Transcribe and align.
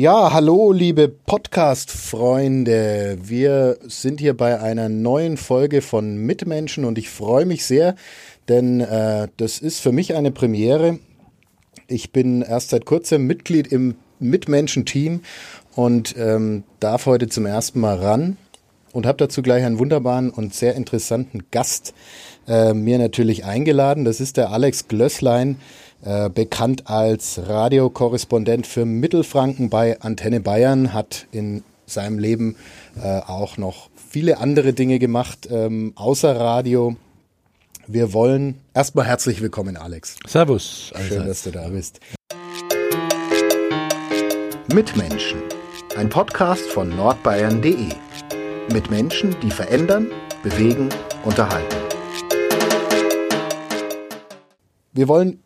Ja, 0.00 0.32
hallo, 0.32 0.70
liebe 0.70 1.08
Podcast-Freunde. 1.08 3.18
Wir 3.20 3.78
sind 3.82 4.20
hier 4.20 4.36
bei 4.36 4.60
einer 4.60 4.88
neuen 4.88 5.36
Folge 5.36 5.82
von 5.82 6.18
Mitmenschen 6.18 6.84
und 6.84 6.98
ich 6.98 7.10
freue 7.10 7.46
mich 7.46 7.64
sehr, 7.64 7.96
denn 8.48 8.78
äh, 8.78 9.26
das 9.38 9.58
ist 9.58 9.80
für 9.80 9.90
mich 9.90 10.14
eine 10.14 10.30
Premiere. 10.30 11.00
Ich 11.88 12.12
bin 12.12 12.42
erst 12.42 12.70
seit 12.70 12.84
kurzem 12.84 13.26
Mitglied 13.26 13.72
im 13.72 13.96
Mitmenschen-Team 14.20 15.22
und 15.74 16.14
ähm, 16.16 16.62
darf 16.78 17.06
heute 17.06 17.26
zum 17.26 17.44
ersten 17.44 17.80
Mal 17.80 17.96
ran 17.96 18.36
und 18.92 19.04
habe 19.04 19.18
dazu 19.18 19.42
gleich 19.42 19.64
einen 19.64 19.80
wunderbaren 19.80 20.30
und 20.30 20.54
sehr 20.54 20.76
interessanten 20.76 21.46
Gast 21.50 21.92
äh, 22.46 22.72
mir 22.72 22.98
natürlich 22.98 23.44
eingeladen. 23.44 24.04
Das 24.04 24.20
ist 24.20 24.36
der 24.36 24.52
Alex 24.52 24.86
Glösslein 24.86 25.56
äh, 26.04 26.30
bekannt 26.30 26.88
als 26.88 27.40
Radiokorrespondent 27.46 28.66
für 28.66 28.84
Mittelfranken 28.84 29.68
bei 29.68 30.00
Antenne 30.00 30.40
Bayern, 30.40 30.92
hat 30.92 31.26
in 31.32 31.64
seinem 31.86 32.18
Leben 32.18 32.56
äh, 33.02 33.20
auch 33.20 33.56
noch 33.56 33.90
viele 34.08 34.38
andere 34.38 34.72
Dinge 34.72 34.98
gemacht, 34.98 35.48
ähm, 35.50 35.92
außer 35.96 36.34
Radio. 36.36 36.96
Wir 37.86 38.12
wollen 38.12 38.60
erstmal 38.74 39.06
herzlich 39.06 39.40
willkommen, 39.40 39.76
Alex. 39.76 40.16
Servus. 40.26 40.92
Schön, 41.08 41.26
dass 41.26 41.42
du 41.42 41.50
da 41.50 41.68
bist. 41.68 42.00
Mitmenschen. 44.72 45.40
Ein 45.96 46.10
Podcast 46.10 46.66
von 46.70 46.90
nordbayern.de. 46.90 47.88
Mit 48.72 48.90
Menschen, 48.90 49.34
die 49.42 49.50
verändern, 49.50 50.08
bewegen, 50.42 50.90
unterhalten. 51.24 51.76
Wir 54.92 55.08
wollen 55.08 55.42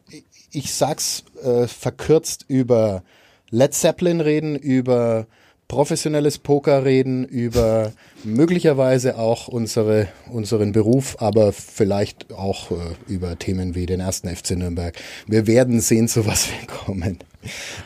ich 0.53 0.75
sag's 0.75 1.25
äh, 1.42 1.67
verkürzt 1.67 2.45
über 2.48 3.03
Led 3.50 3.75
Zeppelin 3.75 4.20
reden, 4.20 4.56
über 4.56 5.27
professionelles 5.69 6.39
Poker 6.39 6.84
reden, 6.84 7.25
über 7.25 7.92
möglicherweise 8.25 9.19
auch 9.19 9.48
unsere, 9.48 10.08
unseren 10.30 10.73
Beruf, 10.73 11.17
aber 11.19 11.53
vielleicht 11.53 12.33
auch 12.33 12.70
äh, 12.70 12.75
über 13.08 13.39
Themen 13.39 13.75
wie 13.75 13.86
den 13.86 14.00
ersten 14.00 14.28
FC 14.28 14.50
Nürnberg. 14.50 14.95
Wir 15.27 15.47
werden 15.47 15.80
sehen, 15.80 16.08
zu 16.08 16.27
was 16.27 16.48
wir 16.48 16.67
kommen. 16.67 17.19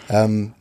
Ähm, 0.08 0.52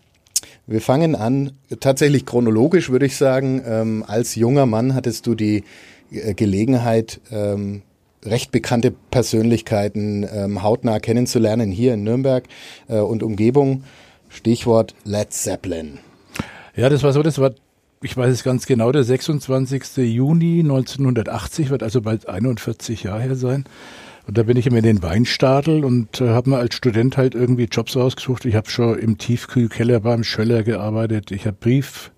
wir 0.67 0.81
fangen 0.81 1.15
an, 1.15 1.51
tatsächlich 1.79 2.25
chronologisch 2.25 2.89
würde 2.89 3.07
ich 3.07 3.17
sagen. 3.17 3.61
Ähm, 3.65 4.03
als 4.07 4.35
junger 4.35 4.65
Mann 4.65 4.93
hattest 4.93 5.27
du 5.27 5.35
die 5.35 5.63
äh, 6.11 6.33
Gelegenheit, 6.33 7.21
ähm, 7.31 7.81
recht 8.25 8.51
bekannte 8.51 8.91
Persönlichkeiten 8.91 10.27
ähm, 10.31 10.63
hautnah 10.63 10.99
kennenzulernen 10.99 11.71
hier 11.71 11.93
in 11.93 12.03
Nürnberg 12.03 12.45
äh, 12.87 12.97
und 12.97 13.23
Umgebung. 13.23 13.83
Stichwort 14.29 14.95
Led 15.03 15.31
Zeppelin. 15.31 15.99
Ja, 16.75 16.89
das 16.89 17.03
war 17.03 17.13
so, 17.13 17.23
das 17.23 17.39
war, 17.39 17.51
ich 18.01 18.17
weiß 18.17 18.33
es 18.33 18.43
ganz 18.43 18.65
genau, 18.65 18.91
der 18.91 19.03
26. 19.03 19.97
Juni 19.97 20.59
1980, 20.59 21.69
wird 21.69 21.83
also 21.83 22.01
bald 22.01 22.27
41 22.27 23.03
Jahre 23.03 23.21
her 23.21 23.35
sein. 23.35 23.65
Und 24.27 24.37
da 24.37 24.43
bin 24.43 24.57
ich 24.57 24.65
immer 24.65 24.77
in 24.77 24.83
den 24.83 25.03
Weinstadel 25.03 25.85
und 25.85 26.19
äh, 26.19 26.29
habe 26.29 26.49
mir 26.49 26.57
als 26.57 26.75
Student 26.75 27.15
halt 27.15 27.35
irgendwie 27.35 27.65
Jobs 27.65 27.95
rausgesucht. 27.95 28.45
Ich 28.45 28.55
habe 28.55 28.69
schon 28.69 28.97
im 28.97 29.17
Tiefkühlkeller 29.17 29.99
beim 29.99 30.23
Schöller 30.23 30.63
gearbeitet. 30.63 31.31
Ich 31.31 31.45
habe 31.45 31.57
Brief, 31.59 32.11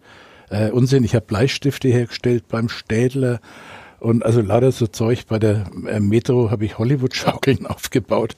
äh, 0.49 0.71
Unsinn, 0.71 1.03
ich 1.03 1.15
habe 1.15 1.25
Bleistifte 1.25 1.89
hergestellt 1.89 2.45
beim 2.47 2.69
Städler 2.69 3.41
und 3.99 4.25
also 4.25 4.41
lauter 4.41 4.71
so 4.71 4.87
Zeug 4.87 5.25
bei 5.27 5.39
der 5.39 5.65
äh, 5.87 5.99
Metro 5.99 6.51
habe 6.51 6.65
ich 6.65 6.77
Hollywood-Schaukeln 6.77 7.65
aufgebaut. 7.67 8.35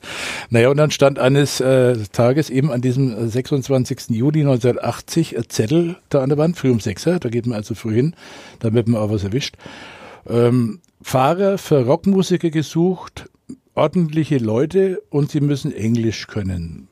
Naja, 0.50 0.70
und 0.70 0.78
dann 0.78 0.92
stand 0.92 1.20
eines 1.20 1.60
äh, 1.60 1.98
Tages 2.12 2.50
eben 2.50 2.72
an 2.72 2.82
diesem 2.82 3.30
26. 3.30 4.10
Äh, 4.10 4.14
Juli 4.14 4.42
1980 4.42 5.38
ein 5.38 5.50
Zettel 5.50 5.98
da 6.10 6.22
an 6.22 6.30
der 6.30 6.38
Wand, 6.38 6.58
früh 6.58 6.72
um 6.72 6.80
6 6.80 7.08
Uhr, 7.08 7.20
da 7.20 7.30
geht 7.30 7.46
man 7.46 7.58
also 7.58 7.76
früh 7.76 7.96
hin, 7.96 8.16
damit 8.60 8.88
man 8.88 9.02
auch 9.02 9.10
was 9.10 9.24
erwischt. 9.24 9.56
Ähm, 10.28 10.80
Fahrer 11.02 11.58
für 11.58 11.86
Rockmusiker 11.86 12.50
gesucht, 12.50 13.30
ordentliche 13.74 14.38
Leute 14.38 15.02
und 15.10 15.32
sie 15.32 15.40
müssen 15.40 15.74
Englisch 15.74 16.28
können. 16.28 16.89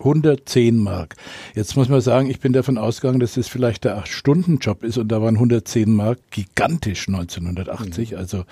110 0.00 0.76
Mark. 0.76 1.16
Jetzt 1.54 1.76
muss 1.76 1.88
man 1.88 2.00
sagen, 2.00 2.28
ich 2.28 2.40
bin 2.40 2.52
davon 2.52 2.78
ausgegangen, 2.78 3.20
dass 3.20 3.34
das 3.34 3.48
vielleicht 3.48 3.84
der 3.84 3.98
8-Stunden-Job 3.98 4.82
ist 4.82 4.98
und 4.98 5.08
da 5.08 5.22
waren 5.22 5.36
110 5.36 5.92
Mark 5.92 6.18
gigantisch 6.30 7.08
1980, 7.08 8.12
mhm. 8.12 8.18
also 8.18 8.44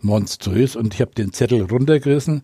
monströs. 0.00 0.76
Und 0.76 0.94
ich 0.94 1.00
habe 1.00 1.14
den 1.14 1.32
Zettel 1.32 1.62
runtergerissen, 1.62 2.42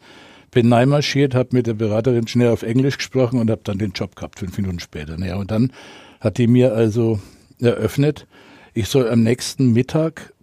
bin 0.50 0.68
neimarschiert, 0.68 1.34
habe 1.34 1.50
mit 1.52 1.66
der 1.66 1.74
Beraterin 1.74 2.26
schnell 2.26 2.50
auf 2.50 2.62
Englisch 2.62 2.96
gesprochen 2.96 3.38
und 3.38 3.50
habe 3.50 3.62
dann 3.64 3.78
den 3.78 3.92
Job 3.92 4.16
gehabt, 4.16 4.38
fünf 4.38 4.56
Minuten 4.56 4.80
später. 4.80 5.16
Naja, 5.16 5.36
und 5.36 5.50
dann 5.50 5.72
hat 6.20 6.38
die 6.38 6.46
mir 6.46 6.74
also 6.74 7.20
eröffnet, 7.60 8.26
ich 8.72 8.88
soll 8.88 9.08
am 9.08 9.22
nächsten 9.22 9.72
Mittag 9.72 10.33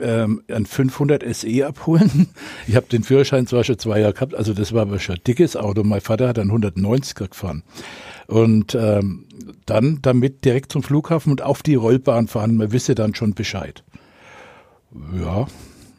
ähm, 0.00 0.42
ein 0.50 0.66
500 0.66 1.22
SE 1.34 1.66
abholen. 1.66 2.28
Ich 2.66 2.76
habe 2.76 2.86
den 2.86 3.02
Führerschein 3.02 3.46
zwar 3.46 3.64
schon 3.64 3.78
zwei 3.78 4.00
Jahre 4.00 4.12
gehabt, 4.12 4.34
also 4.34 4.52
das 4.52 4.72
war 4.72 4.82
aber 4.82 4.98
schon 4.98 5.16
ein 5.16 5.24
dickes 5.26 5.56
Auto. 5.56 5.84
Mein 5.84 6.00
Vater 6.00 6.28
hat 6.28 6.38
ein 6.38 6.50
190er 6.50 7.28
gefahren. 7.28 7.62
Und 8.26 8.74
ähm, 8.74 9.26
dann 9.66 10.00
damit 10.02 10.44
direkt 10.44 10.72
zum 10.72 10.82
Flughafen 10.82 11.30
und 11.30 11.42
auf 11.42 11.62
die 11.62 11.76
Rollbahn 11.76 12.28
fahren. 12.28 12.56
Man 12.56 12.72
wisse 12.72 12.94
dann 12.94 13.14
schon 13.14 13.34
Bescheid. 13.34 13.84
Ja, 15.14 15.46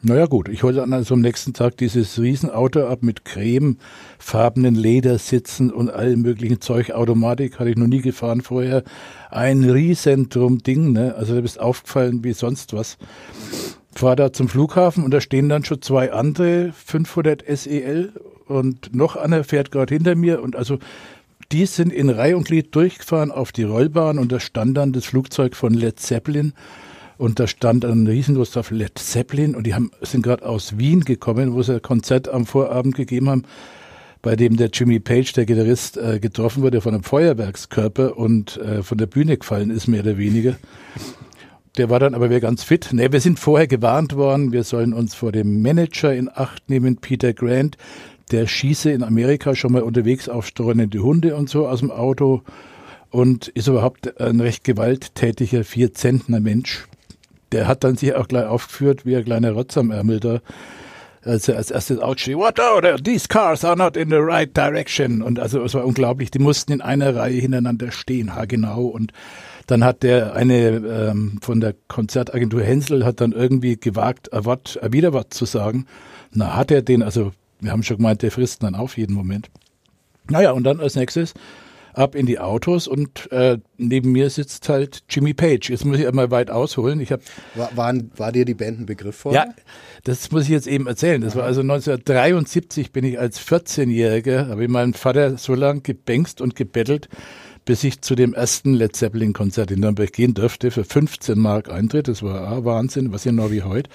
naja 0.00 0.26
gut, 0.26 0.48
ich 0.48 0.62
holte 0.62 0.78
dann 0.78 0.92
also 0.92 1.14
am 1.14 1.20
nächsten 1.20 1.54
Tag 1.54 1.76
dieses 1.76 2.20
Riesenauto 2.20 2.86
ab 2.86 3.02
mit 3.02 3.24
cremefarbenen 3.24 4.76
Ledersitzen 4.76 5.72
und 5.72 5.90
allem 5.90 6.22
möglichen 6.22 6.60
Zeug. 6.60 6.92
Automatik 6.92 7.58
hatte 7.58 7.70
ich 7.70 7.76
noch 7.76 7.88
nie 7.88 8.00
gefahren 8.00 8.40
vorher. 8.40 8.84
Ein 9.30 9.64
Riesentrum 9.64 10.58
Ding, 10.58 10.92
ne? 10.92 11.16
Also 11.16 11.34
da 11.34 11.40
bist 11.40 11.58
aufgefallen 11.58 12.22
wie 12.22 12.32
sonst 12.32 12.74
was. 12.74 12.96
Fahr 13.92 14.14
da 14.14 14.32
zum 14.32 14.48
Flughafen 14.48 15.02
und 15.02 15.10
da 15.10 15.20
stehen 15.20 15.48
dann 15.48 15.64
schon 15.64 15.82
zwei 15.82 16.12
andere 16.12 16.72
500 16.72 17.42
SEL 17.48 18.12
und 18.46 18.94
noch 18.94 19.16
einer 19.16 19.42
fährt 19.42 19.72
gerade 19.72 19.94
hinter 19.94 20.14
mir 20.14 20.40
und 20.42 20.54
also 20.54 20.78
die 21.50 21.66
sind 21.66 21.92
in 21.92 22.08
Reihe 22.10 22.36
und 22.36 22.44
Glied 22.44 22.74
durchgefahren 22.74 23.32
auf 23.32 23.50
die 23.50 23.64
Rollbahn 23.64 24.18
und 24.18 24.30
da 24.30 24.38
stand 24.38 24.76
dann 24.76 24.92
das 24.92 25.06
Flugzeug 25.06 25.56
von 25.56 25.74
Led 25.74 25.98
Zeppelin 25.98 26.52
und 27.18 27.40
da 27.40 27.46
stand 27.48 27.84
ein 27.84 28.06
riesengroß 28.06 28.56
auf 28.56 28.70
Led 28.70 28.96
Zeppelin 28.96 29.54
und 29.54 29.66
die 29.66 29.74
haben, 29.74 29.90
sind 30.00 30.22
gerade 30.22 30.46
aus 30.46 30.78
Wien 30.78 31.04
gekommen, 31.04 31.52
wo 31.52 31.62
sie 31.62 31.74
ein 31.74 31.82
Konzert 31.82 32.28
am 32.28 32.46
Vorabend 32.46 32.94
gegeben 32.94 33.28
haben, 33.28 33.42
bei 34.22 34.36
dem 34.36 34.56
der 34.56 34.70
Jimmy 34.72 35.00
Page, 35.00 35.32
der 35.32 35.44
Gitarrist, 35.44 35.96
äh, 35.96 36.20
getroffen 36.20 36.62
wurde 36.62 36.80
von 36.80 36.94
einem 36.94 37.02
Feuerwerkskörper 37.02 38.16
und 38.16 38.56
äh, 38.58 38.82
von 38.82 38.98
der 38.98 39.06
Bühne 39.06 39.36
gefallen 39.36 39.70
ist, 39.70 39.88
mehr 39.88 40.02
oder 40.02 40.16
weniger. 40.16 40.56
Der 41.76 41.90
war 41.90 42.00
dann 42.00 42.14
aber 42.14 42.30
wieder 42.30 42.40
ganz 42.40 42.62
fit. 42.62 42.88
Nee, 42.92 43.12
wir 43.12 43.20
sind 43.20 43.38
vorher 43.38 43.66
gewarnt 43.66 44.16
worden, 44.16 44.52
wir 44.52 44.64
sollen 44.64 44.92
uns 44.92 45.14
vor 45.14 45.32
dem 45.32 45.60
Manager 45.60 46.14
in 46.14 46.30
Acht 46.32 46.70
nehmen, 46.70 46.96
Peter 46.96 47.32
Grant. 47.32 47.76
Der 48.30 48.46
schieße 48.46 48.90
in 48.90 49.02
Amerika 49.02 49.54
schon 49.54 49.72
mal 49.72 49.82
unterwegs 49.82 50.28
auf 50.28 50.46
streunende 50.46 51.00
Hunde 51.00 51.34
und 51.34 51.48
so 51.48 51.66
aus 51.66 51.80
dem 51.80 51.90
Auto 51.90 52.42
und 53.10 53.48
ist 53.48 53.68
überhaupt 53.68 54.20
ein 54.20 54.40
recht 54.40 54.64
gewalttätiger, 54.64 55.64
vier 55.64 55.94
Zentner 55.94 56.40
Mensch 56.40 56.86
der 57.52 57.66
hat 57.66 57.84
dann 57.84 57.96
sich 57.96 58.14
auch 58.14 58.28
gleich 58.28 58.46
aufgeführt 58.46 59.06
wie 59.06 59.16
ein 59.16 59.24
kleiner 59.24 59.52
Rotz 59.52 59.76
am 59.76 59.90
Ärmel 59.90 60.20
da. 60.20 60.40
Als 61.22 61.48
er 61.48 61.56
als 61.56 61.70
erstes 61.70 61.98
outschrie, 61.98 62.36
what 62.36 62.58
oh, 62.60 62.80
these 63.02 63.26
cars 63.28 63.64
are 63.64 63.76
not 63.76 63.96
in 63.96 64.08
the 64.08 64.16
right 64.16 64.56
direction. 64.56 65.20
Und 65.20 65.38
also 65.38 65.62
es 65.62 65.74
war 65.74 65.84
unglaublich, 65.84 66.30
die 66.30 66.38
mussten 66.38 66.72
in 66.72 66.80
einer 66.80 67.14
Reihe 67.14 67.40
hintereinander 67.40 67.90
stehen, 67.90 68.34
haargenau. 68.34 68.86
Und 68.86 69.12
dann 69.66 69.84
hat 69.84 70.04
der 70.04 70.34
eine 70.34 70.76
ähm, 70.76 71.38
von 71.42 71.60
der 71.60 71.74
Konzertagentur 71.88 72.62
Hensel 72.62 73.04
hat 73.04 73.20
dann 73.20 73.32
irgendwie 73.32 73.76
gewagt, 73.76 74.32
ein 74.32 74.44
Wort, 74.44 74.78
ein 74.80 74.92
Widerwort 74.92 75.34
zu 75.34 75.44
sagen. 75.44 75.86
Na, 76.32 76.56
hat 76.56 76.70
er 76.70 76.82
den, 76.82 77.02
also 77.02 77.32
wir 77.60 77.72
haben 77.72 77.82
schon 77.82 77.96
gemeint, 77.98 78.22
der 78.22 78.30
frisst 78.30 78.62
dann 78.62 78.74
auf 78.74 78.96
jeden 78.96 79.14
Moment. 79.14 79.50
Naja, 80.30 80.52
und 80.52 80.64
dann 80.64 80.80
als 80.80 80.94
nächstes 80.94 81.34
ab 81.98 82.14
in 82.14 82.26
die 82.26 82.38
Autos 82.38 82.86
und 82.86 83.30
äh, 83.32 83.58
neben 83.76 84.12
mir 84.12 84.30
sitzt 84.30 84.68
halt 84.68 85.02
Jimmy 85.08 85.34
Page. 85.34 85.68
Jetzt 85.68 85.84
muss 85.84 85.98
ich 85.98 86.06
einmal 86.06 86.30
weit 86.30 86.50
ausholen. 86.50 87.00
Ich 87.00 87.12
hab, 87.12 87.20
war, 87.54 87.76
waren, 87.76 88.10
war 88.16 88.32
dir 88.32 88.44
die 88.44 88.54
Band 88.54 88.80
ein 88.80 88.86
Begriff 88.86 89.16
vorher? 89.16 89.46
Ja, 89.46 89.54
das 90.04 90.30
muss 90.30 90.44
ich 90.44 90.50
jetzt 90.50 90.66
eben 90.66 90.86
erzählen. 90.86 91.20
Das 91.20 91.32
Aha. 91.32 91.40
war 91.40 91.46
also 91.46 91.60
1973 91.60 92.92
bin 92.92 93.04
ich 93.04 93.18
als 93.18 93.40
14-Jähriger, 93.40 94.48
habe 94.48 94.64
ich 94.64 94.70
meinen 94.70 94.94
Vater 94.94 95.36
so 95.36 95.54
lang 95.54 95.82
gebängst 95.82 96.40
und 96.40 96.54
gebettelt, 96.54 97.08
bis 97.64 97.84
ich 97.84 98.00
zu 98.00 98.14
dem 98.14 98.32
ersten 98.32 98.72
Led 98.72 98.96
Zeppelin-Konzert 98.96 99.70
in 99.70 99.80
Nürnberg 99.80 100.10
gehen 100.10 100.32
durfte 100.32 100.70
für 100.70 100.84
15 100.84 101.38
Mark 101.38 101.70
Eintritt. 101.70 102.08
Das 102.08 102.22
war 102.22 102.50
auch 102.52 102.64
Wahnsinn, 102.64 103.12
was 103.12 103.24
ja 103.24 103.32
noch 103.32 103.50
wie 103.50 103.62
heute. 103.62 103.90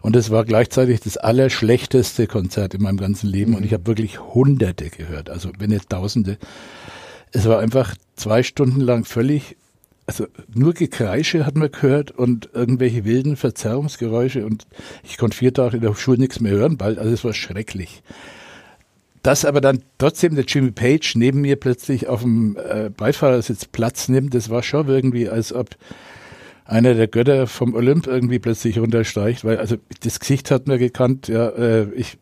Und 0.00 0.16
es 0.16 0.30
war 0.30 0.44
gleichzeitig 0.44 1.00
das 1.00 1.18
allerschlechteste 1.18 2.26
Konzert 2.26 2.72
in 2.72 2.82
meinem 2.82 2.96
ganzen 2.96 3.28
Leben. 3.28 3.50
Mhm. 3.50 3.56
Und 3.58 3.66
ich 3.66 3.74
habe 3.74 3.86
wirklich 3.86 4.20
Hunderte 4.20 4.88
gehört, 4.88 5.28
also 5.28 5.50
wenn 5.58 5.68
nicht 5.68 5.90
Tausende. 5.90 6.38
Es 7.32 7.46
war 7.46 7.58
einfach 7.60 7.94
zwei 8.16 8.42
Stunden 8.42 8.80
lang 8.80 9.04
völlig 9.04 9.56
also 10.10 10.26
nur 10.52 10.74
Gekreische 10.74 11.46
hat 11.46 11.54
man 11.54 11.70
gehört 11.70 12.10
und 12.10 12.48
irgendwelche 12.52 13.04
wilden 13.04 13.36
Verzerrungsgeräusche 13.36 14.44
und 14.44 14.66
ich 15.04 15.18
konnte 15.18 15.36
vier 15.36 15.54
Tage 15.54 15.76
in 15.76 15.82
der 15.84 15.94
Schule 15.94 16.18
nichts 16.18 16.40
mehr 16.40 16.50
hören, 16.50 16.76
bald, 16.76 16.98
also 16.98 17.12
es 17.12 17.22
war 17.22 17.32
schrecklich. 17.32 18.02
Dass 19.22 19.44
aber 19.44 19.60
dann 19.60 19.84
trotzdem 19.98 20.34
der 20.34 20.46
Jimmy 20.46 20.72
Page 20.72 21.14
neben 21.14 21.42
mir 21.42 21.54
plötzlich 21.54 22.08
auf 22.08 22.22
dem 22.22 22.56
äh, 22.56 22.90
Beifahrersitz 22.90 23.66
Platz 23.66 24.08
nimmt, 24.08 24.34
das 24.34 24.50
war 24.50 24.64
schon 24.64 24.88
irgendwie, 24.88 25.28
als 25.28 25.52
ob 25.52 25.76
einer 26.64 26.94
der 26.94 27.06
Götter 27.06 27.46
vom 27.46 27.74
Olymp 27.74 28.08
irgendwie 28.08 28.40
plötzlich 28.40 28.80
runtersteigt, 28.80 29.44
weil 29.44 29.58
also 29.58 29.76
das 30.02 30.18
Gesicht 30.18 30.50
hat 30.50 30.66
mir 30.66 30.78
gekannt, 30.78 31.28
ja, 31.28 31.50
äh, 31.50 31.92
ich 31.94 32.18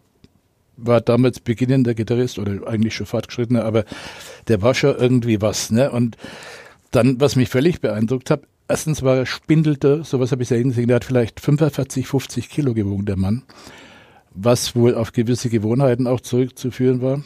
war 0.78 1.00
damals 1.00 1.40
beginnender 1.40 1.94
Gitarrist 1.94 2.38
oder 2.38 2.66
eigentlich 2.66 2.94
schon 2.94 3.06
fortgeschrittener, 3.06 3.64
aber 3.64 3.84
der 4.48 4.62
war 4.62 4.74
schon 4.74 4.96
irgendwie 4.96 5.42
was, 5.42 5.70
ne? 5.70 5.90
Und 5.90 6.16
dann, 6.90 7.20
was 7.20 7.36
mich 7.36 7.50
völlig 7.50 7.80
beeindruckt 7.80 8.30
hat, 8.30 8.42
erstens 8.66 9.02
war 9.02 9.16
er 9.16 9.26
spindelte, 9.26 10.04
sowas 10.04 10.32
habe 10.32 10.42
ich 10.42 10.48
selten 10.48 10.70
gesehen, 10.70 10.88
der 10.88 10.96
hat 10.96 11.04
vielleicht 11.04 11.40
45, 11.40 12.06
50 12.06 12.48
Kilo 12.48 12.72
gewogen, 12.72 13.04
der 13.04 13.16
Mann 13.16 13.42
was 14.42 14.76
wohl 14.76 14.94
auf 14.94 15.12
gewisse 15.12 15.48
Gewohnheiten 15.48 16.06
auch 16.06 16.20
zurückzuführen 16.20 17.02
war. 17.02 17.22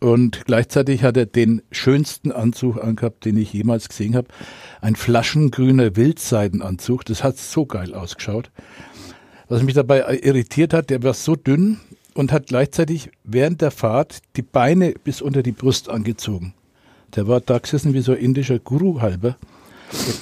Und 0.00 0.44
gleichzeitig 0.44 1.02
hat 1.02 1.16
er 1.16 1.26
den 1.26 1.62
schönsten 1.70 2.30
Anzug 2.30 2.82
angehabt, 2.82 3.24
den 3.24 3.36
ich 3.36 3.52
jemals 3.52 3.88
gesehen 3.88 4.16
habe. 4.16 4.28
Ein 4.80 4.96
flaschengrüner 4.96 5.96
Wildseidenanzug. 5.96 7.04
Das 7.04 7.24
hat 7.24 7.38
so 7.38 7.64
geil 7.64 7.94
ausgeschaut. 7.94 8.50
Was 9.48 9.62
mich 9.62 9.74
dabei 9.74 10.18
irritiert 10.22 10.74
hat, 10.74 10.90
der 10.90 11.02
war 11.02 11.14
so 11.14 11.36
dünn 11.36 11.78
und 12.14 12.32
hat 12.32 12.46
gleichzeitig 12.46 13.10
während 13.24 13.60
der 13.60 13.70
Fahrt 13.70 14.18
die 14.36 14.42
Beine 14.42 14.94
bis 15.04 15.20
unter 15.20 15.42
die 15.42 15.52
Brust 15.52 15.88
angezogen. 15.88 16.54
Der 17.14 17.28
war 17.28 17.40
da 17.40 17.58
gesessen 17.58 17.94
wie 17.94 18.00
so 18.00 18.12
ein 18.12 18.18
indischer 18.18 18.58
Guru 18.58 19.00
halber. 19.00 19.36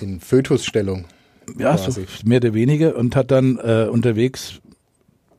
In 0.01 0.21
Fötusstellung. 0.21 1.07
Ja, 1.59 1.77
quasi. 1.77 2.03
so 2.03 2.07
mehr 2.25 2.39
oder 2.39 2.55
weniger 2.55 2.97
und 2.97 3.17
hat 3.17 3.31
dann 3.31 3.59
äh, 3.59 3.89
unterwegs 3.91 4.61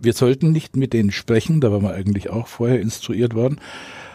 wir 0.04 0.14
sollten 0.14 0.52
nicht 0.52 0.76
mit 0.76 0.94
denen 0.94 1.12
sprechen, 1.12 1.62
da 1.62 1.72
waren 1.72 1.84
wir 1.84 1.94
eigentlich 1.94 2.30
auch 2.30 2.48
vorher 2.48 2.82
instruiert 2.82 3.34
worden, 3.34 3.60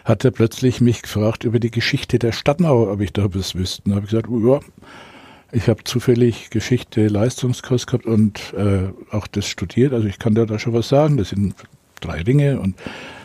hat 0.04 0.24
er 0.24 0.30
plötzlich 0.30 0.80
mich 0.80 1.02
gefragt 1.02 1.44
über 1.44 1.58
die 1.58 1.70
Geschichte 1.70 2.18
der 2.18 2.32
Stadtmauer, 2.32 2.92
ob 2.92 3.00
ich 3.00 3.12
da 3.12 3.34
was 3.34 3.54
wüsste. 3.54 3.82
Da 3.86 3.96
habe 3.96 4.04
ich 4.04 4.10
gesagt, 4.10 4.28
ja, 4.30 4.60
ich 5.50 5.68
habe 5.68 5.84
zufällig 5.84 6.50
Geschichte 6.50 7.08
Leistungskurs 7.08 7.86
gehabt 7.86 8.06
und 8.06 8.52
äh, 8.54 8.90
auch 9.10 9.26
das 9.26 9.46
studiert, 9.46 9.92
also 9.92 10.06
ich 10.06 10.18
kann 10.18 10.34
da, 10.34 10.44
da 10.44 10.58
schon 10.58 10.74
was 10.74 10.88
sagen. 10.88 11.16
Das 11.16 11.30
sind 11.30 11.54
drei 12.00 12.22
Ringe 12.22 12.60
und 12.60 12.76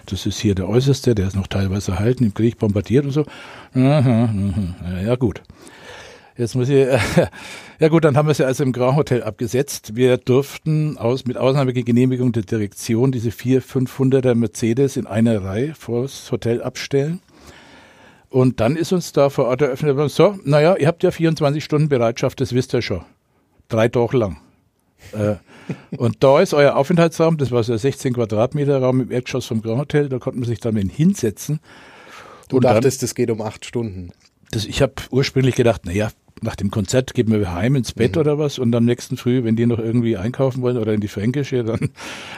das 0.05 0.25
ist 0.25 0.39
hier 0.39 0.55
der 0.55 0.67
äußerste, 0.67 1.15
der 1.15 1.27
ist 1.27 1.35
noch 1.35 1.47
teilweise 1.47 1.91
erhalten, 1.91 2.25
im 2.25 2.33
Krieg 2.33 2.57
bombardiert 2.57 3.05
und 3.05 3.11
so. 3.11 3.25
Aha, 3.73 4.29
ja 5.05 5.15
gut. 5.15 5.41
Jetzt 6.35 6.55
muss 6.55 6.67
ich, 6.67 6.87
ja 7.79 7.87
gut, 7.89 8.03
dann 8.03 8.17
haben 8.17 8.27
wir 8.27 8.31
es 8.31 8.39
ja 8.39 8.47
also 8.47 8.63
im 8.63 8.73
Grand 8.73 8.97
Hotel 8.97 9.23
abgesetzt. 9.23 9.95
Wir 9.95 10.17
durften 10.17 10.97
aus, 10.97 11.25
mit 11.25 11.37
Ausnahmegenehmigung 11.37 12.31
der 12.31 12.43
Direktion 12.43 13.11
diese 13.11 13.31
vier 13.31 13.61
500er 13.61 14.33
Mercedes 14.33 14.97
in 14.97 15.05
einer 15.05 15.43
Reihe 15.43 15.75
vor 15.75 16.03
das 16.03 16.31
Hotel 16.31 16.61
abstellen. 16.63 17.21
Und 18.29 18.59
dann 18.59 18.75
ist 18.75 18.91
uns 18.91 19.13
da 19.13 19.29
vor 19.29 19.45
Ort 19.45 19.61
eröffnet 19.61 19.95
worden, 19.95 20.09
so, 20.09 20.39
naja, 20.43 20.75
ihr 20.75 20.87
habt 20.87 21.03
ja 21.03 21.11
24 21.11 21.63
Stunden 21.63 21.87
Bereitschaft, 21.87 22.41
das 22.41 22.53
wisst 22.53 22.73
ihr 22.73 22.81
schon. 22.81 23.05
Drei 23.69 23.89
Tage 23.89 24.17
lang. 24.17 24.37
äh, 25.11 25.35
und 25.97 26.23
da 26.23 26.41
ist 26.41 26.53
euer 26.53 26.75
Aufenthaltsraum, 26.75 27.37
das 27.37 27.51
war 27.51 27.63
so 27.63 27.73
ein 27.73 27.79
16 27.79 28.13
Quadratmeter 28.13 28.79
Raum 28.79 29.01
im 29.01 29.11
Erdgeschoss 29.11 29.45
vom 29.45 29.61
Grand 29.61 29.79
Hotel, 29.79 30.09
da 30.09 30.19
konnte 30.19 30.39
man 30.39 30.47
sich 30.47 30.59
dann 30.59 30.75
hinsetzen. 30.75 31.59
Du 32.49 32.57
und 32.57 32.65
dachtest, 32.65 33.03
es 33.03 33.15
geht 33.15 33.31
um 33.31 33.41
acht 33.41 33.65
Stunden. 33.65 34.11
Das, 34.51 34.65
ich 34.65 34.81
habe 34.81 34.93
ursprünglich 35.09 35.55
gedacht, 35.55 35.85
naja, 35.85 36.09
nach 36.41 36.55
dem 36.55 36.71
Konzert 36.71 37.13
gehen 37.13 37.31
wir 37.31 37.53
heim 37.53 37.75
ins 37.75 37.93
Bett 37.93 38.15
mhm. 38.15 38.21
oder 38.21 38.39
was 38.39 38.59
und 38.59 38.75
am 38.75 38.85
nächsten 38.85 39.17
Früh, 39.17 39.43
wenn 39.43 39.55
die 39.55 39.65
noch 39.65 39.79
irgendwie 39.79 40.17
einkaufen 40.17 40.61
wollen 40.61 40.77
oder 40.77 40.93
in 40.93 40.99
die 40.99 41.07
Fränkische, 41.07 41.63
dann 41.63 41.89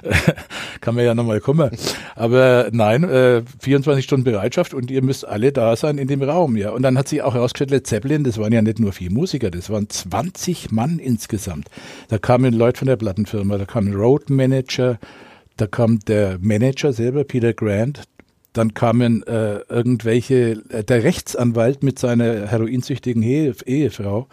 kann 0.82 0.96
man 0.96 1.06
ja 1.06 1.16
nochmal 1.16 1.40
kommen. 1.40 1.72
Aber 2.16 2.70
nein, 2.72 3.04
äh, 3.04 3.44
24 3.60 4.04
Stunden 4.04 4.24
Bereitschaft 4.24 4.74
und 4.74 4.92
ihr 4.92 5.02
müsst 5.02 5.28
alle 5.28 5.52
da 5.52 5.76
sein 5.76 5.98
in 5.98 6.08
dem 6.08 6.22
Raum, 6.22 6.56
ja. 6.56 6.72
Und 6.72 6.84
dann 6.84 6.98
hat 6.98 7.08
sich 7.08 7.22
auch 7.22 7.34
herausgestellt, 7.34 7.72
Led 7.72 7.88
Zeppelin, 7.88 8.24
das 8.24 8.38
waren 8.38 8.54
ja 8.54 8.62
nicht 8.62 8.80
nur 8.80 8.94
vier 8.94 9.12
Musiker, 9.12 9.50
das 9.50 9.70
waren 9.70 9.90
20 9.90 10.72
Mann 10.72 11.00
insgesamt. 11.00 11.70
Da 12.10 12.18
kamen 12.18 12.54
Leute 12.54 12.80
von 12.80 12.88
der 12.88 12.98
Plattenfirma, 12.98 13.58
da 13.58 13.66
kam 13.66 13.88
ein 13.88 13.94
Road 13.94 14.30
Manager, 14.30 15.00
da 15.58 15.68
kam 15.68 16.00
der 16.00 16.38
Manager 16.42 16.94
selber, 16.94 17.24
Peter 17.24 17.54
Grant, 17.54 18.04
dann 18.58 18.74
kamen 18.74 19.24
äh, 19.24 19.60
irgendwelche, 19.70 20.64
äh, 20.70 20.84
der 20.84 21.04
Rechtsanwalt 21.04 21.84
mit 21.84 22.00
seiner 22.00 22.48
heroinsüchtigen 22.48 23.22
Ehe, 23.24 23.54
Ehefrau. 23.66 24.28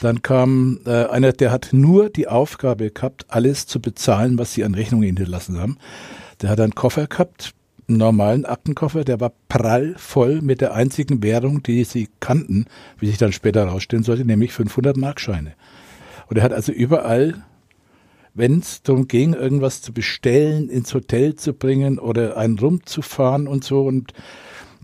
Dann 0.00 0.22
kam 0.22 0.80
äh, 0.86 1.06
einer, 1.06 1.32
der 1.32 1.50
hat 1.50 1.70
nur 1.72 2.08
die 2.08 2.28
Aufgabe 2.28 2.90
gehabt, 2.90 3.26
alles 3.28 3.66
zu 3.66 3.80
bezahlen, 3.80 4.38
was 4.38 4.54
sie 4.54 4.64
an 4.64 4.74
Rechnungen 4.74 5.06
hinterlassen 5.06 5.58
haben. 5.58 5.78
Der 6.40 6.50
hat 6.50 6.60
einen 6.60 6.74
Koffer 6.74 7.08
gehabt, 7.08 7.52
einen 7.88 7.98
normalen 7.98 8.44
Aktenkoffer, 8.44 9.02
der 9.04 9.18
war 9.18 9.32
prall 9.48 9.94
voll 9.96 10.40
mit 10.40 10.60
der 10.60 10.74
einzigen 10.74 11.22
Währung, 11.22 11.62
die 11.62 11.82
sie 11.84 12.08
kannten, 12.20 12.66
wie 12.98 13.08
sich 13.08 13.18
dann 13.18 13.32
später 13.32 13.66
herausstellen 13.66 14.04
sollte, 14.04 14.24
nämlich 14.24 14.52
500 14.52 14.96
Markscheine. 14.96 15.54
Und 16.28 16.36
er 16.36 16.44
hat 16.44 16.52
also 16.52 16.70
überall 16.70 17.42
wenn 18.38 18.60
es 18.60 18.82
darum 18.82 19.08
ging, 19.08 19.34
irgendwas 19.34 19.82
zu 19.82 19.92
bestellen, 19.92 20.68
ins 20.70 20.94
Hotel 20.94 21.34
zu 21.34 21.52
bringen 21.52 21.98
oder 21.98 22.36
einen 22.36 22.58
rumzufahren 22.58 23.46
und 23.46 23.64
so. 23.64 23.82
Und 23.82 24.12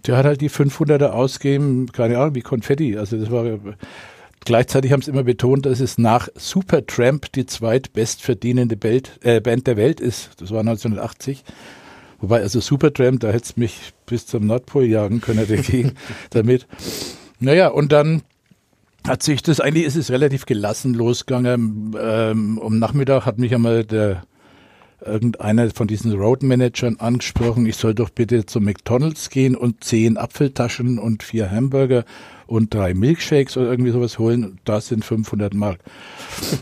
der 0.07 0.17
hat 0.17 0.27
halt 0.27 0.41
die 0.41 0.51
500er 0.51 1.11
ausgegeben, 1.11 1.91
keine 1.93 2.19
Ahnung, 2.19 2.35
wie 2.35 2.43
Konfetti. 2.43 2.99
Also 2.99 3.17
das 3.17 3.31
war 3.31 3.45
Gleichzeitig 4.45 4.93
haben 4.93 5.01
sie 5.01 5.11
immer 5.11 5.23
betont, 5.23 5.65
dass 5.65 5.81
es 5.81 5.97
nach 5.97 6.29
Supertramp 6.35 7.33
die 7.33 7.47
zweitbestverdienende 7.47 8.77
Band, 8.77 9.19
äh, 9.23 9.41
Band 9.41 9.67
der 9.67 9.79
Welt 9.79 10.01
ist. 10.01 10.33
Das 10.39 10.51
war 10.51 10.61
1980. 10.61 11.45
Wobei, 12.21 12.41
also 12.43 12.61
Supertramp, 12.61 13.21
da 13.21 13.29
hätte 13.29 13.45
es 13.45 13.57
mich 13.57 13.95
bis 14.05 14.27
zum 14.27 14.47
Nordpol 14.47 14.85
jagen 14.85 15.23
können 15.23 15.47
dagegen 15.49 15.93
damit. 16.31 16.67
Naja, 17.41 17.69
und 17.69 17.93
dann 17.93 18.23
hat 19.07 19.23
sich 19.23 19.43
das 19.43 19.61
eigentlich 19.61 19.85
ist 19.85 19.97
es 19.97 20.11
relativ 20.11 20.47
gelassen 20.47 20.95
losgegangen. 20.95 21.95
Ähm, 22.01 22.59
um 22.59 22.79
Nachmittag 22.79 23.27
hat 23.27 23.39
mich 23.39 23.55
einmal 23.55 23.85
der 23.85 24.25
irgendeiner 25.05 25.71
von 25.71 25.87
diesen 25.87 26.13
Roadmanagern 26.13 26.97
angesprochen, 26.99 27.67
ich 27.67 27.77
soll 27.77 27.95
doch 27.95 28.11
bitte 28.11 28.47
zu 28.47 28.61
McDonalds 28.61 29.31
gehen 29.31 29.55
und 29.57 29.85
zehn 29.85 30.17
Apfeltaschen 30.17 30.99
und 30.99 31.23
vier 31.23 31.51
Hamburger 31.51 32.05
und 32.47 32.75
drei 32.75 32.95
Milkshakes 32.95 33.57
oder 33.57 33.71
irgendwie 33.71 33.91
sowas 33.91 34.19
holen. 34.19 34.59
Das 34.65 34.89
sind 34.89 35.05
500 35.05 35.55
Mark. 35.55 35.81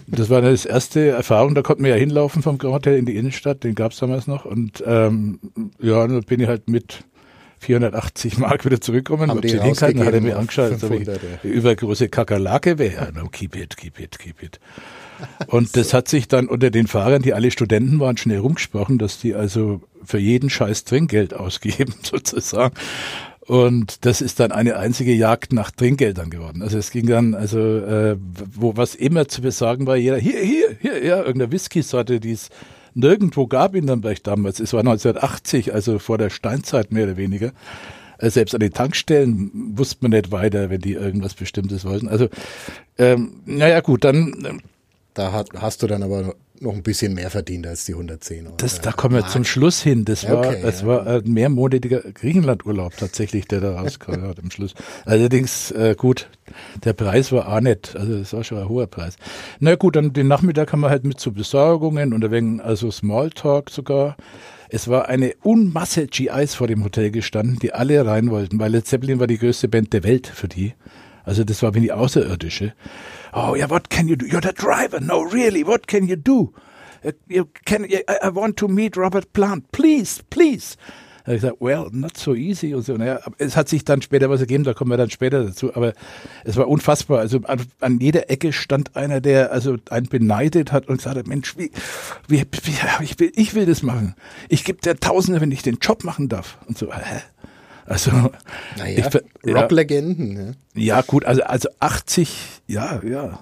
Das 0.07 0.31
war 0.31 0.41
das 0.41 0.65
erste 0.65 1.09
Erfahrung. 1.09 1.55
Da 1.55 1.63
konnten 1.63 1.85
wir 1.85 1.91
ja 1.91 1.97
hinlaufen 1.97 2.43
vom 2.43 2.59
Grand 2.59 2.75
Hotel 2.75 2.99
in 2.99 3.07
die 3.07 3.17
Innenstadt. 3.17 3.65
Den 3.65 3.75
gab 3.75 3.93
es 3.93 3.99
damals 3.99 4.27
noch. 4.27 4.45
Und 4.45 4.83
ähm, 4.87 5.39
ja, 5.81 6.07
dann 6.07 6.23
bin 6.23 6.41
ich 6.41 6.49
halt 6.49 6.69
mit 6.69 7.05
480 7.63 8.39
Mark 8.39 8.65
wieder 8.65 8.81
zurückkommen. 8.81 9.31
Haben 9.31 9.41
die 9.41 9.49
hingehalten, 9.49 10.05
hat 10.05 10.15
er 10.15 10.21
mir 10.21 10.37
angeschaut, 10.37 10.81
500, 10.81 11.21
ja. 11.43 11.51
übergroße 11.51 12.09
Kakerlake 12.09 12.79
wäre. 12.79 13.13
No, 13.15 13.29
keep 13.29 13.57
it, 13.57 13.77
keep 13.77 13.99
it, 14.01 14.19
keep 14.19 14.43
it. 14.43 14.61
Und 15.47 15.69
so. 15.69 15.81
das 15.81 15.95
hat 15.95 16.09
sich 16.09 16.27
dann 16.27 16.49
unter 16.49 16.71
den 16.71 16.89
Fahrern, 16.89 17.23
die 17.23 17.35
alle 17.35 17.51
Studenten 17.51 18.01
waren, 18.01 18.17
schnell 18.17 18.39
rumgesprochen, 18.39 18.99
dass 18.99 19.19
die 19.19 19.35
also 19.35 19.81
für 20.05 20.19
jeden 20.19 20.51
Scheiß 20.51 20.85
Trinkgeld 20.85 21.35
ausgeben, 21.35 21.95
sozusagen. 22.03 22.75
Und 23.47 24.05
das 24.05 24.21
ist 24.21 24.41
dann 24.41 24.53
eine 24.53 24.77
einzige 24.77 25.13
Jagd 25.13 25.53
nach 25.53 25.71
Trinkgeldern 25.73 26.31
geworden. 26.31 26.63
Also 26.63 26.79
es 26.79 26.91
ging 26.91 27.07
dann, 27.07 27.35
also 27.35 27.59
äh, 27.59 28.17
wo 28.55 28.77
was 28.77 28.95
immer 28.95 29.27
zu 29.29 29.43
besagen 29.43 29.87
war, 29.87 29.97
jeder, 29.97 30.17
hier, 30.17 30.39
hier, 30.41 30.77
hier, 30.81 31.05
ja, 31.05 31.19
irgendeine 31.19 31.51
Whisky-Sorte, 31.51 32.21
die 32.21 32.33
ist 32.33 32.51
nirgendwo 32.95 33.47
gab 33.47 33.75
in 33.75 33.85
Nürnberg 33.85 34.23
damals. 34.23 34.61
Es 34.61 34.73
war 34.73 34.81
1980, 34.81 35.75
also 35.75 35.99
vor 35.99 36.19
der 36.19 36.31
Steinzeit 36.31 36.93
mehr 36.93 37.05
oder 37.05 37.17
weniger. 37.17 37.53
Äh, 38.19 38.31
selbst 38.31 38.55
an 38.55 38.61
den 38.61 38.73
Tankstellen 38.73 39.51
wusste 39.77 39.99
man 40.01 40.13
nicht 40.13 40.31
weiter, 40.31 40.71
wenn 40.71 40.81
die 40.81 40.93
irgendwas 40.93 41.35
Bestimmtes 41.35 41.85
wollten. 41.85 42.09
Also, 42.09 42.29
ähm, 42.99 43.41
naja, 43.45 43.81
gut, 43.81 44.05
dann. 44.05 44.45
Ähm, 44.47 44.61
da 45.15 45.33
hat, 45.33 45.51
hast 45.57 45.83
du 45.83 45.87
dann 45.87 46.03
aber 46.03 46.35
noch 46.63 46.75
ein 46.75 46.83
bisschen 46.83 47.15
mehr 47.15 47.31
verdient 47.31 47.67
als 47.67 47.85
die 47.85 47.93
110 47.93 48.47
Euro. 48.47 48.57
Das, 48.57 48.81
da 48.81 48.93
kommen 48.93 49.15
wir 49.15 49.27
zum 49.27 49.45
Schluss 49.45 49.83
hin. 49.83 50.05
Das 50.05 50.29
war, 50.29 50.39
okay, 50.47 50.63
es 50.63 50.83
ja. 50.83 50.87
war 50.87 51.07
ein 51.07 51.23
mehrmonatiger 51.25 52.01
Griechenlandurlaub 52.01 52.97
tatsächlich, 52.97 53.47
der 53.47 53.61
da 53.61 53.73
rauskam 53.81 54.25
am 54.25 54.51
Schluss. 54.51 54.75
Allerdings, 55.05 55.71
äh, 55.73 55.95
gut, 55.97 56.29
der 56.85 56.93
Preis 56.93 57.33
war 57.33 57.53
auch 57.53 57.61
nicht, 57.61 57.97
also 57.97 58.19
das 58.19 58.33
war 58.33 58.45
schon 58.45 58.59
ein 58.59 58.69
hoher 58.69 58.87
Preis. 58.87 59.17
Na 59.61 59.75
gut, 59.75 59.97
dann 59.97 60.13
den 60.13 60.29
Nachmittag 60.29 60.73
haben 60.73 60.81
wir 60.81 60.91
halt 60.91 61.05
mit 61.05 61.21
zu 61.21 61.33
Besorgungen 61.33 62.13
und 62.13 62.31
wenig, 62.31 62.63
also 62.63 62.91
Smalltalk 62.91 63.71
sogar. 63.71 64.17
Es 64.69 64.89
war 64.89 65.09
eine 65.09 65.35
Unmasse 65.43 66.07
GIs 66.07 66.55
vor 66.55 66.67
dem 66.67 66.83
Hotel 66.83 67.11
gestanden, 67.11 67.59
die 67.59 67.75
alle 67.75 68.07
rein 68.07 68.31
wollten, 68.31 68.59
weil 68.59 68.73
Led 68.73 68.87
Zeppelin 68.87 69.21
war 69.21 69.27
die 69.27 69.39
größte 69.39 69.69
Band 69.69 69.93
der 69.93 70.03
Welt 70.03 70.27
für 70.27 70.49
die. 70.49 70.73
Also 71.25 71.45
das 71.45 71.63
war 71.63 71.75
wie 71.75 71.81
die 71.81 71.93
Außerirdische. 71.93 72.73
Oh 73.33 73.55
ja, 73.55 73.71
what 73.71 73.89
can 73.89 74.09
you 74.09 74.17
do? 74.17 74.27
You're 74.27 74.43
the 74.43 74.53
driver. 74.53 75.01
No, 75.01 75.23
really, 75.23 75.67
what 75.67 75.87
can 75.87 76.07
you 76.07 76.17
do? 76.17 76.53
Uh, 77.05 77.13
you 77.29 77.49
can, 77.65 77.87
I, 77.87 78.19
I 78.25 78.29
want 78.29 78.57
to 78.59 78.69
meet 78.69 78.97
Robert 78.97 79.33
Plant. 79.33 79.73
Please, 79.73 80.23
please. 80.31 80.77
Da 81.25 81.33
ich 81.33 81.41
gesagt, 81.41 81.61
well, 81.61 81.89
not 81.93 82.17
so 82.17 82.35
easy 82.35 82.75
und 82.75 82.85
so. 82.85 82.97
Naja, 82.97 83.21
es 83.39 83.57
hat 83.57 83.69
sich 83.69 83.85
dann 83.85 84.03
später 84.03 84.29
was 84.29 84.41
ergeben, 84.41 84.65
da 84.65 84.75
kommen 84.75 84.91
wir 84.91 84.97
dann 84.97 85.11
später 85.11 85.45
dazu. 85.45 85.75
Aber 85.75 85.93
es 86.45 86.57
war 86.57 86.67
unfassbar. 86.69 87.21
Also 87.21 87.39
an, 87.45 87.61
an 87.81 88.01
jeder 88.01 88.29
Ecke 88.29 88.53
stand 88.53 88.97
einer, 88.97 89.21
der 89.21 89.53
also 89.53 89.77
einen 89.89 90.09
beneidet 90.09 90.73
hat 90.73 90.89
und 90.89 91.05
hat, 91.07 91.27
Mensch, 91.27 91.57
wie, 91.57 91.71
wie, 92.27 92.43
wie 92.65 93.05
ich, 93.05 93.19
will, 93.21 93.33
ich 93.37 93.55
will 93.55 93.67
das 93.67 93.83
machen. 93.83 94.15
Ich 94.49 94.65
gebe 94.65 94.81
dir 94.81 94.97
Tausende, 94.97 95.41
wenn 95.41 95.53
ich 95.53 95.63
den 95.63 95.79
Job 95.81 96.03
machen 96.03 96.29
darf. 96.29 96.59
Und 96.67 96.77
so, 96.77 96.93
hä? 96.93 97.21
Also, 97.93 98.11
naja, 98.79 99.07
Rocklegenden. 99.47 100.57
Ja. 100.75 100.97
ja, 100.97 101.01
gut, 101.03 101.27
also, 101.27 101.43
also 101.43 101.69
80, 101.79 102.63
ja, 102.67 103.03
ja. 103.05 103.39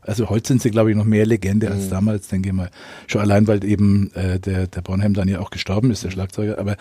Also 0.00 0.30
heute 0.30 0.48
sind 0.48 0.62
sie, 0.62 0.70
glaube 0.70 0.90
ich, 0.90 0.96
noch 0.96 1.04
mehr 1.04 1.26
Legende 1.26 1.70
als 1.70 1.84
mhm. 1.84 1.90
damals, 1.90 2.28
denke 2.28 2.48
ich 2.48 2.54
mal. 2.54 2.70
Schon 3.06 3.20
allein, 3.20 3.46
weil 3.46 3.62
eben 3.62 4.10
äh, 4.14 4.40
der, 4.40 4.68
der 4.68 4.80
Bornheim 4.80 5.12
dann 5.12 5.28
ja 5.28 5.40
auch 5.40 5.50
gestorben 5.50 5.90
ist, 5.90 6.02
der 6.02 6.10
Schlagzeuger. 6.10 6.58
Aber 6.58 6.76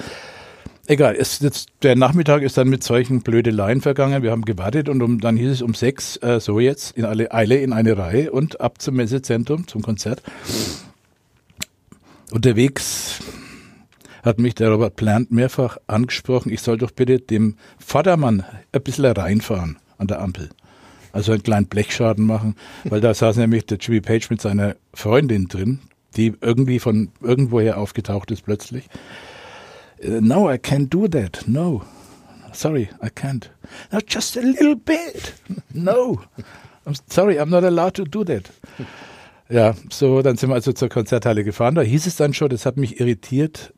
Egal, 0.87 1.15
es, 1.19 1.39
jetzt, 1.41 1.69
der 1.83 1.97
Nachmittag 1.97 2.41
ist 2.41 2.57
dann 2.57 2.69
mit 2.69 2.83
solchen 2.83 3.21
Blödeleien 3.21 3.81
vergangen. 3.81 4.23
Wir 4.23 4.31
haben 4.31 4.45
gewartet 4.45 4.87
und 4.87 5.03
um, 5.03 5.19
dann 5.19 5.35
hieß 5.35 5.51
es 5.51 5.61
um 5.61 5.73
sechs, 5.73 6.15
äh, 6.23 6.39
so 6.39 6.59
jetzt, 6.59 6.97
in 6.97 7.03
alle 7.03 7.31
Eile 7.31 7.57
in 7.57 7.73
eine 7.73 7.97
Reihe 7.97 8.31
und 8.31 8.61
ab 8.61 8.81
zum 8.81 8.95
Messezentrum, 8.95 9.67
zum 9.67 9.81
Konzert. 9.81 10.23
Unterwegs 12.31 13.19
hat 14.23 14.39
mich 14.39 14.55
der 14.55 14.71
Robert 14.71 14.95
Plant 14.95 15.31
mehrfach 15.31 15.77
angesprochen, 15.87 16.51
ich 16.51 16.61
soll 16.61 16.77
doch 16.77 16.91
bitte 16.91 17.19
dem 17.19 17.55
Vatermann 17.77 18.43
ein 18.71 18.81
bisschen 18.81 19.05
reinfahren 19.05 19.77
an 19.97 20.07
der 20.07 20.21
Ampel. 20.21 20.49
Also 21.11 21.31
einen 21.31 21.43
kleinen 21.43 21.67
Blechschaden 21.67 22.25
machen, 22.25 22.55
weil 22.83 23.01
da 23.01 23.13
saß 23.13 23.37
nämlich 23.37 23.65
der 23.65 23.79
Jimmy 23.79 24.01
Page 24.01 24.29
mit 24.29 24.41
seiner 24.41 24.75
Freundin 24.93 25.47
drin, 25.47 25.79
die 26.15 26.33
irgendwie 26.41 26.79
von 26.79 27.09
irgendwoher 27.21 27.77
aufgetaucht 27.77 28.31
ist 28.31 28.43
plötzlich. 28.43 28.85
Uh, 30.03 30.21
no, 30.21 30.49
I 30.49 30.55
can't 30.55 30.89
do 30.89 31.07
that. 31.07 31.43
No. 31.47 31.83
Sorry, 32.53 32.89
I 33.03 33.07
can't. 33.07 33.49
No, 33.91 33.99
just 34.07 34.37
a 34.37 34.41
little 34.41 34.75
bit. 34.75 35.33
No. 35.73 36.21
I'm 36.85 36.95
sorry, 37.09 37.39
I'm 37.39 37.49
not 37.49 37.63
allowed 37.63 37.95
to 37.95 38.05
do 38.05 38.23
that. 38.23 38.49
Ja, 39.49 39.75
so, 39.89 40.21
dann 40.21 40.37
sind 40.37 40.49
wir 40.49 40.55
also 40.55 40.73
zur 40.73 40.89
Konzerthalle 40.89 41.43
gefahren. 41.43 41.75
Da 41.75 41.81
hieß 41.81 42.05
es 42.05 42.15
dann 42.15 42.33
schon, 42.33 42.49
das 42.49 42.65
hat 42.65 42.77
mich 42.77 42.99
irritiert. 42.99 43.73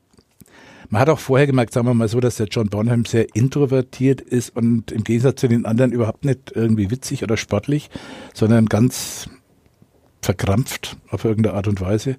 Man 0.92 1.00
hat 1.00 1.10
auch 1.10 1.20
vorher 1.20 1.48
gemerkt, 1.48 1.72
sagen 1.72 1.88
wir 1.88 1.94
mal 1.94 2.10
so, 2.10 2.20
dass 2.20 2.36
der 2.36 2.48
John 2.48 2.68
Bonham 2.68 3.06
sehr 3.06 3.34
introvertiert 3.34 4.20
ist 4.20 4.54
und 4.58 4.92
im 4.92 5.06
Gegensatz 5.06 5.40
zu 5.40 5.48
den 5.48 5.66
anderen 5.66 5.94
überhaupt 5.94 6.26
nicht 6.26 6.52
irgendwie 6.54 6.92
witzig 6.92 7.24
oder 7.24 7.38
sportlich, 7.38 7.90
sondern 8.34 8.66
ganz 8.66 9.30
verkrampft 10.22 10.98
auf 11.10 11.24
irgendeine 11.24 11.56
Art 11.56 11.70
und 11.70 11.80
Weise. 11.80 12.18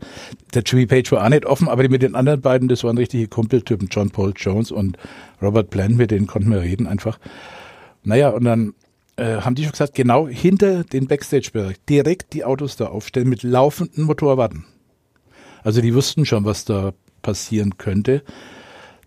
Der 0.54 0.62
Jimmy 0.62 0.86
Page 0.86 1.12
war 1.12 1.22
auch 1.22 1.28
nicht 1.28 1.44
offen, 1.44 1.68
aber 1.68 1.86
mit 1.90 2.00
den 2.00 2.14
anderen 2.14 2.40
beiden, 2.40 2.68
das 2.68 2.82
waren 2.82 2.96
richtige 2.96 3.28
Kumpeltypen, 3.28 3.88
John 3.90 4.08
Paul 4.08 4.32
Jones 4.34 4.70
und 4.70 4.96
Robert 5.42 5.68
Plant, 5.68 5.98
mit 5.98 6.10
denen 6.10 6.26
konnten 6.26 6.50
wir 6.50 6.62
reden 6.62 6.86
einfach. 6.86 7.18
Naja, 8.04 8.30
und 8.30 8.44
dann 8.44 8.72
äh, 9.16 9.42
haben 9.42 9.54
die 9.54 9.64
schon 9.64 9.72
gesagt, 9.72 9.94
genau 9.94 10.28
hinter 10.28 10.82
den 10.84 11.08
Backstage-Bereich, 11.08 11.76
direkt 11.90 12.32
die 12.32 12.46
Autos 12.46 12.76
da 12.76 12.86
aufstellen 12.86 13.28
mit 13.28 13.42
laufenden 13.42 14.04
Motorwaden. 14.04 14.64
Also 15.62 15.82
die 15.82 15.94
wussten 15.94 16.24
schon, 16.24 16.46
was 16.46 16.64
da 16.64 16.94
passieren 17.20 17.76
könnte. 17.76 18.22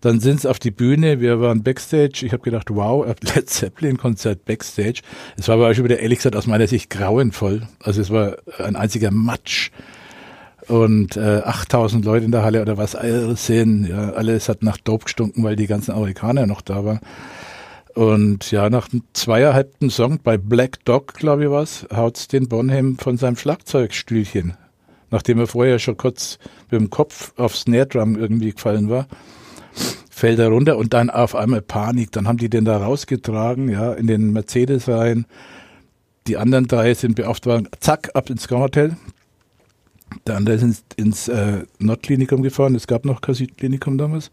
Dann 0.06 0.20
sind 0.20 0.42
sie 0.42 0.48
auf 0.48 0.60
die 0.60 0.70
Bühne, 0.70 1.20
wir 1.20 1.40
waren 1.40 1.64
Backstage. 1.64 2.24
Ich 2.24 2.32
habe 2.32 2.44
gedacht, 2.44 2.68
wow, 2.70 3.04
Led 3.34 3.50
Zeppelin-Konzert 3.50 4.44
Backstage. 4.44 5.00
Es 5.36 5.48
war 5.48 5.56
aber 5.56 5.74
schon 5.74 5.82
wieder 5.82 5.98
ehrlich 5.98 6.18
gesagt 6.18 6.36
aus 6.36 6.46
meiner 6.46 6.68
Sicht 6.68 6.90
grauenvoll. 6.90 7.66
Also 7.82 8.02
es 8.02 8.10
war 8.10 8.36
ein 8.64 8.76
einziger 8.76 9.10
Matsch. 9.10 9.72
Und 10.68 11.16
äh, 11.16 11.42
8000 11.42 12.04
Leute 12.04 12.24
in 12.24 12.30
der 12.30 12.44
Halle 12.44 12.62
oder 12.62 12.76
was 12.76 12.94
alles 12.94 13.46
sind. 13.46 13.88
Ja, 13.88 14.10
alles 14.10 14.48
hat 14.48 14.62
nach 14.62 14.76
Dope 14.76 15.06
gestunken, 15.06 15.42
weil 15.42 15.56
die 15.56 15.66
ganzen 15.66 15.90
Amerikaner 15.90 16.46
noch 16.46 16.60
da 16.60 16.84
waren. 16.84 17.00
Und 17.96 18.52
ja, 18.52 18.70
nach 18.70 18.92
einem 18.92 19.02
zweieinhalbten 19.12 19.90
Song 19.90 20.20
bei 20.22 20.38
Black 20.38 20.84
Dog, 20.84 21.14
glaube 21.14 21.46
ich 21.46 21.50
was, 21.50 21.84
haut's 21.92 22.28
den 22.28 22.46
Bonham 22.46 22.96
von 22.96 23.16
seinem 23.16 23.34
Schlagzeugstühlchen. 23.34 24.56
Nachdem 25.10 25.40
er 25.40 25.48
vorher 25.48 25.80
schon 25.80 25.96
kurz 25.96 26.38
mit 26.70 26.80
dem 26.80 26.90
Kopf 26.90 27.32
aufs 27.36 27.62
Snare 27.62 27.86
Drum 27.86 28.16
irgendwie 28.16 28.52
gefallen 28.52 28.88
war 28.88 29.08
fällt 30.10 30.38
er 30.38 30.48
runter 30.48 30.76
und 30.76 30.94
dann 30.94 31.10
auf 31.10 31.34
einmal 31.34 31.62
Panik. 31.62 32.12
Dann 32.12 32.26
haben 32.26 32.38
die 32.38 32.48
den 32.48 32.64
da 32.64 32.78
rausgetragen, 32.78 33.68
ja, 33.68 33.92
in 33.92 34.06
den 34.06 34.32
Mercedes 34.32 34.88
rein. 34.88 35.26
Die 36.26 36.36
anderen 36.36 36.66
drei 36.66 36.94
sind 36.94 37.14
beauftragt, 37.16 37.68
zack, 37.80 38.10
ab 38.14 38.30
ins 38.30 38.48
Grand 38.48 38.64
Hotel. 38.64 38.96
Der 40.26 40.36
andere 40.36 40.56
ist 40.56 40.62
ins, 40.62 40.84
ins 40.96 41.28
äh, 41.28 41.64
Nordklinikum 41.78 42.42
gefahren. 42.42 42.74
Es 42.74 42.86
gab 42.86 43.04
noch 43.04 43.20
kein 43.20 43.34
Südklinikum 43.34 43.98
damals. 43.98 44.30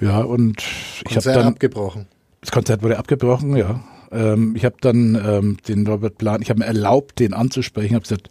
Ja, 0.00 0.20
und 0.20 0.62
ich 1.08 1.16
habe 1.16 1.32
dann 1.32 1.46
abgebrochen. 1.46 2.06
Das 2.40 2.50
Konzert 2.50 2.82
wurde 2.82 2.98
abgebrochen, 2.98 3.56
ja. 3.56 3.80
Ähm, 4.12 4.54
ich 4.56 4.64
habe 4.64 4.76
dann 4.80 5.14
ähm, 5.14 5.56
den 5.68 5.86
Robert 5.86 6.18
Plan, 6.18 6.42
ich 6.42 6.50
habe 6.50 6.60
mir 6.60 6.66
erlaubt, 6.66 7.18
den 7.18 7.34
anzusprechen. 7.34 7.94
habe 7.94 8.02
gesagt, 8.02 8.28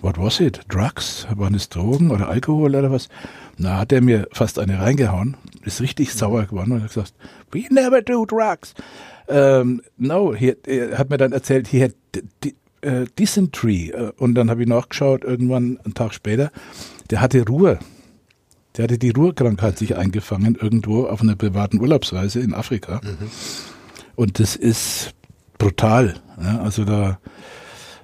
what 0.00 0.18
was 0.18 0.40
it? 0.40 0.60
Drugs? 0.68 1.26
Waren 1.34 1.54
es 1.54 1.68
Drogen 1.68 2.10
oder 2.10 2.28
Alkohol 2.28 2.74
oder 2.74 2.90
was? 2.90 3.08
Na, 3.58 3.78
hat 3.78 3.92
er 3.92 4.02
mir 4.02 4.28
fast 4.32 4.58
eine 4.58 4.80
reingehauen, 4.80 5.36
ist 5.64 5.80
richtig 5.80 6.12
sauer 6.12 6.44
geworden 6.44 6.72
und 6.72 6.82
hat 6.82 6.88
gesagt, 6.88 7.14
we 7.52 7.64
never 7.70 8.02
do 8.02 8.26
drugs. 8.26 8.74
Ähm, 9.28 9.82
no, 9.96 10.34
he, 10.34 10.54
er 10.66 10.98
hat 10.98 11.10
mir 11.10 11.16
dann 11.16 11.32
erzählt, 11.32 11.68
he 11.68 11.82
had 11.82 11.94
uh, 12.84 13.04
dysentery. 13.18 13.92
Uh, 13.96 14.12
und 14.18 14.34
dann 14.34 14.50
habe 14.50 14.62
ich 14.62 14.68
nachgeschaut, 14.68 15.24
irgendwann 15.24 15.78
einen 15.84 15.94
Tag 15.94 16.12
später, 16.12 16.50
der 17.10 17.20
hatte 17.20 17.44
Ruhe. 17.46 17.78
Der 18.76 18.84
hatte 18.84 18.98
die 18.98 19.10
Ruhrkrankheit 19.10 19.78
sich 19.78 19.96
eingefangen, 19.96 20.56
irgendwo 20.60 21.06
auf 21.06 21.22
einer 21.22 21.34
privaten 21.34 21.80
Urlaubsreise 21.80 22.40
in 22.40 22.52
Afrika. 22.52 23.00
Mhm. 23.02 23.30
Und 24.16 24.38
das 24.38 24.54
ist 24.54 25.14
brutal. 25.56 26.14
Ja, 26.42 26.60
also 26.60 26.84
da, 26.84 27.18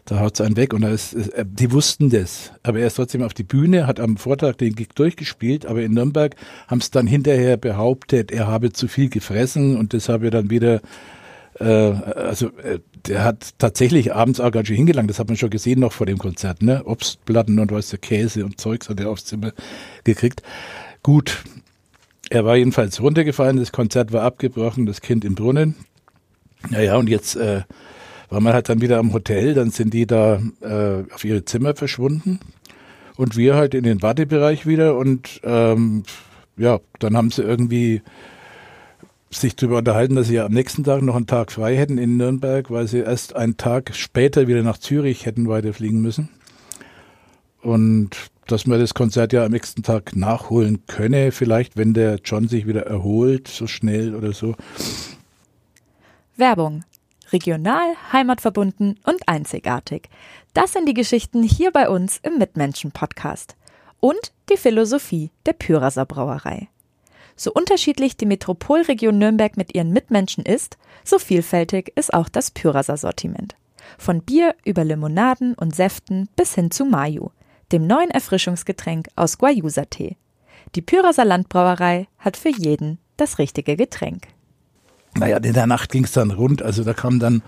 da 0.05 0.21
haut 0.21 0.35
es 0.35 0.41
einen 0.41 0.57
weg 0.57 0.75
und 0.75 0.83
da 0.83 0.89
ist, 0.89 1.15
äh, 1.15 1.45
die 1.49 1.73
wussten 1.73 2.11
das. 2.11 2.53
Aber 2.63 2.81
er 2.81 2.87
ist 2.87 2.95
trotzdem 2.95 3.23
auf 3.23 3.35
die 3.35 3.45
Bühne, 3.45 3.87
hat 3.87 4.01
am 4.01 4.17
Vortag 4.17 4.57
den 4.57 4.75
Gig 4.75 4.89
durchgespielt, 4.95 5.67
aber 5.67 5.83
in 5.83 5.93
Nürnberg 5.93 6.35
haben 6.69 6.79
es 6.79 6.91
dann 6.91 7.07
hinterher 7.07 7.57
behauptet, 7.57 8.31
er 8.31 8.47
habe 8.47 8.73
zu 8.73 8.89
viel 8.89 9.09
gefressen 9.09 9.77
und 9.77 9.95
das 9.95 10.09
habe 10.09 10.27
er 10.27 10.31
dann 10.31 10.51
wieder 10.51 10.81
äh, 11.61 11.65
also 11.65 12.49
äh, 12.59 12.81
der 13.07 13.25
hat 13.25 13.55
tatsächlich 13.59 14.15
abends 14.15 14.41
auch 14.41 14.51
ganz 14.51 14.69
schön 14.69 14.77
hingelangt, 14.77 15.11
das 15.11 15.19
hat 15.19 15.29
man 15.29 15.37
schon 15.37 15.51
gesehen 15.51 15.81
noch 15.81 15.93
vor 15.93 16.07
dem 16.07 16.19
Konzert, 16.19 16.63
ne? 16.63 16.83
Obstplatten 16.85 17.59
und 17.59 17.71
weißt 17.71 17.93
du, 17.93 17.99
Käse 17.99 18.45
und 18.45 18.61
Zeugs 18.61 18.89
hat 18.89 19.01
er 19.01 19.11
aufs 19.11 19.25
Zimmer 19.25 19.53
gekriegt. 20.05 20.43
Gut, 21.03 21.45
er 22.31 22.45
war 22.45 22.57
jedenfalls 22.57 23.01
runtergefallen, 23.01 23.57
das 23.57 23.73
Konzert 23.73 24.13
war 24.13 24.23
abgebrochen, 24.23 24.87
das 24.87 25.01
Kind 25.01 25.25
im 25.25 25.35
Brunnen. 25.35 25.75
Naja, 26.71 26.97
und 26.97 27.09
jetzt 27.09 27.37
äh, 27.37 27.63
war 28.33 28.41
man 28.41 28.55
halt 28.55 28.71
dann 28.71 28.81
wieder 28.81 28.99
am 28.99 29.13
Hotel, 29.13 29.53
dann 29.53 29.71
sind 29.71 29.93
die 29.93 30.07
da 30.07 30.41
äh, 30.63 31.05
auf 31.13 31.23
ihre 31.23 31.45
Zimmer 31.45 31.75
verschwunden 31.75 32.41
und 33.17 33.37
wir 33.37 33.57
halt 33.57 33.75
in 33.75 33.85
den 33.85 34.01
Wartebereich 34.01 34.67
wieder 34.67 34.97
und 34.97 35.43
ähm, 35.45 36.05
ja, 36.57 36.81
dann 36.99 37.15
haben 37.15 37.31
sie 37.31 37.43
irgendwie 37.43 38.01
sich 39.29 39.55
darüber 39.55 39.79
unterhalten, 39.79 40.15
dass 40.15 40.29
sie 40.29 40.37
ja 40.37 40.47
am 40.47 40.53
nächsten 40.53 40.83
Tag 40.83 41.03
noch 41.03 41.15
einen 41.15 41.27
Tag 41.27 41.53
frei 41.53 41.77
hätten 41.77 41.99
in 41.99 42.17
Nürnberg, 42.17 42.71
weil 42.71 42.89
sie 42.89 43.01
erst 43.01 43.37
einen 43.37 43.59
Tag 43.59 43.95
später 43.95 44.49
wieder 44.49 44.63
nach 44.63 44.79
Zürich 44.79 45.27
hätten 45.27 45.47
weiterfliegen 45.47 46.01
müssen. 46.01 46.31
Und 47.61 48.17
dass 48.47 48.67
man 48.67 48.81
das 48.81 48.95
Konzert 48.95 49.35
ja 49.35 49.45
am 49.45 49.53
nächsten 49.53 49.83
Tag 49.83 50.17
nachholen 50.17 50.87
könne, 50.87 51.33
vielleicht, 51.33 51.77
wenn 51.77 51.93
der 51.93 52.19
John 52.25 52.49
sich 52.49 52.67
wieder 52.67 52.87
erholt, 52.87 53.49
so 53.49 53.67
schnell 53.67 54.15
oder 54.15 54.33
so. 54.33 54.55
Werbung 56.37 56.85
regional, 57.33 57.95
heimatverbunden 58.13 58.99
und 59.05 59.29
einzigartig. 59.29 60.09
Das 60.55 60.73
sind 60.73 60.89
die 60.89 60.95
Geschichten 60.95 61.43
hier 61.43 61.71
bei 61.71 61.89
uns 61.89 62.19
im 62.23 62.39
Mitmenschen-Podcast. 62.39 63.57
Und 64.01 64.33
die 64.51 64.57
Philosophie 64.57 65.31
der 65.47 65.53
Pyraser 65.53 66.05
Brauerei. 66.05 66.69
So 67.37 67.53
unterschiedlich 67.53 68.17
die 68.17 68.27
Metropolregion 68.27 69.19
Nürnberg 69.19 69.57
mit 69.57 69.75
ihren 69.75 69.93
Mitmenschen 69.93 70.45
ist, 70.45 70.77
so 71.05 71.19
vielfältig 71.19 71.93
ist 71.97 72.13
auch 72.13 72.29
das 72.29 72.51
Pyraser 72.51 72.97
Sortiment. 72.97 73.55
Von 73.99 74.23
Bier 74.23 74.55
über 74.65 74.85
Limonaden 74.85 75.55
und 75.55 75.75
Säften 75.75 76.29
bis 76.37 76.55
hin 76.55 76.71
zu 76.71 76.85
Mayu, 76.85 77.31
dem 77.73 77.87
neuen 77.87 78.11
Erfrischungsgetränk 78.11 79.09
aus 79.17 79.39
Guayusa-Tee. 79.39 80.17
Die 80.75 80.83
Pyraser 80.83 81.25
Landbrauerei 81.25 82.09
hat 82.19 82.37
für 82.37 82.51
jeden 82.51 82.99
das 83.17 83.39
richtige 83.39 83.77
Getränk. 83.77 84.29
Naja, 85.19 85.37
in 85.39 85.53
der 85.53 85.67
Nacht 85.67 85.91
ging 85.93 86.05
es 86.05 86.13
dann 86.13 86.31
rund. 86.31 86.63
Also 86.63 86.85
da 86.85 86.95
kamen 86.95 87.21
dann 87.21 87.43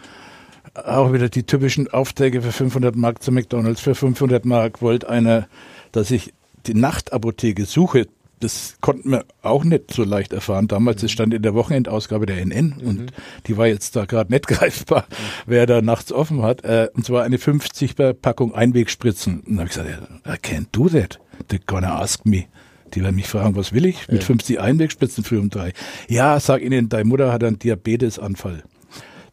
auch 0.74 1.12
wieder 1.12 1.28
die 1.28 1.44
typischen 1.44 1.88
Aufträge 1.88 2.42
für 2.42 2.52
500 2.52 2.96
Mark 2.96 3.22
zu 3.22 3.32
McDonalds. 3.32 3.80
Für 3.80 3.94
500 3.94 4.44
Mark 4.44 4.82
wollte 4.82 5.08
einer, 5.08 5.46
dass 5.92 6.10
ich 6.10 6.34
die 6.66 6.74
Nachtapotheke 6.74 7.64
suche. 7.64 8.06
das 8.40 8.76
konnten 8.80 9.12
wir 9.12 9.24
auch 9.42 9.64
nicht 9.64 9.92
so 9.92 10.04
leicht 10.04 10.32
erfahren. 10.32 10.68
Damals, 10.68 11.02
es 11.02 11.12
stand 11.12 11.32
in 11.32 11.42
der 11.42 11.54
Wochenendausgabe 11.54 12.26
der 12.26 12.44
NN 12.44 12.74
und 12.84 13.00
mhm. 13.00 13.06
die 13.46 13.56
war 13.56 13.66
jetzt 13.66 13.96
da 13.96 14.04
gerade 14.04 14.32
nicht 14.32 14.46
greifbar, 14.48 15.06
mhm. 15.08 15.14
wer 15.46 15.66
da 15.66 15.80
nachts 15.80 16.12
offen 16.12 16.42
hat. 16.42 16.64
Äh, 16.64 16.88
und 16.94 17.06
zwar 17.06 17.22
eine 17.22 17.38
50 17.38 17.94
Packung 18.20 18.54
Einwegspritzen. 18.54 19.40
Und 19.40 19.56
da 19.56 19.60
habe 19.62 19.70
ich 19.70 19.76
gesagt, 19.76 20.10
I 20.26 20.54
can't 20.54 20.66
do 20.72 20.88
that. 20.88 21.18
They're 21.48 21.60
gonna 21.64 21.98
ask 21.98 22.26
me. 22.26 22.46
Die 22.94 23.02
werden 23.02 23.16
mich 23.16 23.26
fragen, 23.26 23.56
was 23.56 23.72
will 23.72 23.86
ich? 23.86 24.08
Mit 24.08 24.20
ja. 24.20 24.26
50 24.26 24.60
Einwegspritzen 24.60 25.24
früh 25.24 25.38
um 25.38 25.50
drei. 25.50 25.72
Ja, 26.08 26.38
sag 26.40 26.62
ihnen, 26.62 26.88
deine 26.88 27.04
Mutter 27.04 27.32
hat 27.32 27.42
einen 27.42 27.58
Diabetesanfall. 27.58 28.62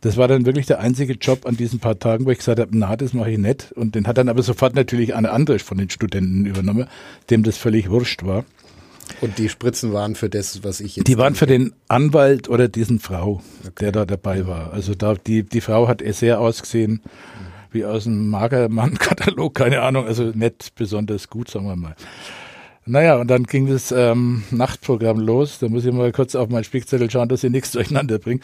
Das 0.02 0.18
war 0.18 0.28
dann 0.28 0.48
wirklich 0.48 0.66
der 0.66 0.80
einzige 0.80 1.14
Job 1.14 1.46
an 1.46 1.56
diesen 1.56 1.80
paar 1.80 2.00
Tagen, 2.00 2.26
wo 2.26 2.32
ich 2.32 2.40
gesagt 2.40 2.60
habe, 2.60 2.72
na, 2.74 2.96
das 2.96 3.14
mache 3.14 3.32
ich 3.32 3.38
nicht. 3.38 3.72
Und 3.74 3.94
den 3.94 4.08
hat 4.08 4.18
dann 4.18 4.30
aber 4.30 4.42
sofort 4.42 4.74
natürlich 4.74 5.14
eine 5.14 5.30
andere 5.30 5.60
von 5.60 5.78
den 5.78 5.92
Studenten 5.92 6.46
übernommen, 6.48 6.88
dem 7.30 7.44
das 7.44 7.58
völlig 7.58 7.90
wurscht 7.90 8.24
war. 8.26 8.44
Und 9.20 9.38
die 9.38 9.50
Spritzen 9.50 9.94
waren 9.94 10.16
für 10.16 10.30
das, 10.30 10.64
was 10.64 10.80
ich 10.80 10.96
jetzt. 10.96 11.08
Die 11.08 11.18
waren 11.18 11.36
für 11.36 11.46
den 11.46 11.74
Anwalt 11.88 12.50
oder 12.50 12.68
diesen 12.68 13.00
Frau, 13.00 13.42
okay. 13.62 13.72
der 13.82 13.92
da 13.92 14.06
dabei 14.06 14.48
war. 14.48 14.74
Also 14.74 14.96
da, 14.96 15.14
die, 15.14 15.44
die 15.44 15.62
Frau 15.62 15.88
hat 15.88 16.02
sehr 16.04 16.40
ausgesehen, 16.40 17.02
wie 17.72 17.86
aus 17.86 18.08
einem 18.08 18.28
Magermann-Katalog, 18.30 19.54
keine 19.54 19.82
Ahnung, 19.82 20.06
also 20.06 20.24
nicht 20.34 20.74
besonders 20.76 21.30
gut, 21.30 21.50
sagen 21.50 21.68
wir 21.68 21.76
mal. 21.76 21.96
Naja, 22.86 23.18
und 23.18 23.28
dann 23.28 23.44
ging 23.44 23.68
das 23.68 23.92
ähm, 23.92 24.44
Nachtprogramm 24.50 25.20
los. 25.20 25.60
Da 25.60 25.70
muss 25.70 25.86
ich 25.86 25.94
mal 25.94 26.12
kurz 26.12 26.34
auf 26.36 26.50
meinen 26.50 26.64
Spickzettel 26.64 27.10
schauen, 27.12 27.30
dass 27.30 27.44
ich 27.44 27.52
nichts 27.52 27.72
durcheinander 27.74 28.18
bringe. 28.20 28.42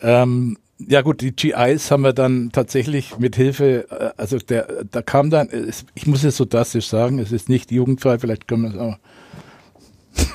Ähm, 0.00 0.58
ja 0.78 1.00
gut, 1.02 1.20
die 1.20 1.34
GIs 1.34 1.90
haben 1.90 2.02
wir 2.02 2.12
dann 2.12 2.50
tatsächlich 2.52 3.18
mit 3.18 3.36
Hilfe, 3.36 3.86
äh, 3.90 4.10
also 4.16 4.38
der, 4.38 4.84
da 4.90 5.02
kam 5.02 5.30
dann, 5.30 5.48
ich 5.94 6.06
muss 6.06 6.24
es 6.24 6.36
so 6.36 6.44
drastisch 6.44 6.88
sagen, 6.88 7.18
es 7.18 7.32
ist 7.32 7.48
nicht 7.48 7.70
jugendfrei, 7.70 8.18
vielleicht 8.18 8.48
können 8.48 8.62
wir 8.62 8.70
es 8.70 8.76
auch. 8.76 8.98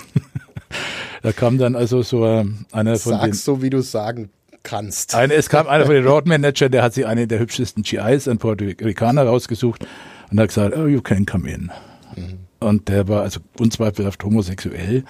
da 1.21 1.31
kam 1.31 1.57
dann 1.57 1.75
also 1.75 2.01
so 2.01 2.25
äh, 2.25 2.45
einer 2.71 2.97
von 2.97 3.13
Sag's 3.13 3.23
den, 3.23 3.33
so, 3.33 3.61
wie 3.61 3.69
du 3.69 3.81
sagen 3.81 4.29
kannst. 4.63 5.13
Eine, 5.13 5.33
es 5.33 5.49
kam 5.49 5.67
einer 5.67 5.85
von 5.85 5.93
den 5.93 6.07
Road 6.07 6.25
Manager, 6.25 6.69
der 6.69 6.83
hat 6.83 6.93
sich 6.93 7.05
eine 7.05 7.27
der 7.27 7.39
hübschesten 7.39 7.83
GIs, 7.83 8.27
ein 8.27 8.37
Puerto 8.37 8.65
Ricaner, 8.65 9.23
rausgesucht 9.23 9.85
und 10.31 10.39
hat 10.39 10.47
gesagt, 10.47 10.75
oh, 10.75 10.87
you 10.87 11.01
can 11.01 11.25
come 11.25 11.49
in. 11.49 11.71
Mhm. 12.15 12.50
Und 12.61 12.87
der 12.87 13.09
war 13.09 13.23
also 13.23 13.41
unzweifelhaft 13.59 14.23
homosexuell 14.23 15.03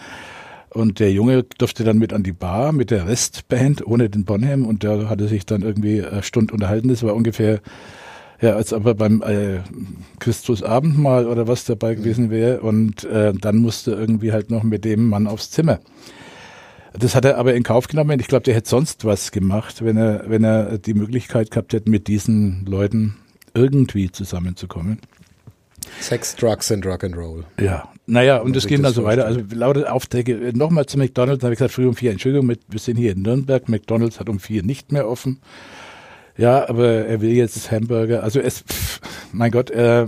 und 0.73 0.99
der 1.01 1.11
Junge 1.11 1.43
durfte 1.57 1.83
dann 1.83 1.97
mit 1.97 2.13
an 2.13 2.23
die 2.23 2.31
Bar 2.31 2.71
mit 2.71 2.91
der 2.91 3.05
Restband 3.05 3.85
ohne 3.85 4.09
den 4.09 4.23
Bonham 4.23 4.65
und 4.65 4.83
der 4.83 5.09
hatte 5.09 5.27
sich 5.27 5.45
dann 5.45 5.63
irgendwie 5.63 6.01
eine 6.01 6.23
Stunde 6.23 6.53
unterhalten. 6.53 6.87
Das 6.87 7.03
war 7.03 7.13
ungefähr, 7.13 7.59
ja, 8.39 8.55
als 8.55 8.71
ob 8.71 8.85
er 8.85 8.95
beim 8.95 9.21
äh, 9.21 9.59
Christusabendmahl 10.19 11.27
oder 11.27 11.45
was 11.49 11.65
dabei 11.65 11.95
gewesen 11.95 12.29
wäre. 12.29 12.61
Und 12.61 13.03
äh, 13.03 13.33
dann 13.33 13.57
musste 13.57 13.91
irgendwie 13.91 14.31
halt 14.31 14.49
noch 14.49 14.63
mit 14.63 14.85
dem 14.85 15.09
Mann 15.09 15.27
aufs 15.27 15.51
Zimmer. 15.51 15.79
Das 16.93 17.15
hat 17.15 17.25
er 17.25 17.37
aber 17.37 17.53
in 17.53 17.63
Kauf 17.63 17.89
genommen. 17.89 18.21
Ich 18.21 18.27
glaube, 18.29 18.43
der 18.43 18.55
hätte 18.55 18.69
sonst 18.69 19.03
was 19.03 19.33
gemacht, 19.33 19.83
wenn 19.83 19.97
er, 19.97 20.23
wenn 20.29 20.45
er 20.45 20.77
die 20.77 20.93
Möglichkeit 20.93 21.51
gehabt 21.51 21.73
hätte, 21.73 21.89
mit 21.89 22.07
diesen 22.07 22.65
Leuten 22.65 23.17
irgendwie 23.53 24.09
zusammenzukommen. 24.09 24.99
Sex, 25.99 26.35
Drugs 26.35 26.71
and 26.71 26.85
Rock 26.85 27.03
and 27.03 27.15
Roll. 27.15 27.45
Ja, 27.59 27.89
naja, 28.05 28.37
und 28.37 28.55
es 28.55 28.67
ging 28.67 28.81
dann 28.81 28.93
so 28.93 29.03
weiter. 29.03 29.25
Also 29.25 29.41
lauter 29.53 29.93
Aufträge. 29.93 30.51
Nochmal 30.53 30.85
zu 30.85 30.97
McDonalds, 30.97 31.43
habe 31.43 31.53
ich 31.53 31.59
gesagt, 31.59 31.73
früh 31.73 31.87
um 31.87 31.95
vier, 31.95 32.11
Entschuldigung, 32.11 32.47
wir 32.47 32.79
sind 32.79 32.97
hier 32.97 33.13
in 33.13 33.21
Nürnberg, 33.21 33.69
McDonalds 33.69 34.19
hat 34.19 34.29
um 34.29 34.39
vier 34.39 34.63
nicht 34.63 34.91
mehr 34.91 35.07
offen. 35.07 35.39
Ja, 36.37 36.67
aber 36.67 36.87
er 36.87 37.21
will 37.21 37.31
jetzt 37.31 37.71
Hamburger. 37.71 38.23
Also 38.23 38.39
es, 38.39 38.63
pff, 38.63 39.01
mein 39.31 39.51
Gott, 39.51 39.69
äh, 39.69 40.07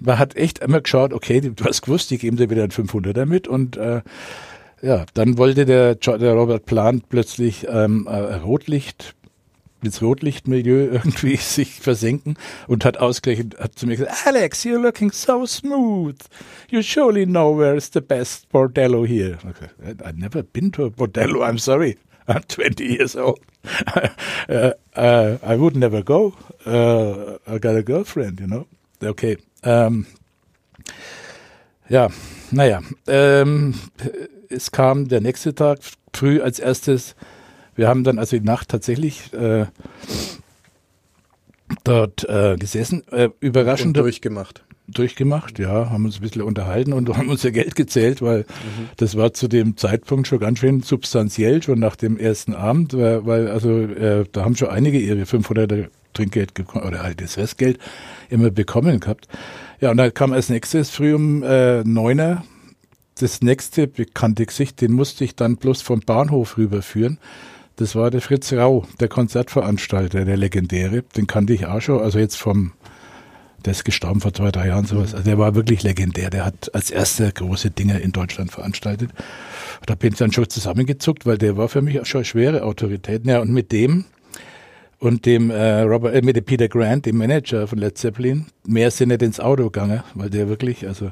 man 0.00 0.18
hat 0.18 0.36
echt 0.36 0.60
immer 0.60 0.80
geschaut, 0.80 1.12
okay, 1.12 1.40
du 1.40 1.64
hast 1.64 1.82
gewusst, 1.82 2.10
die 2.10 2.18
geben 2.18 2.36
dir 2.36 2.50
wieder 2.50 2.64
ein 2.64 2.70
500er 2.70 3.26
mit 3.26 3.48
und 3.48 3.76
äh, 3.76 4.02
ja, 4.82 5.04
dann 5.14 5.36
wollte 5.36 5.66
der, 5.66 5.94
der 5.94 6.32
Robert 6.34 6.64
Plant 6.64 7.08
plötzlich 7.08 7.66
ähm, 7.68 8.06
äh, 8.06 8.16
Rotlicht 8.36 9.14
ins 9.82 10.02
Rotlichtmilieu 10.02 10.88
irgendwie 10.92 11.36
sich 11.36 11.80
versenken 11.80 12.36
und 12.66 12.84
hat 12.84 12.98
ausgerechnet, 12.98 13.58
hat 13.58 13.78
zu 13.78 13.86
mir 13.86 13.96
gesagt, 13.96 14.26
Alex, 14.26 14.64
you're 14.64 14.80
looking 14.80 15.10
so 15.12 15.46
smooth. 15.46 16.18
You 16.68 16.82
surely 16.82 17.26
know 17.26 17.56
where's 17.56 17.90
the 17.92 18.00
best 18.00 18.48
bordello 18.50 19.06
here. 19.06 19.38
Okay. 19.48 19.68
I've 20.04 20.18
never 20.18 20.42
been 20.42 20.70
to 20.72 20.86
a 20.86 20.90
bordello, 20.90 21.42
I'm 21.42 21.58
sorry. 21.58 21.98
I'm 22.28 22.42
20 22.42 22.84
years 22.84 23.16
old. 23.16 23.40
uh, 24.48 24.72
uh, 24.96 25.38
I 25.42 25.56
would 25.56 25.76
never 25.76 26.02
go. 26.02 26.34
Uh, 26.64 27.38
I 27.46 27.58
got 27.58 27.76
a 27.76 27.82
girlfriend, 27.82 28.40
you 28.40 28.46
know. 28.46 28.66
Okay. 29.02 29.38
Ähm, 29.62 30.06
ja, 31.88 32.08
naja. 32.50 32.82
Ähm, 33.08 33.74
es 34.48 34.70
kam 34.70 35.08
der 35.08 35.20
nächste 35.20 35.54
Tag 35.54 35.80
früh 36.12 36.40
als 36.40 36.58
erstes 36.58 37.14
wir 37.80 37.88
haben 37.88 38.04
dann 38.04 38.18
also 38.18 38.36
die 38.36 38.44
Nacht 38.44 38.68
tatsächlich 38.68 39.32
äh, 39.32 39.64
dort 41.82 42.28
äh, 42.28 42.56
gesessen, 42.58 43.08
äh, 43.10 43.30
überraschend. 43.40 43.96
Und 43.96 44.04
durchgemacht. 44.04 44.64
Durchgemacht, 44.86 45.58
ja, 45.58 45.88
haben 45.88 46.04
uns 46.04 46.16
ein 46.16 46.20
bisschen 46.20 46.42
unterhalten 46.42 46.92
und 46.92 47.08
haben 47.16 47.30
unser 47.30 47.52
Geld 47.52 47.76
gezählt, 47.76 48.20
weil 48.20 48.40
mhm. 48.40 48.90
das 48.98 49.16
war 49.16 49.32
zu 49.32 49.48
dem 49.48 49.78
Zeitpunkt 49.78 50.28
schon 50.28 50.40
ganz 50.40 50.58
schön 50.58 50.82
substanziell, 50.82 51.62
schon 51.62 51.78
nach 51.78 51.96
dem 51.96 52.18
ersten 52.18 52.54
Abend, 52.54 52.92
weil, 52.92 53.24
weil 53.24 53.48
also 53.48 53.80
äh, 53.80 54.26
da 54.30 54.44
haben 54.44 54.56
schon 54.56 54.68
einige 54.68 54.98
ihre 54.98 55.24
500 55.24 55.88
Trinkgeld 56.12 56.52
oder 56.74 57.02
halt 57.02 57.22
das 57.22 57.38
Restgeld 57.38 57.78
immer 58.28 58.50
bekommen 58.50 59.00
gehabt. 59.00 59.26
Ja, 59.80 59.90
und 59.90 59.96
dann 59.96 60.12
kam 60.12 60.34
als 60.34 60.50
nächstes 60.50 60.90
früh 60.90 61.14
um 61.14 61.42
äh, 61.42 61.82
neuner 61.82 62.44
das 63.20 63.40
nächste 63.40 63.86
bekannte 63.86 64.44
Gesicht, 64.44 64.80
den 64.82 64.92
musste 64.92 65.24
ich 65.24 65.34
dann 65.34 65.56
bloß 65.56 65.80
vom 65.82 66.00
Bahnhof 66.00 66.58
rüberführen. 66.58 67.18
Das 67.80 67.94
war 67.94 68.10
der 68.10 68.20
Fritz 68.20 68.52
Rau, 68.52 68.84
der 69.00 69.08
Konzertveranstalter, 69.08 70.26
der 70.26 70.36
legendäre. 70.36 71.02
Den 71.16 71.26
kannte 71.26 71.54
ich 71.54 71.64
auch 71.64 71.80
schon, 71.80 72.02
also 72.02 72.18
jetzt 72.18 72.36
vom, 72.36 72.72
der 73.64 73.70
ist 73.70 73.86
gestorben 73.86 74.20
vor 74.20 74.34
zwei, 74.34 74.50
drei 74.50 74.66
Jahren 74.66 74.84
sowas. 74.84 75.14
Also 75.14 75.24
der 75.24 75.38
war 75.38 75.54
wirklich 75.54 75.82
legendär. 75.82 76.28
Der 76.28 76.44
hat 76.44 76.74
als 76.74 76.90
erster 76.90 77.32
große 77.32 77.70
Dinge 77.70 77.98
in 77.98 78.12
Deutschland 78.12 78.52
veranstaltet. 78.52 79.12
Da 79.86 79.94
bin 79.94 80.12
ich 80.12 80.18
dann 80.18 80.30
schon 80.30 80.46
zusammengezuckt, 80.50 81.24
weil 81.24 81.38
der 81.38 81.56
war 81.56 81.70
für 81.70 81.80
mich 81.80 81.98
auch 81.98 82.04
schon 82.04 82.18
eine 82.18 82.26
schwere 82.26 82.64
Autorität. 82.64 83.24
Ja, 83.24 83.40
und 83.40 83.50
mit 83.50 83.72
dem 83.72 84.04
und 84.98 85.24
dem 85.24 85.48
äh, 85.48 85.80
Robert, 85.80 86.14
äh, 86.14 86.20
mit 86.20 86.36
dem 86.36 86.44
Peter 86.44 86.68
Grant, 86.68 87.06
dem 87.06 87.16
Manager 87.16 87.66
von 87.66 87.78
Led 87.78 87.96
Zeppelin, 87.96 88.44
mehr 88.66 88.90
sind 88.90 89.08
nicht 89.08 89.22
ins 89.22 89.40
Auto 89.40 89.70
gegangen, 89.70 90.02
weil 90.12 90.28
der 90.28 90.50
wirklich, 90.50 90.86
also 90.86 91.10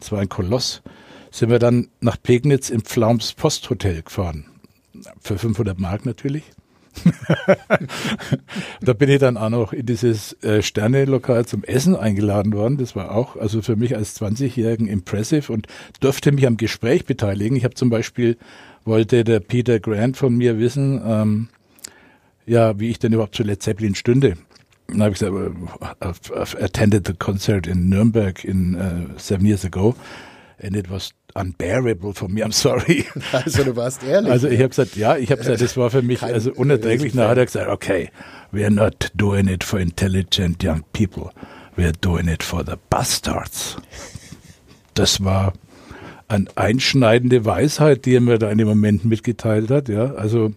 das 0.00 0.10
war 0.10 0.18
ein 0.18 0.28
Koloss, 0.28 0.82
sind 1.30 1.48
wir 1.48 1.60
dann 1.60 1.90
nach 2.00 2.20
Pegnitz 2.20 2.70
im 2.70 2.80
Pflaums 2.80 3.34
Posthotel 3.34 4.02
gefahren 4.02 4.46
für 5.20 5.38
500 5.38 5.78
Mark 5.78 6.06
natürlich. 6.06 6.44
da 8.82 8.92
bin 8.92 9.08
ich 9.08 9.18
dann 9.18 9.36
auch 9.36 9.48
noch 9.48 9.72
in 9.72 9.86
dieses 9.86 10.34
äh, 10.42 10.62
Sterne-Lokal 10.62 11.46
zum 11.46 11.64
Essen 11.64 11.96
eingeladen 11.96 12.52
worden. 12.52 12.76
Das 12.76 12.94
war 12.94 13.12
auch 13.12 13.36
also 13.36 13.62
für 13.62 13.76
mich 13.76 13.96
als 13.96 14.20
20-Jährigen 14.20 14.88
impressive 14.88 15.52
und 15.52 15.66
durfte 16.00 16.32
mich 16.32 16.46
am 16.46 16.56
Gespräch 16.56 17.06
beteiligen. 17.06 17.56
Ich 17.56 17.64
habe 17.64 17.74
zum 17.74 17.88
Beispiel, 17.90 18.36
wollte 18.84 19.24
der 19.24 19.40
Peter 19.40 19.80
Grant 19.80 20.16
von 20.16 20.36
mir 20.36 20.58
wissen, 20.58 21.00
ähm, 21.04 21.48
ja, 22.44 22.78
wie 22.78 22.90
ich 22.90 22.98
denn 22.98 23.12
überhaupt 23.12 23.36
zu 23.36 23.42
Led 23.42 23.62
Zeppelin 23.62 23.94
stünde. 23.94 24.36
Dann 24.88 25.02
habe 25.02 25.12
ich 25.12 25.20
gesagt, 25.20 25.32
I've, 25.32 26.32
I've 26.32 26.62
attended 26.62 27.06
the 27.06 27.14
concert 27.14 27.66
in 27.66 27.88
Nürnberg 27.88 28.44
in 28.44 28.74
uh, 28.74 29.18
seven 29.18 29.46
years 29.46 29.64
ago 29.64 29.94
and 30.62 30.76
it 30.76 30.90
was 30.90 31.12
unbearable 31.34 32.12
von 32.12 32.32
mir, 32.32 32.44
I'm 32.44 32.52
sorry. 32.52 33.06
Also 33.32 33.64
du 33.64 33.76
warst 33.76 34.02
ehrlich. 34.04 34.30
Also 34.30 34.48
ich 34.48 34.58
habe 34.58 34.68
gesagt, 34.68 34.96
ja, 34.96 35.16
ich 35.16 35.30
habe 35.30 35.40
gesagt, 35.40 35.60
das 35.60 35.76
war 35.76 35.90
für 35.90 36.02
mich 36.02 36.20
Kein 36.20 36.34
also 36.34 36.52
unerträglich. 36.52 37.12
Dann 37.12 37.28
hat 37.28 37.38
er 37.38 37.46
gesagt, 37.46 37.68
okay, 37.68 38.10
we're 38.52 38.70
not 38.70 39.10
doing 39.14 39.48
it 39.48 39.64
for 39.64 39.78
intelligent 39.78 40.62
young 40.62 40.84
people, 40.92 41.30
we're 41.76 41.92
doing 42.00 42.28
it 42.28 42.42
for 42.42 42.64
the 42.64 42.76
bastards. 42.90 43.76
Das 44.94 45.24
war 45.24 45.54
eine 46.28 46.46
einschneidende 46.54 47.44
Weisheit, 47.44 48.04
die 48.04 48.14
er 48.14 48.20
mir 48.20 48.38
da 48.38 48.50
in 48.50 48.58
dem 48.58 48.68
Moment 48.68 49.04
mitgeteilt 49.04 49.70
hat. 49.70 49.88
Ja, 49.88 50.14
also 50.14 50.52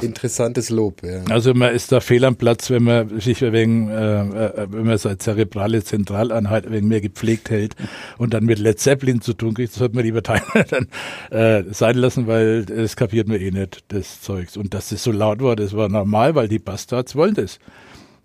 Interessantes 0.00 0.70
Lob, 0.70 1.02
ja. 1.02 1.22
Also 1.30 1.54
man 1.54 1.74
ist 1.74 1.92
da 1.92 2.00
fehl 2.00 2.24
am 2.24 2.36
Platz, 2.36 2.70
wenn 2.70 2.84
man 2.84 3.20
sich 3.20 3.40
wegen, 3.40 3.88
äh, 3.88 4.20
äh, 4.22 4.66
wenn 4.70 4.86
man 4.86 4.98
seine 4.98 5.18
zerebrale 5.18 5.82
Zentraleinheit 5.82 6.70
wegen 6.70 6.88
mehr 6.88 7.00
gepflegt 7.00 7.50
hält 7.50 7.74
und 8.16 8.34
dann 8.34 8.44
mit 8.44 8.58
Led 8.58 8.78
Zeppelin 8.78 9.20
zu 9.20 9.34
tun 9.34 9.54
kriegt, 9.54 9.72
das 9.72 9.78
sollte 9.78 9.96
man 9.96 10.04
lieber 10.04 10.22
dann 10.22 10.88
äh, 11.30 11.64
sein 11.72 11.96
lassen, 11.96 12.26
weil 12.26 12.64
das 12.64 12.96
kapiert 12.96 13.28
man 13.28 13.40
eh 13.40 13.50
nicht, 13.50 13.84
das 13.88 14.20
Zeugs. 14.20 14.56
Und 14.56 14.74
dass 14.74 14.90
das 14.90 15.02
so 15.02 15.12
laut 15.12 15.40
war, 15.42 15.56
das 15.56 15.74
war 15.74 15.88
normal, 15.88 16.34
weil 16.34 16.48
die 16.48 16.58
Bastards 16.58 17.16
wollen 17.16 17.34
das. 17.34 17.58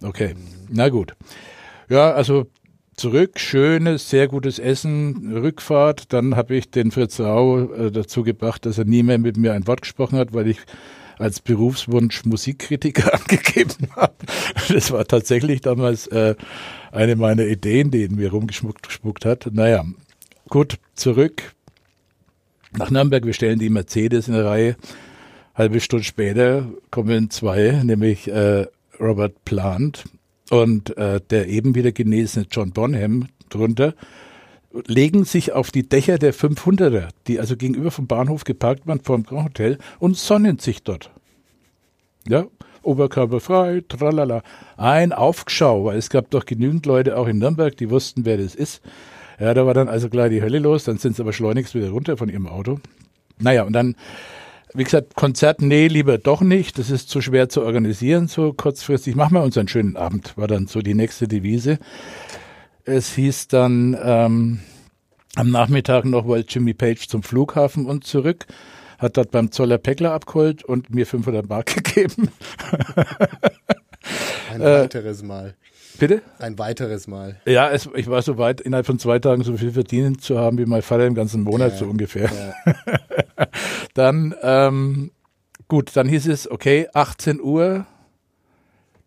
Okay, 0.02 0.36
na 0.70 0.90
gut. 0.90 1.14
Ja, 1.90 2.14
also 2.14 2.48
zurück, 2.96 3.40
schönes, 3.40 4.10
sehr 4.10 4.28
gutes 4.28 4.60
Essen, 4.60 5.34
Rückfahrt. 5.36 6.14
Dann 6.14 6.36
habe 6.36 6.56
ich 6.56 6.70
den 6.70 6.92
Fritz 6.92 7.20
Rau 7.20 7.72
äh, 7.74 7.92
dazu 7.92 8.24
gebracht, 8.24 8.66
dass 8.66 8.78
er 8.78 8.86
nie 8.86 9.04
mehr 9.04 9.18
mit 9.18 9.38
mir 9.38 9.54
ein 9.54 9.68
Wort 9.68 9.82
gesprochen 9.82 10.18
hat, 10.18 10.34
weil 10.34 10.48
ich 10.48 10.60
als 11.18 11.40
Berufswunsch 11.40 12.26
Musikkritiker 12.26 13.14
angegeben 13.20 13.90
habe. 13.96 14.14
Das 14.70 14.92
war 14.92 15.06
tatsächlich 15.06 15.62
damals 15.62 16.08
äh, 16.08 16.36
eine 16.92 17.16
meiner 17.16 17.46
Ideen, 17.46 17.92
die 17.92 18.04
in 18.04 18.16
mir 18.16 18.32
rumgeschmuckt 18.32 19.26
hat. 19.26 19.50
Naja, 19.52 19.86
gut, 20.50 20.78
zurück. 20.96 21.54
nach 22.78 22.90
Nürnberg, 22.90 23.26
wir 23.26 23.34
stellen 23.34 23.60
die 23.60 23.70
Mercedes 23.70 24.28
in 24.28 24.34
der 24.34 24.46
Reihe. 24.46 24.76
Halbe 25.56 25.80
Stunde 25.80 26.04
später 26.04 26.68
kommen 26.90 27.30
zwei, 27.30 27.82
nämlich 27.84 28.28
äh, 28.28 28.66
Robert 29.00 29.46
Plant 29.46 30.06
und 30.50 30.98
äh, 30.98 31.22
der 31.30 31.48
eben 31.48 31.76
wieder 31.76 31.92
genesene 31.92 32.48
John 32.50 32.72
Bonham 32.72 33.28
drunter, 33.50 33.94
legen 34.88 35.26
sich 35.26 35.52
auf 35.52 35.72
die 35.72 35.88
Dächer 35.88 36.18
der 36.18 36.34
500er, 36.34 37.10
die 37.28 37.40
also 37.40 37.56
gegenüber 37.56 37.92
vom 37.92 38.08
Bahnhof 38.08 38.44
geparkt 38.44 38.88
waren, 38.88 39.00
vor 39.02 39.18
dem 39.18 39.26
Grand 39.26 39.46
Hotel 39.46 39.78
und 40.00 40.18
sonnen 40.18 40.60
sich 40.60 40.84
dort. 40.84 41.12
Ja, 42.28 42.46
oberkörperfrei, 42.82 43.84
tralala. 43.88 44.44
Ein 44.78 45.14
Aufgeschau, 45.14 45.86
weil 45.86 45.98
es 45.98 46.10
gab 46.10 46.30
doch 46.32 46.46
genügend 46.46 46.86
Leute 46.86 47.18
auch 47.18 47.28
in 47.28 47.38
Nürnberg, 47.40 47.76
die 47.78 47.90
wussten, 47.90 48.26
wer 48.26 48.38
das 48.38 48.56
ist. 48.56 48.82
Ja, 49.40 49.54
da 49.54 49.66
war 49.66 49.74
dann 49.74 49.90
also 49.90 50.10
gleich 50.10 50.30
die 50.30 50.42
Hölle 50.42 50.60
los, 50.60 50.84
dann 50.84 50.98
sind 50.98 51.16
sie 51.16 51.22
aber 51.22 51.34
schleunigst 51.34 51.76
wieder 51.76 51.90
runter 51.90 52.18
von 52.18 52.30
ihrem 52.30 52.48
Auto. 52.48 52.80
Naja, 53.40 53.64
und 53.64 53.74
dann, 53.74 53.96
wie 54.74 54.84
gesagt, 54.84 55.16
Konzert, 55.16 55.62
nee, 55.62 55.88
lieber 55.88 56.18
doch 56.18 56.42
nicht. 56.42 56.78
Das 56.78 56.90
ist 56.90 57.10
zu 57.10 57.22
schwer 57.22 57.50
zu 57.50 57.64
organisieren, 57.64 58.28
so 58.28 58.54
kurzfristig. 58.54 59.16
Machen 59.16 59.34
wir 59.34 59.44
uns 59.44 59.58
einen 59.58 59.68
schönen 59.68 59.98
Abend, 59.98 60.38
war 60.38 60.48
dann 60.48 60.68
so 60.68 60.82
die 60.82 60.94
nächste 60.94 61.28
Devise. 61.28 61.80
Es 62.86 63.14
hieß 63.14 63.48
dann 63.48 63.98
ähm, 64.02 64.60
am 65.36 65.52
Nachmittag 65.52 66.06
noch, 66.06 66.26
wollte 66.26 66.54
Jimmy 66.54 66.74
Page 66.74 67.08
zum 67.08 67.24
Flughafen 67.24 67.86
und 67.86 68.06
zurück, 68.06 68.46
hat 69.00 69.18
dort 69.18 69.32
beim 69.32 69.52
Zoller 69.52 69.78
Päckler 69.78 70.12
abgeholt 70.12 70.64
und 70.64 70.94
mir 70.94 71.06
500 71.06 71.48
Mark 71.48 71.74
gegeben. 71.84 72.30
Ein 74.52 74.62
weiteres 74.62 75.24
Mal. 75.24 75.56
Bitte? 75.98 76.22
Ein 76.40 76.58
weiteres 76.60 77.08
Mal. 77.08 77.40
Ja, 77.46 77.70
es, 77.70 77.90
ich 77.96 78.10
war 78.10 78.22
so 78.22 78.38
weit, 78.38 78.62
innerhalb 78.62 78.86
von 78.86 79.00
zwei 79.00 79.20
Tagen 79.20 79.44
so 79.44 79.56
viel 79.56 79.72
verdienen 79.72 80.20
zu 80.20 80.38
haben 80.38 80.58
wie 80.58 80.66
mein 80.66 80.82
Vater 80.82 81.06
im 81.06 81.16
ganzen 81.16 81.44
Monat, 81.44 81.74
Ja, 81.74 81.78
so 81.78 81.86
ungefähr. 81.86 82.30
Ja. 82.66 83.48
Dann, 83.94 84.34
ähm, 84.42 85.12
gut, 85.68 85.96
dann 85.96 86.08
hieß 86.08 86.28
es, 86.28 86.50
okay, 86.50 86.88
18 86.94 87.40
Uhr, 87.40 87.86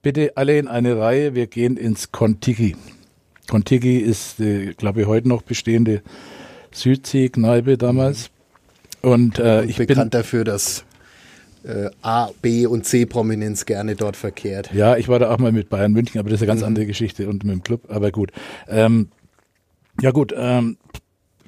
bitte 0.00 0.36
alle 0.36 0.58
in 0.58 0.68
eine 0.68 0.96
Reihe, 0.96 1.34
wir 1.34 1.48
gehen 1.48 1.76
ins 1.76 2.12
Contiki. 2.12 2.76
Contiki 3.48 3.98
ist, 3.98 4.38
die, 4.38 4.74
glaube 4.76 5.02
ich, 5.02 5.06
heute 5.06 5.28
noch 5.28 5.42
bestehende 5.42 6.02
Südsee-Kneipe 6.72 7.78
damals. 7.78 8.30
Und 9.02 9.38
äh, 9.38 9.64
ich 9.64 9.76
bin, 9.76 9.86
Bekannt 9.86 10.14
dafür, 10.14 10.44
dass 10.44 10.84
äh, 11.64 11.90
A, 12.02 12.30
B 12.42 12.66
und 12.66 12.84
C 12.84 13.06
Prominenz 13.06 13.66
gerne 13.66 13.96
dort 13.96 14.16
verkehrt. 14.16 14.70
ja, 14.72 14.96
ich 14.96 15.08
war 15.08 15.18
da 15.18 15.32
auch 15.32 15.38
mal 15.38 15.52
mit 15.52 15.68
Bayern 15.68 15.92
München, 15.92 16.18
aber 16.18 16.30
das 16.30 16.38
ist 16.38 16.42
eine 16.42 16.48
ganz 16.48 16.62
andere 16.62 16.86
Geschichte 16.86 17.28
und 17.28 17.44
mit 17.44 17.52
dem 17.52 17.62
Club, 17.62 17.82
aber 17.88 18.10
gut. 18.10 18.32
Ähm, 18.68 19.08
ja 20.00 20.10
gut, 20.10 20.34
ähm, 20.36 20.76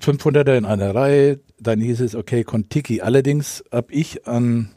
500er 0.01 0.57
in 0.57 0.65
einer 0.65 0.95
Reihe, 0.95 1.41
dann 1.61 1.81
hieß 1.81 2.01
es, 2.01 2.15
okay, 2.15 2.45
Contiki. 2.45 3.01
Allerdings 3.01 3.65
hab 3.71 3.91
ich 3.91 4.27
an, 4.27 4.71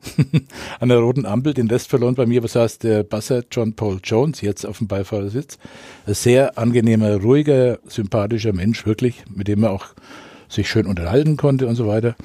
an 0.80 0.88
der 0.88 0.98
roten 0.98 1.26
Ampel 1.26 1.54
den 1.54 1.68
Rest 1.68 1.88
verloren. 1.88 2.14
Bei 2.14 2.26
mir 2.26 2.46
saß 2.46 2.78
der 2.78 3.02
Basser 3.02 3.44
John 3.50 3.74
Paul 3.74 4.00
Jones, 4.02 4.40
jetzt 4.40 4.64
auf 4.64 4.78
dem 4.78 4.86
Beifahrersitz. 4.86 5.58
Ein 6.06 6.14
sehr 6.14 6.58
angenehmer, 6.58 7.16
ruhiger, 7.16 7.78
sympathischer 7.86 8.52
Mensch, 8.52 8.86
wirklich, 8.86 9.24
mit 9.34 9.48
dem 9.48 9.60
man 9.60 9.70
auch 9.70 9.86
sich 10.48 10.68
schön 10.68 10.86
unterhalten 10.86 11.36
konnte 11.36 11.66
und 11.66 11.74
so 11.74 11.86
weiter. 11.86 12.16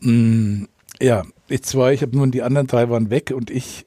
Mm, 0.00 0.64
ja, 1.00 1.24
jetzt 1.48 1.74
war 1.76 1.92
ich, 1.92 2.02
hab 2.02 2.12
nun 2.12 2.30
die 2.30 2.42
anderen 2.42 2.66
drei 2.66 2.88
waren 2.90 3.10
weg 3.10 3.32
und 3.34 3.50
ich 3.50 3.86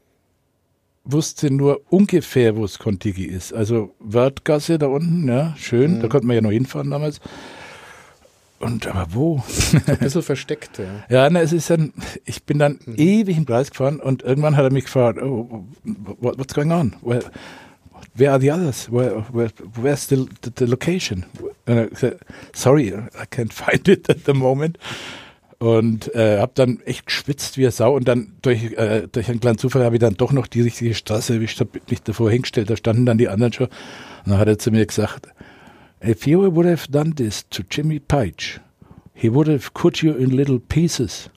wusste 1.03 1.51
nur 1.51 1.81
ungefähr, 1.89 2.55
wo 2.55 2.65
es 2.65 2.79
Contiki 2.79 3.25
ist. 3.25 3.53
Also 3.53 3.93
Wörthgasse 3.99 4.77
da 4.77 4.87
unten, 4.87 5.27
ja, 5.27 5.55
schön, 5.57 5.99
da 6.01 6.07
konnte 6.07 6.27
man 6.27 6.35
ja 6.35 6.41
noch 6.41 6.51
hinfahren 6.51 6.91
damals. 6.91 7.21
Und 8.59 8.87
aber 8.87 9.07
wo? 9.13 9.43
Ein 9.85 9.97
bisschen 9.97 10.23
versteckt, 10.23 10.79
ja. 10.79 10.85
Ja, 11.09 11.29
na, 11.29 11.41
es 11.41 11.53
ist 11.53 11.69
dann, 11.69 11.93
ich 12.25 12.43
bin 12.43 12.57
dann 12.57 12.79
ewig 12.95 13.37
im 13.37 13.45
Kreis 13.45 13.69
gefahren 13.69 13.99
und 13.99 14.23
irgendwann 14.23 14.57
hat 14.57 14.63
er 14.63 14.71
mich 14.71 14.85
gefragt, 14.85 15.21
oh, 15.21 15.65
what, 16.19 16.39
what's 16.39 16.55
going 16.55 16.71
on? 16.71 16.95
Where, 17.01 17.21
where 18.15 18.31
are 18.31 18.41
the 18.41 18.51
others? 18.51 18.91
Where, 18.91 19.23
where, 19.31 19.51
where's 19.75 20.07
the, 20.07 20.25
the, 20.41 20.51
the 20.57 20.65
location? 20.65 21.25
Said, 21.93 22.19
sorry, 22.53 22.93
I 22.93 23.25
can't 23.29 23.53
find 23.53 23.87
it 23.87 24.09
at 24.09 24.25
the 24.25 24.33
moment. 24.33 24.79
Und 25.59 26.13
äh, 26.13 26.39
habe 26.39 26.51
dann 26.53 26.81
echt 26.85 27.07
geschwitzt 27.07 27.57
wie 27.57 27.63
eine 27.63 27.71
Sau 27.71 27.95
und 27.95 28.07
dann 28.07 28.33
durch, 28.43 28.73
äh, 28.73 29.07
durch 29.11 29.27
einen 29.29 29.39
kleinen 29.39 29.57
Zufall 29.57 29.83
habe 29.83 29.95
ich 29.95 29.99
dann 29.99 30.13
doch 30.13 30.31
noch 30.31 30.45
die 30.45 30.61
richtige 30.61 30.93
Straße 30.93 31.35
erwischt, 31.35 31.59
habe 31.59 31.79
mich 31.89 32.03
davor 32.03 32.29
hingestellt, 32.29 32.69
da 32.69 32.77
standen 32.77 33.07
dann 33.07 33.17
die 33.17 33.27
anderen 33.27 33.53
schon. 33.53 33.67
Und 33.67 34.31
dann 34.31 34.37
hat 34.37 34.47
er 34.47 34.59
zu 34.59 34.69
mir 34.69 34.85
gesagt, 34.85 35.27
If 36.03 36.27
you 36.27 36.53
would 36.53 36.67
have 36.67 36.87
done 36.91 37.15
this 37.15 37.47
to 37.49 37.63
Jimmy 37.69 37.99
Page, 37.99 38.59
he 39.13 39.33
would 39.33 39.47
have 39.47 39.73
cut 39.73 40.03
you 40.03 40.13
in 40.13 40.29
little 40.29 40.59
pieces. 40.59 41.29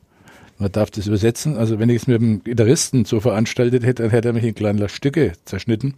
Man 0.59 0.71
darf 0.71 0.91
das 0.91 1.07
übersetzen. 1.07 1.57
Also 1.57 1.79
wenn 1.79 1.89
ich 1.89 2.03
es 2.03 2.07
mit 2.07 2.21
dem 2.21 2.45
Gitarristen 2.45 3.07
so 3.07 3.21
veranstaltet 3.21 3.85
hätte, 3.85 4.03
dann 4.03 4.11
hätte 4.11 4.29
er 4.29 4.35
mich 4.35 4.45
in 4.45 4.55
kleine 4.55 4.89
Stücke 4.91 5.33
zerschnitten. 5.47 5.95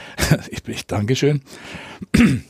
ich 0.50 0.66
echt 0.66 0.90
Dankeschön. 0.90 1.42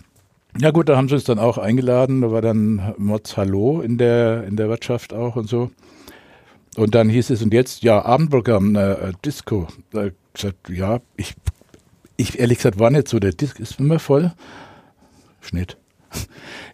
Ja 0.61 0.73
gut, 0.73 0.89
da 0.89 0.97
haben 0.97 1.09
sie 1.09 1.15
uns 1.15 1.25
dann 1.25 1.39
auch 1.39 1.57
eingeladen. 1.57 2.23
Da 2.23 2.33
war 2.33 2.43
dann 2.43 2.95
Mods 2.97 3.37
Hallo 3.37 3.81
in 3.81 3.97
der, 3.97 4.45
in 4.45 4.57
der 4.57 4.69
Wirtschaft 4.69 5.13
auch 5.13 5.37
und 5.37 5.49
so. 5.49 5.71
Und 6.75 6.97
dann 6.97 7.09
hieß 7.09 7.31
es, 7.31 7.43
und 7.43 7.53
jetzt, 7.53 7.83
ja, 7.83 8.05
Abendprogramm, 8.05 8.75
äh, 8.75 9.13
Disco. 9.25 9.69
Da 9.93 10.07
ich 10.07 10.13
gesagt, 10.33 10.69
ja, 10.69 11.01
ich, 11.17 11.35
ich 12.17 12.41
ehrlich 12.41 12.59
gesagt 12.59 12.79
war 12.81 12.91
nicht 12.91 13.07
so, 13.07 13.21
der 13.21 13.33
Disco 13.33 13.63
ist 13.63 13.79
immer 13.79 14.01
voll. 14.01 14.33
Schnitt. 15.49 15.77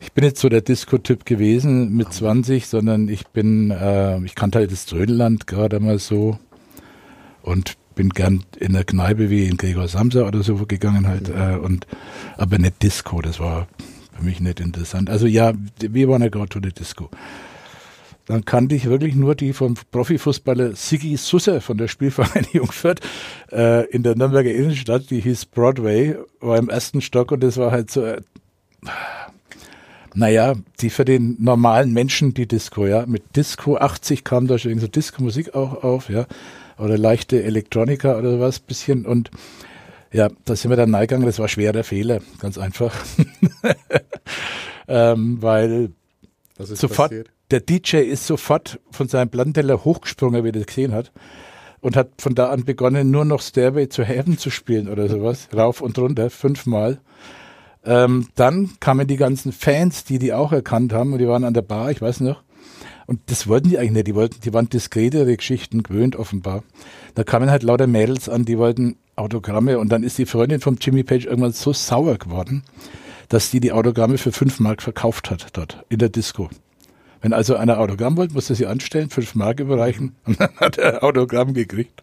Ich 0.01 0.13
bin 0.13 0.25
jetzt 0.25 0.41
so 0.41 0.49
der 0.49 0.61
Disco-Typ 0.61 1.25
gewesen 1.25 1.97
mit 1.97 2.13
20, 2.13 2.67
sondern 2.67 3.09
ich 3.09 3.27
bin, 3.29 3.71
äh, 3.71 4.23
ich 4.25 4.35
kannte 4.35 4.59
halt 4.59 4.71
das 4.71 4.87
Trödelland 4.87 5.47
gerade 5.47 5.81
mal 5.81 5.99
so 5.99 6.39
und 7.43 7.77
bin 7.95 8.11
gern 8.11 8.45
in 8.59 8.73
der 8.73 8.85
Kneipe 8.85 9.31
wie 9.31 9.47
in 9.47 9.57
Gregor 9.57 9.89
Samsa 9.89 10.27
oder 10.27 10.43
so 10.43 10.57
gegangen 10.67 11.07
halt 11.07 11.29
äh, 11.29 11.57
und 11.57 11.87
aber 12.37 12.59
nicht 12.59 12.83
Disco, 12.83 13.23
das 13.23 13.41
war 13.41 13.69
für 14.17 14.25
mich 14.25 14.41
nicht 14.41 14.61
interessant. 14.61 15.11
Also 15.11 15.27
ja, 15.27 15.53
we 15.81 16.09
wanna 16.09 16.29
go 16.29 16.47
to 16.47 16.61
the 16.63 16.71
Disco. 16.71 17.11
Dann 18.27 18.45
kannte 18.45 18.75
ich 18.75 18.87
wirklich 18.87 19.15
nur 19.15 19.35
die 19.35 19.53
vom 19.53 19.75
Profifußballer 19.91 20.75
Siggi 20.77 21.17
Susser 21.17 21.61
von 21.61 21.77
der 21.77 21.89
Spielvereinigung 21.89 22.73
Fürth 22.73 23.01
äh, 23.53 23.87
in 23.91 24.03
der 24.03 24.17
Nürnberger 24.17 24.51
Innenstadt, 24.51 25.11
die 25.11 25.21
hieß 25.21 25.47
Broadway, 25.47 26.17
war 26.41 26.57
im 26.59 26.71
ersten 26.71 27.03
Stock 27.03 27.33
und 27.33 27.43
das 27.43 27.59
war 27.59 27.71
halt 27.71 27.91
so, 27.91 28.03
äh, 28.03 28.23
naja, 30.15 30.55
die 30.81 30.91
für 30.91 31.05
den 31.05 31.37
normalen 31.41 31.93
Menschen 31.93 32.35
die 32.35 32.47
Disco, 32.47 32.87
ja. 32.87 33.05
Mit 33.07 33.37
Disco 33.37 33.77
80 33.77 34.25
kam 34.25 34.47
da 34.47 34.59
schon 34.59 34.79
so 34.79 34.87
Disco-Musik 34.87 35.55
auch 35.55 35.83
auf, 35.83 36.09
ja. 36.09 36.27
Oder 36.79 36.97
leichte 36.97 37.43
Elektronika 37.43 38.17
oder 38.17 38.41
was, 38.41 38.61
bisschen. 38.61 39.07
Und 39.07 39.31
ja, 40.13 40.29
da 40.45 40.55
sind 40.55 40.71
wir 40.71 40.77
dann 40.77 40.95
reingegangen, 40.95 41.27
das 41.27 41.41
war 41.41 41.49
schwerer 41.49 41.83
Fehler, 41.83 42.21
ganz 42.39 42.59
einfach. 42.59 42.95
ähm, 44.89 45.43
weil 45.43 45.91
sofort, 46.59 47.11
passiert? 47.11 47.31
der 47.51 47.61
DJ 47.61 47.97
ist 47.99 48.27
sofort 48.27 48.79
von 48.93 49.09
seinem 49.09 49.29
Plattenteller 49.29 49.85
hochgesprungen, 49.85 50.45
wie 50.45 50.49
er 50.49 50.53
das 50.53 50.67
gesehen 50.67 50.93
hat. 50.93 51.13
Und 51.81 51.97
hat 51.97 52.13
von 52.19 52.35
da 52.35 52.49
an 52.49 52.65
begonnen, 52.65 53.11
nur 53.11 53.27
noch 53.27 53.43
Stairway 53.43 53.89
to 53.89 54.05
Heaven 54.05 54.39
zu 54.39 54.49
spielen 54.49 54.89
oder 54.89 55.09
sowas. 55.09 55.49
Rauf 55.55 55.83
und 55.83 55.99
runter, 55.99 56.31
fünfmal. 56.31 56.99
Ähm, 57.85 58.29
dann 58.35 58.71
kamen 58.81 59.07
die 59.07 59.17
ganzen 59.17 59.53
Fans, 59.53 60.05
die 60.05 60.19
die 60.19 60.33
auch 60.33 60.53
erkannt 60.53 60.93
haben 60.93 61.13
und 61.13 61.19
die 61.19 61.29
waren 61.29 61.45
an 61.45 61.55
der 61.55 61.63
Bar, 61.63 61.91
ich 61.91 62.01
weiß 62.01 62.21
noch. 62.21 62.43
Und 63.07 63.21
das 63.27 63.47
wollten 63.47 63.69
die 63.69 63.79
eigentlich 63.79 63.93
nicht. 63.93 64.07
Die 64.07 64.15
wollten, 64.15 64.41
die 64.41 64.55
waren 64.55 64.69
diskretere 64.69 65.37
Geschichten 65.37 65.83
gewöhnt, 65.83 66.17
offenbar. 66.17 66.63
Da 67.15 67.25
kamen 67.25 67.51
halt 67.51 67.63
lauter 67.63 67.87
Mädels 67.87 68.29
an, 68.29 68.45
die 68.45 68.59
wollten 68.59 68.97
Autogramme 69.17 69.79
und 69.79 69.91
dann 69.91 70.03
ist 70.03 70.19
die 70.19 70.27
Freundin 70.27 70.61
vom 70.61 70.77
Jimmy 70.81 71.05
Page 71.05 71.27
irgendwann 71.27 71.53
so 71.53 71.73
sauer 71.73 72.17
geworden, 72.17 72.65
dass 73.29 73.51
die 73.51 73.61
die 73.61 73.73
Autogramme 73.73 74.19
für 74.19 74.33
fünf 74.33 74.59
Mark 74.59 74.83
verkauft 74.83 75.31
hat 75.31 75.49
dort 75.53 75.85
in 75.89 75.99
der 75.99 76.09
Disco. 76.09 76.49
Wenn 77.21 77.33
also 77.33 77.57
einer 77.57 77.79
Autogramm 77.79 78.17
wollte, 78.17 78.35
musste 78.35 78.55
sie 78.55 78.67
anstellen, 78.67 79.11
fünf 79.11 79.35
Mark 79.35 79.61
überreichen 79.61 80.17
und 80.25 80.41
dann 80.41 80.57
hat 80.57 80.79
er 80.79 81.05
Autogramm 81.05 81.55
gekriegt. 81.55 82.03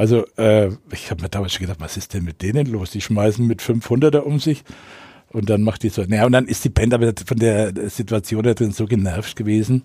Also 0.00 0.24
äh, 0.38 0.70
ich 0.94 1.10
habe 1.10 1.20
mir 1.20 1.28
damals 1.28 1.52
schon 1.52 1.66
gedacht, 1.66 1.78
was 1.78 1.98
ist 1.98 2.14
denn 2.14 2.24
mit 2.24 2.40
denen 2.40 2.64
los? 2.64 2.90
Die 2.90 3.02
schmeißen 3.02 3.46
mit 3.46 3.60
500er 3.60 4.20
um 4.20 4.40
sich 4.40 4.64
und 5.28 5.50
dann 5.50 5.60
macht 5.60 5.82
die 5.82 5.90
so. 5.90 6.02
Naja, 6.02 6.24
und 6.24 6.32
dann 6.32 6.46
ist 6.46 6.64
die 6.64 6.70
Band 6.70 6.94
aber 6.94 7.12
von 7.26 7.38
der 7.38 7.90
Situation 7.90 8.42
da 8.42 8.54
drin 8.54 8.72
so 8.72 8.86
genervt 8.86 9.36
gewesen. 9.36 9.84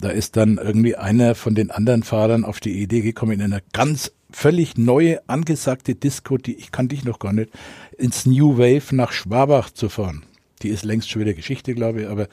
Da 0.00 0.08
ist 0.08 0.38
dann 0.38 0.56
irgendwie 0.56 0.96
einer 0.96 1.34
von 1.34 1.54
den 1.54 1.70
anderen 1.70 2.04
Fahrern 2.04 2.46
auf 2.46 2.58
die 2.58 2.80
Idee 2.80 3.02
gekommen, 3.02 3.32
in 3.32 3.42
einer 3.42 3.60
ganz 3.74 4.12
völlig 4.30 4.78
neue, 4.78 5.20
angesagte 5.28 5.94
Disco, 5.94 6.38
die 6.38 6.56
ich 6.56 6.72
kannte 6.72 6.94
ich 6.94 7.04
noch 7.04 7.18
gar 7.18 7.34
nicht, 7.34 7.50
ins 7.98 8.24
New 8.24 8.56
Wave 8.56 8.96
nach 8.96 9.12
Schwabach 9.12 9.68
zu 9.68 9.90
fahren. 9.90 10.22
Die 10.62 10.70
ist 10.70 10.86
längst 10.86 11.10
schon 11.10 11.20
wieder 11.20 11.34
Geschichte, 11.34 11.74
glaube 11.74 12.00
ich, 12.00 12.08
aber 12.08 12.28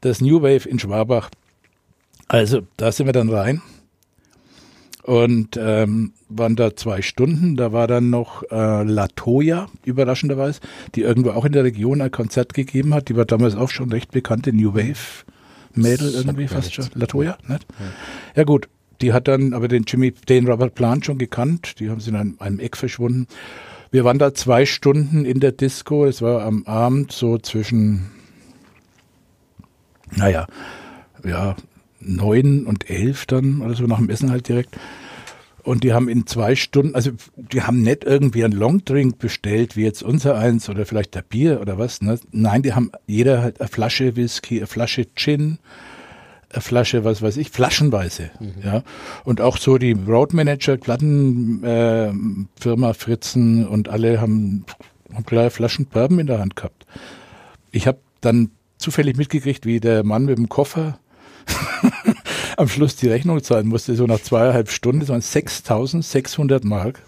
das 0.00 0.22
New 0.22 0.40
Wave 0.40 0.66
in 0.70 0.78
Schwabach. 0.78 1.28
Also, 2.28 2.62
da 2.78 2.92
sind 2.92 3.04
wir 3.04 3.12
dann 3.12 3.28
rein 3.28 3.60
und 5.04 5.58
ähm, 5.60 6.12
waren 6.30 6.56
da 6.56 6.74
zwei 6.74 7.02
Stunden. 7.02 7.56
Da 7.56 7.72
war 7.72 7.86
dann 7.86 8.08
noch 8.08 8.42
äh, 8.50 8.82
Latoya, 8.82 9.66
überraschenderweise, 9.84 10.60
die 10.94 11.02
irgendwo 11.02 11.30
auch 11.30 11.44
in 11.44 11.52
der 11.52 11.62
Region 11.64 12.00
ein 12.00 12.10
Konzert 12.10 12.54
gegeben 12.54 12.94
hat. 12.94 13.10
Die 13.10 13.16
war 13.16 13.26
damals 13.26 13.54
auch 13.54 13.68
schon 13.68 13.92
recht 13.92 14.12
bekannte 14.12 14.52
New 14.52 14.74
Wave 14.74 15.24
Mädel 15.74 16.14
irgendwie 16.14 16.48
fast 16.48 16.72
schon. 16.72 16.86
Latoya, 16.94 17.36
nicht? 17.48 17.66
Ja. 17.78 17.86
ja 18.36 18.44
gut, 18.44 18.68
die 19.02 19.12
hat 19.12 19.28
dann 19.28 19.52
aber 19.52 19.68
den 19.68 19.84
Jimmy, 19.86 20.12
den 20.12 20.48
Robert 20.48 20.74
Plant 20.74 21.04
schon 21.04 21.18
gekannt. 21.18 21.80
Die 21.80 21.90
haben 21.90 22.00
sie 22.00 22.10
in 22.10 22.16
einem, 22.16 22.36
einem 22.38 22.58
Eck 22.58 22.76
verschwunden. 22.76 23.26
Wir 23.90 24.04
waren 24.04 24.18
da 24.18 24.32
zwei 24.32 24.64
Stunden 24.64 25.26
in 25.26 25.40
der 25.40 25.52
Disco. 25.52 26.06
Es 26.06 26.22
war 26.22 26.42
am 26.42 26.64
Abend 26.64 27.12
so 27.12 27.36
zwischen, 27.38 28.10
naja, 30.16 30.46
ja, 31.24 31.56
neun 32.04 32.66
und 32.66 32.90
elf 32.90 33.26
dann 33.26 33.60
oder 33.60 33.74
so 33.74 33.84
nach 33.84 33.98
dem 33.98 34.10
Essen 34.10 34.30
halt 34.30 34.48
direkt. 34.48 34.76
Und 35.64 35.82
die 35.82 35.92
haben 35.94 36.08
in 36.10 36.26
zwei 36.26 36.56
Stunden, 36.56 36.94
also 36.94 37.12
die 37.36 37.62
haben 37.62 37.80
nicht 37.80 38.04
irgendwie 38.04 38.44
einen 38.44 38.52
Longdrink 38.52 39.18
bestellt, 39.18 39.76
wie 39.76 39.84
jetzt 39.84 40.02
unser 40.02 40.36
eins 40.36 40.68
oder 40.68 40.84
vielleicht 40.84 41.14
der 41.14 41.22
Bier 41.22 41.62
oder 41.62 41.78
was. 41.78 42.02
Ne? 42.02 42.20
Nein, 42.32 42.60
die 42.62 42.74
haben 42.74 42.92
jeder 43.06 43.40
halt 43.40 43.60
eine 43.60 43.68
Flasche 43.68 44.14
Whisky, 44.14 44.58
eine 44.58 44.66
Flasche 44.66 45.06
Gin, 45.14 45.58
eine 46.50 46.60
Flasche, 46.60 47.04
was 47.04 47.22
weiß 47.22 47.38
ich, 47.38 47.50
flaschenweise. 47.50 48.30
Mhm. 48.40 48.54
Ja. 48.62 48.82
Und 49.24 49.40
auch 49.40 49.56
so 49.56 49.78
die 49.78 49.92
Roadmanager, 49.92 50.76
Plattenfirma 50.76 52.90
äh, 52.90 52.94
Fritzen 52.94 53.66
und 53.66 53.88
alle 53.88 54.20
haben, 54.20 54.66
haben 55.14 55.24
kleine 55.24 55.48
Flaschen 55.48 55.86
Bourbon 55.86 56.18
in 56.18 56.26
der 56.26 56.40
Hand 56.40 56.56
gehabt. 56.56 56.84
Ich 57.72 57.86
habe 57.86 58.00
dann 58.20 58.50
zufällig 58.76 59.16
mitgekriegt, 59.16 59.64
wie 59.64 59.80
der 59.80 60.04
Mann 60.04 60.26
mit 60.26 60.36
dem 60.36 60.50
Koffer 60.50 60.98
am 62.56 62.68
Schluss 62.68 62.96
die 62.96 63.08
Rechnung 63.08 63.42
zahlen 63.42 63.68
musste, 63.68 63.94
so 63.94 64.06
nach 64.06 64.20
zweieinhalb 64.20 64.70
Stunden, 64.70 65.00
das 65.00 65.08
waren 65.08 65.20
6.600 65.20 66.66
Mark, 66.66 67.00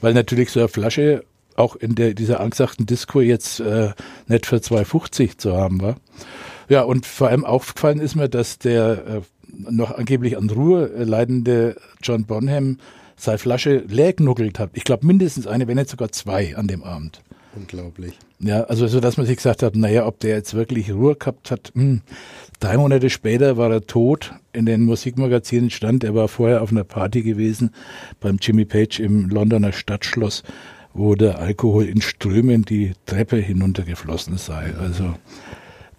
weil 0.00 0.14
natürlich 0.14 0.50
so 0.50 0.60
eine 0.60 0.68
Flasche 0.68 1.24
auch 1.56 1.76
in 1.76 1.94
der, 1.94 2.14
dieser 2.14 2.40
angesagten 2.40 2.86
Disco 2.86 3.20
jetzt 3.20 3.60
äh, 3.60 3.90
nicht 4.26 4.46
für 4.46 4.56
2,50 4.56 5.38
zu 5.38 5.56
haben 5.56 5.80
war. 5.80 5.96
Ja, 6.68 6.82
und 6.82 7.06
vor 7.06 7.28
allem 7.28 7.44
aufgefallen 7.44 8.00
ist 8.00 8.14
mir, 8.14 8.28
dass 8.28 8.58
der 8.58 9.06
äh, 9.06 9.20
noch 9.70 9.90
angeblich 9.92 10.36
an 10.36 10.48
Ruhe 10.48 10.86
leidende 10.86 11.76
John 12.02 12.24
Bonham 12.24 12.78
seine 13.16 13.38
Flasche 13.38 13.84
leer 13.86 14.14
genuckelt 14.14 14.58
hat. 14.58 14.70
Ich 14.72 14.84
glaube 14.84 15.06
mindestens 15.06 15.46
eine, 15.46 15.68
wenn 15.68 15.76
nicht 15.76 15.90
sogar 15.90 16.10
zwei 16.10 16.56
an 16.56 16.66
dem 16.66 16.82
Abend. 16.82 17.20
Unglaublich. 17.54 18.14
Ja, 18.38 18.64
also 18.64 18.86
so, 18.86 19.00
dass 19.00 19.16
man 19.16 19.26
sich 19.26 19.36
gesagt 19.36 19.62
hat, 19.62 19.76
naja, 19.76 20.06
ob 20.06 20.20
der 20.20 20.36
jetzt 20.36 20.54
wirklich 20.54 20.90
Ruhe 20.90 21.16
gehabt 21.16 21.50
hat. 21.50 21.70
Mh. 21.74 21.82
Hm. 21.82 22.00
Drei 22.60 22.76
Monate 22.76 23.10
später 23.10 23.56
war 23.56 23.72
er 23.72 23.86
tot. 23.86 24.32
In 24.52 24.66
den 24.66 24.82
Musikmagazinen 24.82 25.70
stand, 25.70 26.04
er 26.04 26.14
war 26.14 26.28
vorher 26.28 26.62
auf 26.62 26.70
einer 26.70 26.84
Party 26.84 27.22
gewesen 27.22 27.70
beim 28.20 28.38
Jimmy 28.40 28.64
Page 28.64 29.00
im 29.00 29.28
Londoner 29.28 29.72
Stadtschloss, 29.72 30.44
wo 30.94 31.14
der 31.14 31.40
Alkohol 31.40 31.86
in 31.86 32.00
Strömen 32.00 32.62
die 32.64 32.92
Treppe 33.06 33.36
hinuntergeflossen 33.36 34.38
sei. 34.38 34.72
Also 34.78 35.14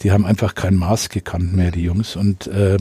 die 0.01 0.11
haben 0.11 0.25
einfach 0.25 0.55
kein 0.55 0.75
Maß 0.75 1.09
gekannt 1.09 1.53
mehr, 1.53 1.71
die 1.71 1.83
Jungs. 1.83 2.15
Und 2.15 2.47
äh, 2.47 2.77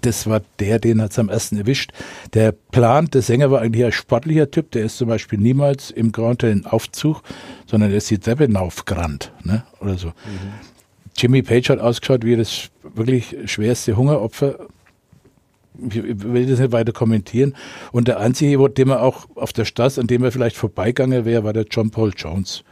das 0.00 0.26
war 0.26 0.42
der, 0.58 0.78
den 0.78 1.00
hat 1.00 1.12
es 1.12 1.18
am 1.18 1.28
ersten 1.28 1.56
erwischt. 1.58 1.92
Der 2.34 2.52
Plan, 2.52 3.06
der 3.06 3.22
Sänger 3.22 3.50
war 3.50 3.60
eigentlich 3.60 3.84
ein 3.84 3.92
sportlicher 3.92 4.50
Typ, 4.50 4.70
der 4.72 4.84
ist 4.84 4.98
zum 4.98 5.08
Beispiel 5.08 5.38
niemals 5.38 5.90
im 5.90 6.12
Grand 6.12 6.42
in 6.42 6.66
Aufzug, 6.66 7.22
sondern 7.66 7.90
der 7.90 7.98
ist 7.98 8.10
die 8.10 8.18
Treppe 8.18 8.44
hinaufgerannt, 8.44 9.32
ne, 9.44 9.64
oder 9.80 9.96
so. 9.96 10.08
Mhm. 10.08 10.68
Jimmy 11.16 11.42
Page 11.42 11.70
hat 11.70 11.80
ausgeschaut 11.80 12.24
wie 12.24 12.36
das 12.36 12.70
wirklich 12.82 13.36
schwerste 13.46 13.96
Hungeropfer. 13.96 14.56
Ich 15.90 16.02
will 16.04 16.46
das 16.46 16.60
nicht 16.60 16.72
weiter 16.72 16.92
kommentieren. 16.92 17.54
Und 17.92 18.08
der 18.08 18.20
einzige, 18.20 18.68
den 18.70 18.88
man 18.88 18.98
auch 18.98 19.26
auf 19.34 19.52
der 19.52 19.64
Straße, 19.64 20.00
an 20.00 20.06
dem 20.06 20.22
er 20.24 20.32
vielleicht 20.32 20.56
vorbeigegangen 20.56 21.24
wäre, 21.24 21.44
war 21.44 21.52
der 21.52 21.66
John 21.70 21.90
Paul 21.90 22.12
Jones. 22.16 22.62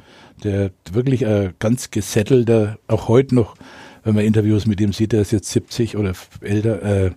Der 0.44 0.70
wirklich 0.92 1.26
ein 1.26 1.54
ganz 1.58 1.90
gesettelter, 1.90 2.78
auch 2.88 3.08
heute 3.08 3.34
noch 3.34 3.56
wenn 4.06 4.14
man 4.14 4.24
Interviews 4.24 4.66
mit 4.66 4.80
ihm 4.80 4.92
sieht, 4.92 5.10
der 5.10 5.20
ist 5.20 5.32
jetzt 5.32 5.50
70 5.50 5.96
oder 5.96 6.12
älter, 6.40 6.82
äh, 6.82 7.10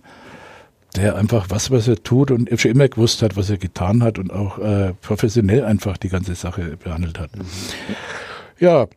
der 0.96 1.14
einfach 1.14 1.46
was, 1.48 1.70
was 1.70 1.86
er 1.86 2.02
tut 2.02 2.32
und 2.32 2.50
schon 2.60 2.72
immer 2.72 2.88
gewusst 2.88 3.22
hat, 3.22 3.36
was 3.36 3.48
er 3.48 3.58
getan 3.58 4.02
hat 4.02 4.18
und 4.18 4.32
auch 4.32 4.58
äh, 4.58 4.92
professionell 5.00 5.64
einfach 5.64 5.96
die 5.96 6.08
ganze 6.08 6.34
Sache 6.34 6.76
behandelt 6.76 7.20
hat. 7.20 7.36
Mhm. 7.36 7.44
Ja, 8.58 8.88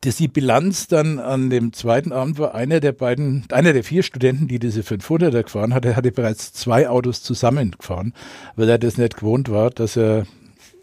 das 0.00 0.16
die 0.16 0.26
Bilanz 0.26 0.88
dann 0.88 1.20
an 1.20 1.50
dem 1.50 1.72
zweiten 1.72 2.10
Abend 2.10 2.40
war 2.40 2.56
einer 2.56 2.80
der 2.80 2.92
beiden, 2.92 3.44
einer 3.52 3.72
der 3.72 3.84
vier 3.84 4.02
Studenten, 4.02 4.48
die 4.48 4.58
diese 4.58 4.80
500er 4.80 5.44
gefahren 5.44 5.74
hatte, 5.74 5.94
hatte 5.94 6.10
bereits 6.10 6.52
zwei 6.52 6.88
Autos 6.88 7.22
zusammengefahren, 7.22 8.12
weil 8.56 8.68
er 8.68 8.78
das 8.78 8.98
nicht 8.98 9.18
gewohnt 9.18 9.50
war, 9.50 9.70
dass 9.70 9.96
er 9.96 10.26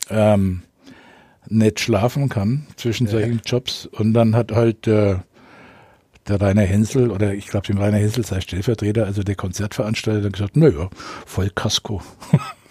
ähm, 0.09 0.61
nicht 1.49 1.81
schlafen 1.81 2.29
kann 2.29 2.67
zwischen 2.77 3.07
ja. 3.07 3.11
solchen 3.11 3.41
Jobs 3.45 3.85
und 3.85 4.13
dann 4.13 4.33
hat 4.33 4.53
halt 4.53 4.87
äh, 4.87 5.17
der 6.27 6.41
Rainer 6.41 6.63
Hensel 6.63 7.11
oder 7.11 7.33
ich 7.33 7.47
glaube, 7.47 7.67
dem 7.67 7.77
Rainer 7.77 7.97
Hensel 7.97 8.25
sei 8.25 8.41
Stellvertreter, 8.41 9.05
also 9.05 9.23
der 9.23 9.35
Konzertveranstalter, 9.35 10.21
dann 10.21 10.31
gesagt, 10.31 10.57
naja, 10.57 10.89
voll 11.25 11.49
Kasko. 11.53 12.01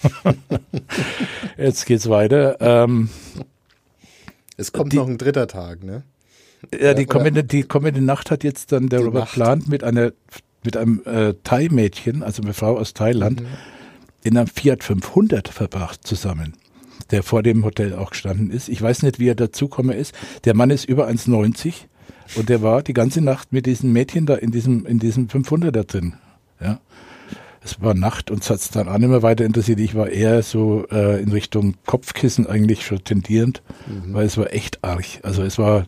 Jetzt 1.57 1.87
geht's 1.87 2.09
weiter. 2.09 2.57
Ähm, 2.61 3.09
es 4.57 4.73
kommt 4.73 4.93
die, 4.93 4.97
noch 4.97 5.07
ein 5.07 5.19
dritter 5.19 5.47
Tag, 5.47 5.83
ne? 5.83 6.03
Ja, 6.79 6.95
die 6.95 7.07
kommende, 7.07 7.45
die 7.45 7.63
kommende 7.63 8.01
Nacht 8.01 8.31
hat 8.31 8.43
jetzt 8.43 8.73
dann 8.73 8.89
der 8.89 9.01
Robert 9.01 9.25
Nacht. 9.25 9.35
Plant 9.35 9.69
mit 9.69 9.85
einer 9.85 10.13
mit 10.65 10.79
einem 10.79 11.03
äh, 11.05 11.35
Thai-Mädchen, 11.45 12.23
also 12.23 12.43
eine 12.43 12.55
Frau 12.55 12.79
aus 12.79 12.95
Thailand, 12.95 13.43
mhm. 13.43 13.47
in 14.23 14.39
einem 14.39 14.47
Fiat 14.47 14.83
500 14.83 15.49
verbracht 15.49 16.07
zusammen, 16.07 16.55
der 17.11 17.23
vor 17.23 17.43
dem 17.43 17.65
Hotel 17.65 17.95
auch 17.95 18.11
gestanden 18.11 18.51
ist. 18.51 18.69
Ich 18.69 18.81
weiß 18.81 19.03
nicht, 19.03 19.19
wie 19.19 19.29
er 19.29 19.35
dazugekommen 19.35 19.97
ist. 19.97 20.15
Der 20.45 20.55
Mann 20.55 20.71
ist 20.71 20.87
über 20.87 21.07
1,90 21.07 21.75
und 22.37 22.49
der 22.49 22.63
war 22.63 22.83
die 22.83 22.93
ganze 22.93 23.21
Nacht 23.21 23.53
mit 23.53 23.67
diesem 23.67 23.93
Mädchen 23.93 24.27
da 24.27 24.35
in 24.35 24.51
diesem, 24.51 24.87
in 24.87 24.99
diesem 24.99 25.29
500er 25.29 25.85
drin. 25.85 26.15
Ja. 26.61 26.81
Es 27.63 27.81
war 27.81 27.95
Nacht 27.95 28.31
und 28.31 28.43
es 28.43 28.51
hat 28.51 28.59
es 28.59 28.71
dann 28.71 28.89
auch 28.89 28.99
nicht 28.99 29.09
mehr 29.09 29.23
weiter 29.23 29.45
interessiert. 29.45 29.81
Ich 29.81 29.95
war 29.95 30.11
eher 30.11 30.43
so 30.43 30.87
äh, 30.91 31.23
in 31.23 31.31
Richtung 31.31 31.77
Kopfkissen 31.87 32.47
eigentlich 32.47 32.85
schon 32.85 33.03
tendierend, 33.05 33.63
mhm. 33.87 34.13
weil 34.13 34.27
es 34.27 34.37
war 34.37 34.53
echt 34.53 34.85
arg. 34.85 35.05
Also 35.23 35.43
es 35.43 35.59
war, 35.59 35.87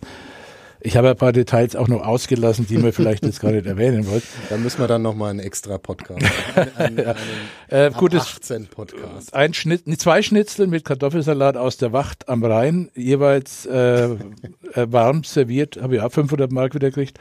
ich 0.81 0.97
habe 0.97 1.11
ein 1.11 1.17
paar 1.17 1.33
Details 1.33 1.77
auch 1.77 1.89
noch 1.89 2.03
ausgelassen, 2.03 2.67
die 2.67 2.83
wir 2.83 2.93
vielleicht 2.93 3.25
jetzt 3.25 3.41
gar 3.41 3.53
nicht 3.53 3.67
erwähnen 3.67 4.07
wollten. 4.07 4.27
Da 4.49 4.57
müssen 4.57 4.79
wir 4.79 4.87
dann 4.87 5.03
nochmal 5.03 5.31
einen 5.31 5.41
extra 5.41 5.79
Podcast. 5.79 6.25
Einen, 6.77 6.99
einen, 7.01 7.17
äh, 7.69 7.91
gutes, 7.91 8.23
18 8.23 8.67
Podcast. 8.69 9.35
Ein 9.35 9.55
Schnitt, 9.55 9.83
zwei 10.01 10.23
Schnitzel 10.23 10.67
mit 10.67 10.85
Kartoffelsalat 10.85 11.57
aus 11.57 11.77
der 11.77 11.93
Wacht 11.93 12.29
am 12.29 12.45
Rhein, 12.45 12.91
jeweils 12.95 13.67
äh, 13.67 14.05
äh 14.05 14.17
warm 14.75 15.25
serviert, 15.25 15.81
habe 15.83 15.97
ich 15.97 16.01
auch 16.01 16.12
500 16.12 16.51
Mark 16.53 16.75
wieder 16.75 16.89
gekriegt. 16.89 17.19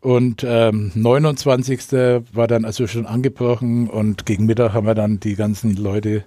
Und 0.00 0.44
ähm, 0.46 0.92
29. 0.94 1.92
war 2.32 2.46
dann 2.46 2.64
also 2.64 2.86
schon 2.86 3.06
angebrochen 3.06 3.88
und 3.88 4.26
gegen 4.26 4.46
Mittag 4.46 4.72
haben 4.72 4.86
wir 4.86 4.94
dann 4.94 5.18
die 5.18 5.34
ganzen 5.34 5.76
Leute 5.76 6.24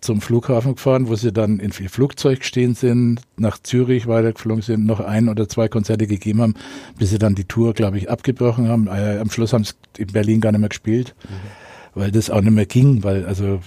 zum 0.00 0.20
Flughafen 0.20 0.74
gefahren, 0.74 1.08
wo 1.08 1.14
sie 1.14 1.32
dann 1.32 1.58
in 1.58 1.72
viel 1.72 1.88
Flugzeug 1.88 2.44
stehen 2.44 2.74
sind, 2.74 3.20
nach 3.36 3.58
Zürich 3.58 4.06
weitergeflogen 4.06 4.62
sind, 4.62 4.86
noch 4.86 5.00
ein 5.00 5.28
oder 5.28 5.48
zwei 5.48 5.68
Konzerte 5.68 6.06
gegeben 6.06 6.42
haben, 6.42 6.54
bis 6.98 7.10
sie 7.10 7.18
dann 7.18 7.34
die 7.34 7.44
Tour, 7.44 7.74
glaube 7.74 7.98
ich, 7.98 8.10
abgebrochen 8.10 8.68
haben. 8.68 8.86
Äh, 8.88 9.18
am 9.18 9.30
Schluss 9.30 9.52
haben 9.52 9.64
sie 9.64 9.74
in 9.98 10.08
Berlin 10.08 10.40
gar 10.40 10.52
nicht 10.52 10.60
mehr 10.60 10.68
gespielt, 10.68 11.14
mhm. 11.24 12.00
weil 12.00 12.10
das 12.10 12.30
auch 12.30 12.40
nicht 12.40 12.52
mehr 12.52 12.66
ging, 12.66 13.04
weil 13.04 13.24
also 13.26 13.60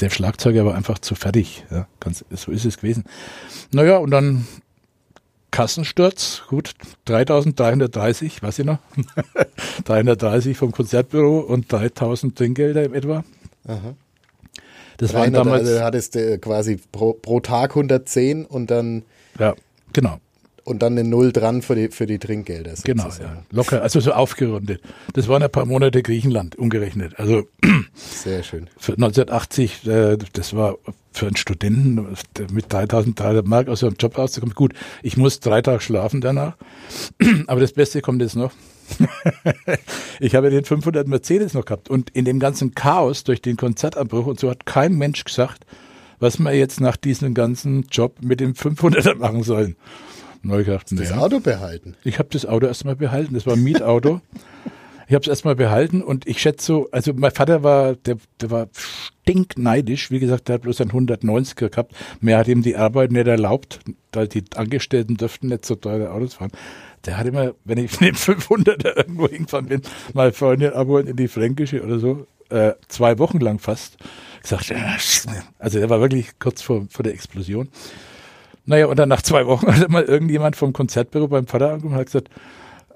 der 0.00 0.10
Schlagzeuger 0.10 0.64
war 0.64 0.74
einfach 0.74 0.98
zu 0.98 1.14
fertig. 1.14 1.64
Ja, 1.70 1.86
ganz, 2.00 2.24
so 2.30 2.52
ist 2.52 2.64
es 2.64 2.76
gewesen. 2.76 3.04
Naja, 3.72 3.96
und 3.98 4.10
dann 4.10 4.46
Kassensturz, 5.50 6.42
gut, 6.48 6.72
3330, 7.06 8.42
weiß 8.42 8.60
ich 8.60 8.66
noch, 8.66 8.78
330 9.84 10.56
vom 10.56 10.70
Konzertbüro 10.70 11.40
und 11.40 11.72
3000 11.72 12.36
Trinkgelder 12.36 12.84
im 12.84 12.94
etwa. 12.94 13.24
Aha. 13.66 13.94
Das 15.00 15.14
waren 15.14 15.32
damals. 15.32 15.66
Also 15.66 15.80
hattest 15.80 16.14
du 16.14 16.38
quasi 16.38 16.78
pro, 16.92 17.14
pro 17.14 17.40
Tag 17.40 17.70
110 17.70 18.44
und 18.44 18.70
dann. 18.70 19.02
Ja, 19.38 19.54
genau. 19.94 20.18
Und 20.64 20.82
dann 20.82 20.92
eine 20.92 21.08
Null 21.08 21.32
dran 21.32 21.62
für 21.62 21.74
die, 21.74 21.88
für 21.88 22.06
die 22.06 22.18
Trinkgelder. 22.18 22.74
Genau, 22.84 23.08
ja. 23.08 23.42
Locker, 23.50 23.80
also 23.80 23.98
so 23.98 24.12
aufgerundet. 24.12 24.82
Das 25.14 25.26
waren 25.26 25.42
ein 25.42 25.50
paar 25.50 25.64
Monate 25.64 26.02
Griechenland 26.02 26.56
umgerechnet. 26.56 27.18
Also. 27.18 27.48
Sehr 27.94 28.42
schön. 28.42 28.68
Für 28.76 28.92
1980, 28.92 29.86
äh, 29.86 30.18
das 30.34 30.54
war 30.54 30.76
für 31.12 31.26
einen 31.26 31.36
Studenten 31.36 32.14
mit 32.52 32.70
3300 32.70 33.46
Mark 33.46 33.68
aus 33.68 33.80
seinem 33.80 33.96
Job 33.98 34.18
rauszukommen. 34.18 34.54
Gut, 34.54 34.74
ich 35.02 35.16
muss 35.16 35.40
drei 35.40 35.62
Tage 35.62 35.80
schlafen 35.80 36.20
danach. 36.20 36.56
Aber 37.46 37.60
das 37.60 37.72
Beste 37.72 38.02
kommt 38.02 38.20
jetzt 38.20 38.36
noch. 38.36 38.52
ich 40.20 40.34
habe 40.34 40.50
den 40.50 40.64
500 40.64 41.06
Mercedes 41.06 41.54
noch 41.54 41.64
gehabt 41.64 41.88
und 41.88 42.10
in 42.10 42.24
dem 42.24 42.38
ganzen 42.38 42.74
Chaos 42.74 43.24
durch 43.24 43.42
den 43.42 43.56
Konzertabbruch 43.56 44.26
und 44.26 44.40
so 44.40 44.50
hat 44.50 44.66
kein 44.66 44.94
Mensch 44.94 45.24
gesagt, 45.24 45.64
was 46.18 46.38
wir 46.38 46.52
jetzt 46.52 46.80
nach 46.80 46.96
diesem 46.96 47.34
ganzen 47.34 47.86
Job 47.90 48.16
mit 48.20 48.40
dem 48.40 48.54
500er 48.54 49.16
machen 49.16 49.42
sollen. 49.42 49.76
Gedacht, 50.42 50.86
das 50.90 51.12
Auto 51.12 51.40
behalten. 51.40 51.96
Ich 52.02 52.18
habe 52.18 52.28
das 52.32 52.46
Auto 52.46 52.66
erstmal 52.66 52.96
behalten. 52.96 53.34
Das 53.34 53.46
war 53.46 53.54
ein 53.54 53.62
Mietauto. 53.62 54.20
Ich 55.10 55.14
habe 55.14 55.22
es 55.22 55.28
erstmal 55.28 55.56
behalten 55.56 56.02
und 56.02 56.28
ich 56.28 56.40
schätze 56.40 56.64
so, 56.64 56.88
also 56.92 57.12
mein 57.12 57.32
Vater 57.32 57.64
war, 57.64 57.96
der, 57.96 58.18
der 58.40 58.52
war 58.52 58.68
stinkneidisch. 59.22 60.12
Wie 60.12 60.20
gesagt, 60.20 60.46
der 60.46 60.54
hat 60.54 60.62
bloß 60.62 60.82
ein 60.82 60.92
190er 60.92 61.68
gehabt. 61.68 61.96
Mehr 62.20 62.38
hat 62.38 62.46
ihm 62.46 62.62
die 62.62 62.76
Arbeit 62.76 63.10
nicht 63.10 63.26
erlaubt, 63.26 63.80
weil 64.12 64.28
die 64.28 64.44
Angestellten 64.54 65.16
dürften 65.16 65.48
nicht 65.48 65.66
so 65.66 65.74
teure 65.74 66.12
Autos 66.12 66.34
fahren. 66.34 66.52
Der 67.06 67.18
hat 67.18 67.26
immer, 67.26 67.54
wenn 67.64 67.78
ich 67.78 68.00
mit 68.00 68.10
dem 68.10 68.14
500er 68.14 68.98
irgendwo 68.98 69.26
hingefahren 69.26 69.66
bin, 69.66 69.82
mal 70.14 70.30
Freundin 70.30 70.74
abholen 70.74 71.08
in 71.08 71.16
die 71.16 71.26
Fränkische 71.26 71.82
oder 71.82 71.98
so, 71.98 72.28
äh, 72.50 72.74
zwei 72.86 73.18
Wochen 73.18 73.40
lang 73.40 73.58
fast, 73.58 73.96
gesagt, 74.42 74.72
also 75.58 75.80
der 75.80 75.90
war 75.90 76.00
wirklich 76.00 76.38
kurz 76.38 76.62
vor, 76.62 76.86
vor 76.88 77.02
der 77.02 77.14
Explosion. 77.14 77.68
Naja, 78.64 78.86
und 78.86 78.96
dann 78.96 79.08
nach 79.08 79.22
zwei 79.22 79.44
Wochen 79.48 79.66
hat 79.76 79.88
mal 79.88 80.04
irgendjemand 80.04 80.54
vom 80.54 80.72
Konzertbüro 80.72 81.26
beim 81.26 81.48
Vater 81.48 81.72
angerufen 81.72 81.94
und 81.94 81.98
hat 81.98 82.06
gesagt, 82.06 82.30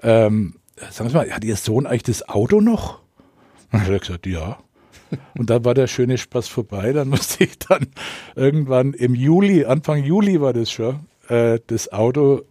ähm, 0.01 0.53
sagen 0.91 1.09
Sie 1.09 1.15
mal, 1.15 1.29
hat 1.31 1.43
Ihr 1.43 1.55
Sohn 1.55 1.85
eigentlich 1.85 2.03
das 2.03 2.27
Auto 2.27 2.61
noch? 2.61 2.99
Und 3.71 3.81
hat 3.81 3.89
er 3.89 3.99
gesagt, 3.99 4.27
ja. 4.27 4.57
Und 5.37 5.49
dann 5.49 5.63
war 5.65 5.73
der 5.73 5.87
schöne 5.87 6.17
Spaß 6.17 6.47
vorbei. 6.47 6.93
Dann 6.93 7.07
musste 7.09 7.45
ich 7.45 7.59
dann 7.59 7.87
irgendwann 8.35 8.93
im 8.93 9.15
Juli, 9.15 9.65
Anfang 9.65 10.03
Juli 10.03 10.41
war 10.41 10.53
das 10.53 10.71
schon, 10.71 11.01
äh, 11.29 11.59
das 11.67 11.91
Auto, 11.91 12.43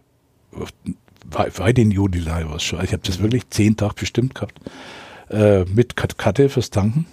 weit 1.31 1.79
in 1.79 1.91
Juli 1.91 2.25
war 2.25 2.55
es 2.55 2.63
schon. 2.63 2.83
Ich 2.83 2.93
habe 2.93 3.03
das 3.05 3.21
wirklich 3.21 3.49
zehn 3.49 3.75
Tage 3.77 3.95
bestimmt 3.95 4.35
gehabt. 4.35 4.59
Äh, 5.29 5.65
mit 5.65 5.95
Karte 5.95 6.49
fürs 6.49 6.69
Tanken, 6.69 7.07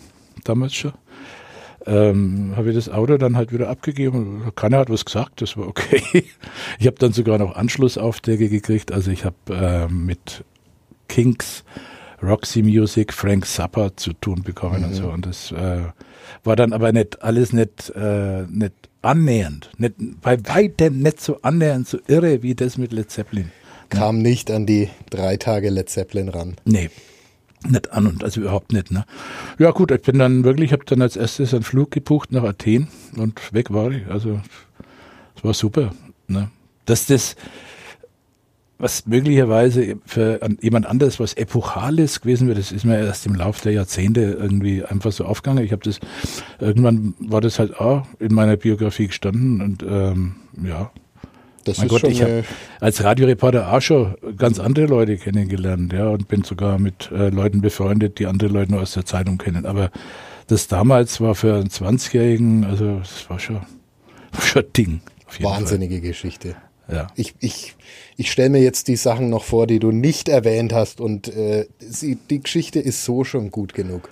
damals 0.45 0.75
schon 0.75 0.93
ähm, 1.87 2.53
habe 2.57 2.71
ich 2.71 2.77
das 2.77 2.89
Auto 2.89 3.17
dann 3.17 3.37
halt 3.37 3.53
wieder 3.53 3.69
abgegeben. 3.69 4.53
Keiner 4.55 4.79
hat 4.79 4.91
was 4.91 5.05
gesagt, 5.05 5.41
das 5.41 5.57
war 5.57 5.67
okay. 5.67 6.03
Ich 6.79 6.87
habe 6.87 6.97
dann 6.99 7.13
sogar 7.13 7.39
noch 7.39 7.57
Anschlussaufträge 7.57 8.49
gekriegt. 8.49 8.93
Also 8.93 9.11
ich 9.11 9.25
habe 9.25 9.37
äh, 9.51 9.93
mit 9.93 10.45
Kings, 11.13 11.63
Roxy 12.23 12.63
Music, 12.63 13.13
Frank 13.13 13.45
Zappa 13.45 13.95
zu 13.95 14.15
tun 14.15 14.43
bekommen 14.43 14.79
mhm. 14.79 14.85
und 14.87 14.95
so. 14.95 15.09
Und 15.09 15.27
das 15.27 15.53
äh, 15.53 15.83
war 16.43 16.57
dann 16.57 16.73
aber 16.73 16.91
nicht 16.93 17.23
alles 17.23 17.53
nicht, 17.53 17.91
äh, 17.95 18.45
nicht 18.49 18.73
annähernd, 19.03 19.71
nicht, 19.77 19.97
bei 20.23 20.39
weitem 20.49 21.01
nicht 21.01 21.21
so 21.21 21.39
annähernd 21.43 21.87
so 21.87 21.99
irre 22.07 22.43
wie 22.43 22.55
das 22.55 22.79
mit 22.79 22.93
Led 22.93 23.11
Zeppelin. 23.11 23.53
Kam 23.91 24.21
nicht 24.21 24.51
an 24.51 24.65
die 24.65 24.89
drei 25.11 25.37
Tage 25.37 25.69
Led 25.69 25.91
Zeppelin 25.91 26.31
ran. 26.31 26.57
Nee, 26.65 26.89
nicht 27.69 27.93
an 27.93 28.07
und 28.07 28.25
also 28.25 28.41
überhaupt 28.41 28.73
nicht. 28.73 28.91
Ne? 28.91 29.05
Ja 29.59 29.71
gut, 29.73 29.91
ich 29.91 30.01
bin 30.01 30.19
dann 30.19 30.45
wirklich, 30.45 30.73
habe 30.73 30.87
dann 30.87 31.03
als 31.03 31.17
erstes 31.17 31.53
einen 31.53 31.63
Flug 31.63 31.91
gebucht 31.91 32.33
nach 32.33 32.45
Athen 32.45 32.89
und 33.19 33.53
weg 33.53 33.71
war 33.71 33.91
ich. 33.91 34.07
Also 34.07 34.41
es 35.37 35.45
war 35.45 35.53
super. 35.53 35.93
Ne? 36.27 36.51
Dass 36.87 37.05
das 37.05 37.37
was 38.83 39.07
möglicherweise 39.07 39.95
für 40.05 40.41
jemand 40.61 40.87
anderes 40.87 41.21
was 41.21 41.35
Epochales 41.35 42.21
gewesen 42.21 42.49
wäre, 42.49 42.59
das 42.59 42.73
ist 42.73 42.85
mir 42.85 42.99
erst 42.99 43.25
im 43.27 43.37
Laufe 43.37 43.63
der 43.63 43.73
Jahrzehnte 43.73 44.23
irgendwie 44.23 44.85
einfach 44.85 45.13
so 45.13 45.25
aufgegangen. 45.25 45.65
Ich 45.65 45.71
habe 45.71 45.85
das, 45.85 46.01
irgendwann 46.59 47.15
war 47.21 47.41
das 47.41 47.61
halt 47.61 47.79
auch 47.79 48.05
in 48.19 48.35
meiner 48.35 48.57
Biografie 48.57 49.07
gestanden 49.07 49.63
und 49.63 49.85
ähm, 49.89 50.35
ja, 50.67 50.91
das 51.63 51.79
mein 51.79 51.87
ist 51.87 51.91
Gott, 51.93 52.01
schon 52.01 52.11
ich 52.11 52.23
habe 52.23 52.43
als 52.81 53.05
Radioreporter 53.05 53.73
auch 53.73 53.81
schon 53.81 54.17
ganz 54.37 54.59
andere 54.59 54.87
Leute 54.87 55.17
kennengelernt, 55.17 55.93
ja, 55.93 56.09
und 56.09 56.27
bin 56.27 56.43
sogar 56.43 56.81
mit 56.81 57.09
äh, 57.13 57.29
Leuten 57.29 57.61
befreundet, 57.61 58.19
die 58.19 58.27
andere 58.27 58.51
Leute 58.51 58.73
nur 58.73 58.83
aus 58.83 58.95
der 58.95 59.05
Zeitung 59.05 59.39
kennen. 59.39 59.65
Aber 59.65 59.93
das 60.49 60.67
damals 60.67 61.21
war 61.21 61.37
für 61.37 61.55
einen 61.55 61.69
20-Jährigen, 61.69 62.65
also 62.65 62.99
das 62.99 63.31
war 63.31 63.39
schon, 63.39 63.61
schon 64.41 64.63
ein 64.63 64.73
Ding. 64.77 65.01
Wahnsinnige 65.39 65.99
Fall. 65.99 66.09
Geschichte. 66.09 66.57
Ja. 66.91 67.07
Ich, 67.15 67.35
ich, 67.41 67.75
ich 68.17 68.31
stelle 68.31 68.51
mir 68.51 68.63
jetzt 68.63 68.89
die 68.89 68.97
Sachen 68.97 69.31
noch 69.31 69.45
vor, 69.45 69.67
die 69.67 69.79
du 69.79 69.93
nicht 69.93 70.29
erwähnt 70.29 70.73
hast 70.73 71.01
und 71.01 71.29
äh, 71.29 71.67
sie, 71.79 72.17
die 72.17 72.41
Geschichte 72.41 72.81
ist 72.81 73.05
so 73.05 73.25
schon 73.25 73.51
gut 73.51 73.75
genug. 73.75 74.11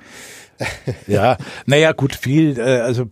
ja, 1.06 1.37
naja, 1.66 1.92
gut, 1.92 2.14
viel, 2.14 2.59
äh, 2.59 2.80
also 2.80 3.06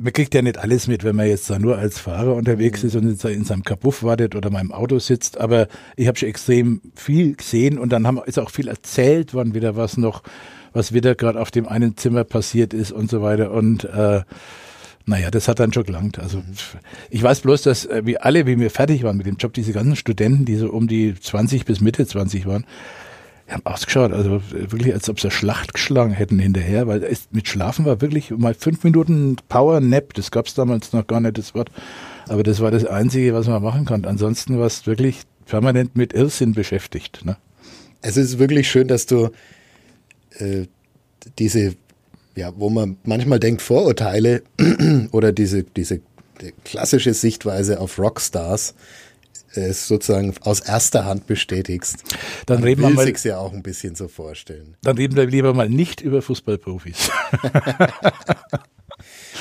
man 0.00 0.12
kriegt 0.12 0.34
ja 0.34 0.42
nicht 0.42 0.58
alles 0.58 0.88
mit, 0.88 1.04
wenn 1.04 1.16
man 1.16 1.28
jetzt 1.28 1.50
da 1.50 1.58
nur 1.58 1.76
als 1.76 1.98
Fahrer 1.98 2.34
unterwegs 2.34 2.82
ist 2.82 2.96
und 2.96 3.22
in 3.24 3.44
seinem 3.44 3.62
Kabuff 3.62 4.02
wartet 4.02 4.34
oder 4.34 4.50
mal 4.50 4.60
im 4.60 4.72
Auto 4.72 4.98
sitzt, 4.98 5.38
aber 5.38 5.68
ich 5.96 6.06
habe 6.08 6.18
schon 6.18 6.28
extrem 6.28 6.80
viel 6.94 7.36
gesehen 7.36 7.78
und 7.78 7.90
dann 7.90 8.06
haben, 8.06 8.20
ist 8.24 8.38
auch 8.38 8.50
viel 8.50 8.68
erzählt 8.68 9.34
worden 9.34 9.54
wieder, 9.54 9.76
was 9.76 9.96
noch, 9.96 10.22
was 10.72 10.92
wieder 10.92 11.14
gerade 11.14 11.40
auf 11.40 11.50
dem 11.50 11.68
einen 11.68 11.96
Zimmer 11.96 12.24
passiert 12.24 12.72
ist 12.72 12.92
und 12.92 13.10
so 13.10 13.22
weiter 13.22 13.50
und 13.50 13.84
äh, 13.84 14.22
naja, 15.06 15.30
das 15.30 15.48
hat 15.48 15.60
dann 15.60 15.72
schon 15.72 15.84
gelangt. 15.84 16.18
Also 16.18 16.42
ich 17.10 17.22
weiß 17.22 17.40
bloß, 17.40 17.62
dass 17.62 17.86
äh, 17.86 18.02
wie 18.04 18.18
alle, 18.18 18.46
wie 18.46 18.58
wir 18.58 18.70
fertig 18.70 19.02
waren 19.02 19.16
mit 19.16 19.26
dem 19.26 19.36
Job, 19.36 19.52
diese 19.52 19.72
ganzen 19.72 19.96
Studenten, 19.96 20.44
die 20.44 20.56
so 20.56 20.70
um 20.70 20.88
die 20.88 21.14
20 21.14 21.64
bis 21.64 21.80
Mitte 21.80 22.06
20 22.06 22.46
waren, 22.46 22.64
haben 23.48 23.66
ausgeschaut, 23.66 24.12
also 24.12 24.40
wirklich, 24.50 24.92
als 24.94 25.08
ob 25.08 25.20
sie 25.20 25.28
eine 25.28 25.32
Schlacht 25.32 25.74
geschlagen 25.74 26.12
hätten 26.12 26.38
hinterher, 26.38 26.86
weil 26.86 27.02
es 27.04 27.28
mit 27.32 27.48
Schlafen 27.48 27.84
war 27.84 28.00
wirklich 28.00 28.30
mal 28.30 28.54
fünf 28.54 28.82
Minuten 28.84 29.36
Power 29.48 29.80
Nap, 29.80 30.14
das 30.14 30.30
gab 30.30 30.46
es 30.46 30.54
damals 30.54 30.92
noch 30.92 31.06
gar 31.06 31.20
nicht, 31.20 31.38
das 31.38 31.54
Wort. 31.54 31.70
Aber 32.28 32.42
das 32.42 32.60
war 32.60 32.70
das 32.70 32.84
Einzige, 32.84 33.34
was 33.34 33.48
man 33.48 33.62
machen 33.62 33.84
konnte. 33.84 34.08
Ansonsten 34.08 34.58
war 34.58 34.66
es 34.66 34.86
wirklich 34.86 35.22
permanent 35.46 35.96
mit 35.96 36.12
Irrsinn 36.12 36.52
beschäftigt. 36.52 37.24
Ne? 37.24 37.36
Es 38.00 38.16
ist 38.16 38.38
wirklich 38.38 38.70
schön, 38.70 38.88
dass 38.88 39.06
du 39.06 39.30
äh, 40.38 40.66
diese, 41.38 41.74
ja, 42.36 42.52
wo 42.56 42.70
man 42.70 42.96
manchmal 43.04 43.40
denkt, 43.40 43.62
Vorurteile 43.62 44.42
oder 45.12 45.32
diese, 45.32 45.64
diese 45.64 46.00
klassische 46.64 47.14
Sichtweise 47.14 47.80
auf 47.80 47.98
Rockstars 47.98 48.74
es 49.54 49.86
sozusagen 49.86 50.34
aus 50.40 50.60
erster 50.60 51.04
Hand 51.04 51.26
bestätigst. 51.26 52.04
Dann 52.46 52.60
Man 52.60 52.64
reden 52.64 52.82
wir 52.82 52.90
mal, 52.90 53.12
ja 53.24 53.38
auch 53.38 53.52
ein 53.52 53.62
bisschen 53.62 53.94
so 53.94 54.08
vorstellen. 54.08 54.76
Dann 54.82 54.96
reden 54.96 55.16
wir 55.16 55.26
lieber 55.26 55.52
mal 55.54 55.68
nicht 55.68 56.00
über 56.00 56.22
Fußballprofis. 56.22 57.10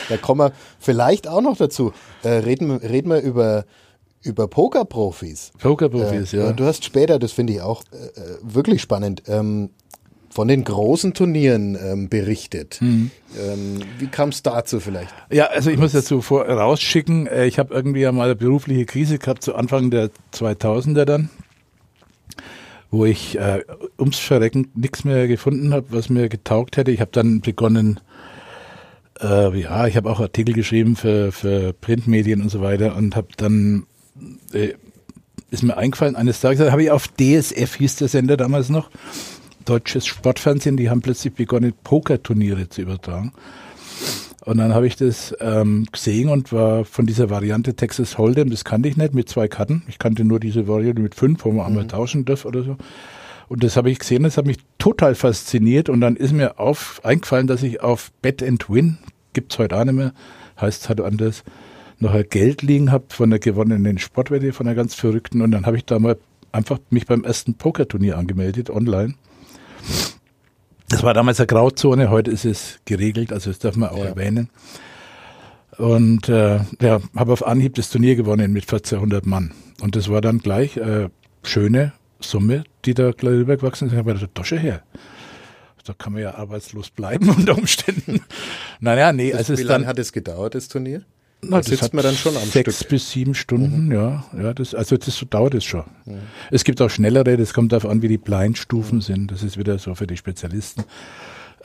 da 0.10 0.18
kommen 0.18 0.42
wir 0.42 0.54
vielleicht 0.80 1.28
auch 1.28 1.42
noch 1.42 1.58
dazu. 1.58 1.94
Äh, 2.24 2.30
reden, 2.30 2.72
reden 2.72 3.10
wir 3.10 3.22
über 3.22 3.66
über 4.24 4.48
Pokerprofis. 4.48 5.52
Pokerprofis, 5.58 6.34
äh, 6.34 6.38
ja. 6.38 6.52
Du 6.54 6.66
hast 6.66 6.86
später, 6.86 7.18
das 7.18 7.32
finde 7.32 7.54
ich 7.54 7.62
auch 7.62 7.84
äh, 7.92 7.96
äh 7.96 8.38
wirklich 8.44 8.80
spannend, 8.80 9.24
ähm, 9.28 9.72
von 10.32 10.48
den 10.48 10.64
großen 10.64 11.14
Turnieren 11.14 11.78
ähm, 11.82 12.10
berichtet. 12.10 12.80
Mhm. 12.82 13.12
Ähm, 13.38 13.80
wie 14.00 14.08
kam 14.08 14.30
es 14.30 14.42
dazu 14.42 14.80
vielleicht? 14.80 15.14
Ja, 15.30 15.48
also 15.48 15.70
ich 15.70 15.78
muss 15.78 15.92
dazu 15.92 16.22
vorausschicken, 16.22 17.28
äh, 17.28 17.46
ich 17.46 17.60
habe 17.60 17.74
irgendwie 17.74 18.00
ja 18.00 18.12
mal 18.12 18.26
eine 18.26 18.36
berufliche 18.36 18.86
Krise 18.86 19.20
gehabt 19.20 19.44
zu 19.44 19.56
Anfang 19.56 19.92
der 19.92 20.10
2000er 20.34 21.04
dann, 21.04 21.30
wo 22.90 23.06
ich 23.06 23.38
äh, 23.38 23.64
ums 24.00 24.20
Verrecken 24.20 24.72
nichts 24.74 25.04
mehr 25.04 25.28
gefunden 25.28 25.74
habe, 25.74 25.88
was 25.90 26.10
mir 26.10 26.30
getaugt 26.30 26.78
hätte. 26.78 26.92
Ich 26.92 27.02
habe 27.02 27.12
dann 27.12 27.42
begonnen, 27.42 28.00
äh, 29.22 29.60
ja, 29.60 29.86
ich 29.86 29.98
habe 29.98 30.10
auch 30.10 30.22
Artikel 30.22 30.54
geschrieben 30.54 30.96
für, 30.96 31.34
für 31.34 31.74
Printmedien 31.74 32.42
und 32.42 32.50
so 32.50 32.62
weiter 32.62 32.96
und 32.96 33.18
habe 33.18 33.28
dann 33.36 33.86
äh, 34.54 34.74
ist 35.50 35.64
mir 35.64 35.76
eingefallen, 35.76 36.16
eines 36.16 36.40
Tages 36.40 36.72
habe 36.72 36.84
ich 36.84 36.92
auf 36.92 37.10
DSF, 37.10 37.76
hieß 37.76 37.98
der 37.98 38.08
Sender 38.08 38.38
damals 38.38 38.70
noch, 38.70 38.90
deutsches 39.66 40.06
Sportfernsehen, 40.06 40.78
die 40.78 40.90
haben 40.90 41.02
plötzlich 41.02 41.34
begonnen, 41.34 41.74
Pokerturniere 41.84 42.70
zu 42.70 42.82
übertragen. 42.82 43.34
Und 44.44 44.58
dann 44.58 44.74
habe 44.74 44.88
ich 44.88 44.96
das 44.96 45.36
ähm, 45.40 45.86
gesehen 45.92 46.30
und 46.30 46.52
war 46.52 46.84
von 46.84 47.06
dieser 47.06 47.30
Variante 47.30 47.76
Texas 47.76 48.18
Hold'em, 48.18 48.50
das 48.50 48.64
kannte 48.64 48.90
ich 48.90 48.98
nicht, 48.98 49.14
mit 49.14 49.30
zwei 49.30 49.48
Karten. 49.48 49.84
Ich 49.88 50.00
kannte 50.00 50.24
nur 50.24 50.40
diese 50.40 50.68
Variante 50.68 51.02
mit 51.02 51.14
fünf, 51.14 51.46
wo 51.46 51.52
man 51.52 51.68
einmal 51.68 51.84
mhm. 51.84 51.90
tauschen 51.90 52.26
darf 52.26 52.46
oder 52.46 52.64
so. 52.64 52.78
Und 53.50 53.64
das 53.64 53.78
habe 53.78 53.92
ich 53.92 54.00
gesehen, 54.00 54.24
das 54.24 54.38
hat 54.38 54.46
mich 54.46 54.58
total 54.80 55.14
fasziniert. 55.14 55.90
Und 55.90 56.02
dann 56.02 56.16
ist 56.16 56.32
mir 56.32 56.60
auf, 56.60 57.02
eingefallen, 57.04 57.48
dass 57.48 57.62
ich 57.62 57.82
auf 57.82 58.12
Bet 58.22 58.42
and 58.42 58.68
Win, 58.70 58.98
gibt's 59.34 59.60
heute 59.60 59.78
auch 59.78 59.84
nicht 59.84 59.94
mehr, 59.94 60.14
heißt 60.60 60.90
halt 60.90 61.02
anders, 61.02 61.44
noch 62.00 62.14
halt 62.14 62.32
Geld 62.32 62.64
liegen 62.64 62.92
habe 62.92 63.06
von 63.10 63.30
der 63.30 63.40
gewonnenen 63.40 64.00
Sportwette, 64.00 64.54
von 64.54 64.66
der 64.66 64.74
ganz 64.74 64.96
verrückten. 64.96 65.42
Und 65.42 65.52
dann 65.52 65.68
habe 65.68 65.78
ich 65.78 65.86
da 65.86 66.00
mal 66.00 66.18
einfach 66.52 66.80
mich 66.90 67.06
beim 67.06 67.24
ersten 67.24 67.54
Pokerturnier 67.54 68.18
angemeldet, 68.18 68.70
online. 68.72 69.14
Das 70.90 71.04
war 71.04 71.14
damals 71.14 71.40
eine 71.40 71.48
Grauzone, 71.48 72.10
heute 72.10 72.32
ist 72.32 72.46
es 72.46 72.80
geregelt, 72.86 73.32
also 73.32 73.50
das 73.50 73.60
darf 73.60 73.76
man 73.76 73.90
auch 73.90 73.98
ja. 73.98 74.06
erwähnen. 74.06 74.50
Und 75.78 76.28
äh, 76.30 76.60
ja, 76.82 77.00
habe 77.16 77.34
auf 77.34 77.46
Anhieb 77.46 77.76
das 77.76 77.90
Turnier 77.90 78.16
gewonnen 78.16 78.52
mit 78.52 78.64
1400 78.64 79.26
Mann. 79.26 79.54
Und 79.82 79.96
das 79.96 80.10
war 80.10 80.22
dann 80.22 80.40
gleich 80.40 80.78
äh, 80.78 81.10
schöne 81.44 81.94
Summe, 82.20 82.66
die 82.86 82.94
da 82.94 83.12
gleich 83.12 83.34
rübergewachsen 83.34 83.88
ist. 83.88 83.94
Ich 83.94 84.00
habe 84.00 84.14
der 84.14 84.34
Tasche 84.34 84.60
her. 84.60 84.84
Da 85.86 85.94
kann 85.94 86.14
man 86.14 86.22
ja 86.22 86.36
arbeitslos 86.36 86.90
bleiben 86.90 87.30
unter 87.36 87.58
Umständen. 87.58 88.22
naja, 88.80 89.14
nee, 89.14 89.32
das, 89.32 89.50
also 89.50 89.58
Wie 89.58 89.64
lange 89.64 89.88
hat 89.88 89.98
es 89.98 90.12
gedauert, 90.12 90.56
das 90.56 90.68
Turnier? 90.68 91.04
Na, 91.44 91.58
das 91.58 91.68
sitzt 91.68 91.94
man 91.94 92.04
dann 92.04 92.16
schon 92.16 92.38
am 92.38 92.44
sechs 92.44 92.76
Stück. 92.78 92.90
bis 92.90 93.12
sieben 93.12 93.34
Stunden, 93.34 93.86
mhm. 93.86 93.92
ja, 93.92 94.24
ja, 94.38 94.54
das, 94.54 94.76
also 94.76 94.96
das 94.96 95.24
dauert 95.30 95.56
es 95.56 95.64
schon. 95.64 95.86
Mhm. 96.06 96.20
Es 96.52 96.64
gibt 96.64 96.82
auch 96.82 96.90
schnellere, 96.90 97.36
das 97.36 97.54
kommt 97.54 97.72
darauf 97.72 97.90
an, 97.90 98.02
wie 98.02 98.08
die 98.08 98.20
Blindstufen 98.20 99.00
mhm. 99.00 99.02
sind. 99.02 99.32
Das 99.32 99.42
ist 99.42 99.58
wieder 99.58 99.80
so 99.80 99.96
für 99.96 100.06
die 100.06 100.18
Spezialisten. 100.18 100.84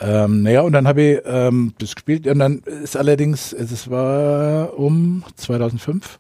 Ähm, 0.01 0.43
naja, 0.43 0.63
und 0.63 0.73
dann 0.73 0.87
habe 0.87 1.03
ich 1.03 1.19
ähm, 1.25 1.75
das 1.79 1.95
gespielt 1.95 2.27
und 2.27 2.39
dann 2.39 2.59
ist 2.61 2.97
allerdings, 2.97 3.53
es 3.53 3.91
war 3.91 4.79
um 4.79 5.25
2005, 5.37 6.19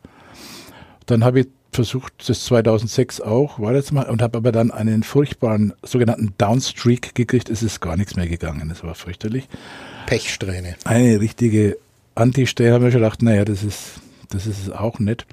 dann 1.06 1.24
habe 1.24 1.40
ich 1.40 1.46
versucht, 1.72 2.28
das 2.28 2.44
2006 2.46 3.20
auch 3.20 3.60
weiterzumachen 3.60 4.10
und 4.10 4.22
habe 4.22 4.38
aber 4.38 4.50
dann 4.50 4.70
einen 4.70 5.02
furchtbaren 5.02 5.74
sogenannten 5.82 6.32
Downstreak 6.38 7.14
gekriegt. 7.14 7.50
Es 7.50 7.62
ist 7.62 7.80
gar 7.80 7.96
nichts 7.96 8.16
mehr 8.16 8.26
gegangen. 8.26 8.70
Es 8.70 8.82
war 8.82 8.94
fürchterlich. 8.94 9.46
Pechsträhne. 10.06 10.76
Eine 10.84 11.20
richtige 11.20 11.76
Anti-Strähne. 12.16 12.74
Haben 12.74 12.84
wir 12.84 12.90
schon 12.90 13.00
gedacht, 13.00 13.22
naja, 13.22 13.44
das 13.44 13.62
ist, 13.62 14.00
das 14.30 14.46
ist 14.46 14.72
auch 14.72 14.98
nett. 14.98 15.26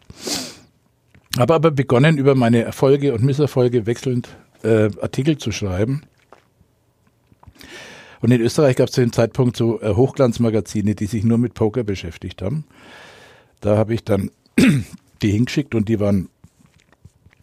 Habe 1.37 1.55
aber 1.55 1.71
begonnen, 1.71 2.17
über 2.17 2.35
meine 2.35 2.63
Erfolge 2.63 3.13
und 3.13 3.23
Misserfolge 3.23 3.85
wechselnd 3.87 4.29
äh, 4.63 4.89
Artikel 5.01 5.37
zu 5.37 5.51
schreiben. 5.51 6.03
Und 8.21 8.31
in 8.31 8.39
Österreich 8.39 8.75
gab 8.75 8.87
es 8.87 8.93
zu 8.93 9.01
dem 9.01 9.11
Zeitpunkt 9.11 9.57
so 9.57 9.81
äh, 9.81 9.95
Hochglanzmagazine, 9.95 10.95
die 10.95 11.07
sich 11.07 11.23
nur 11.23 11.37
mit 11.37 11.55
Poker 11.55 11.83
beschäftigt 11.83 12.41
haben. 12.41 12.65
Da 13.59 13.77
habe 13.77 13.93
ich 13.93 14.03
dann 14.03 14.29
die 15.21 15.31
hingeschickt 15.31 15.75
und 15.75 15.89
die 15.89 15.99
waren 15.99 16.29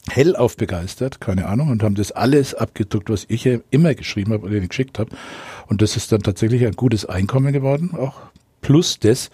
hellauf 0.09 0.57
begeistert, 0.57 1.21
keine 1.21 1.47
Ahnung, 1.47 1.69
und 1.69 1.83
haben 1.83 1.95
das 1.95 2.13
alles 2.13 2.55
abgedruckt, 2.55 3.11
was 3.11 3.27
ich 3.29 3.47
immer 3.71 3.95
geschrieben 3.95 4.33
habe 4.33 4.47
oder 4.47 4.61
geschickt 4.61 4.99
habe. 4.99 5.11
Und 5.67 5.83
das 5.83 5.97
ist 5.97 6.13
dann 6.13 6.23
tatsächlich 6.23 6.67
ein 6.67 6.73
gutes 6.73 7.05
Einkommen 7.05 7.53
geworden, 7.53 7.91
auch 7.95 8.30
plus 8.61 8.99
das, 8.99 9.31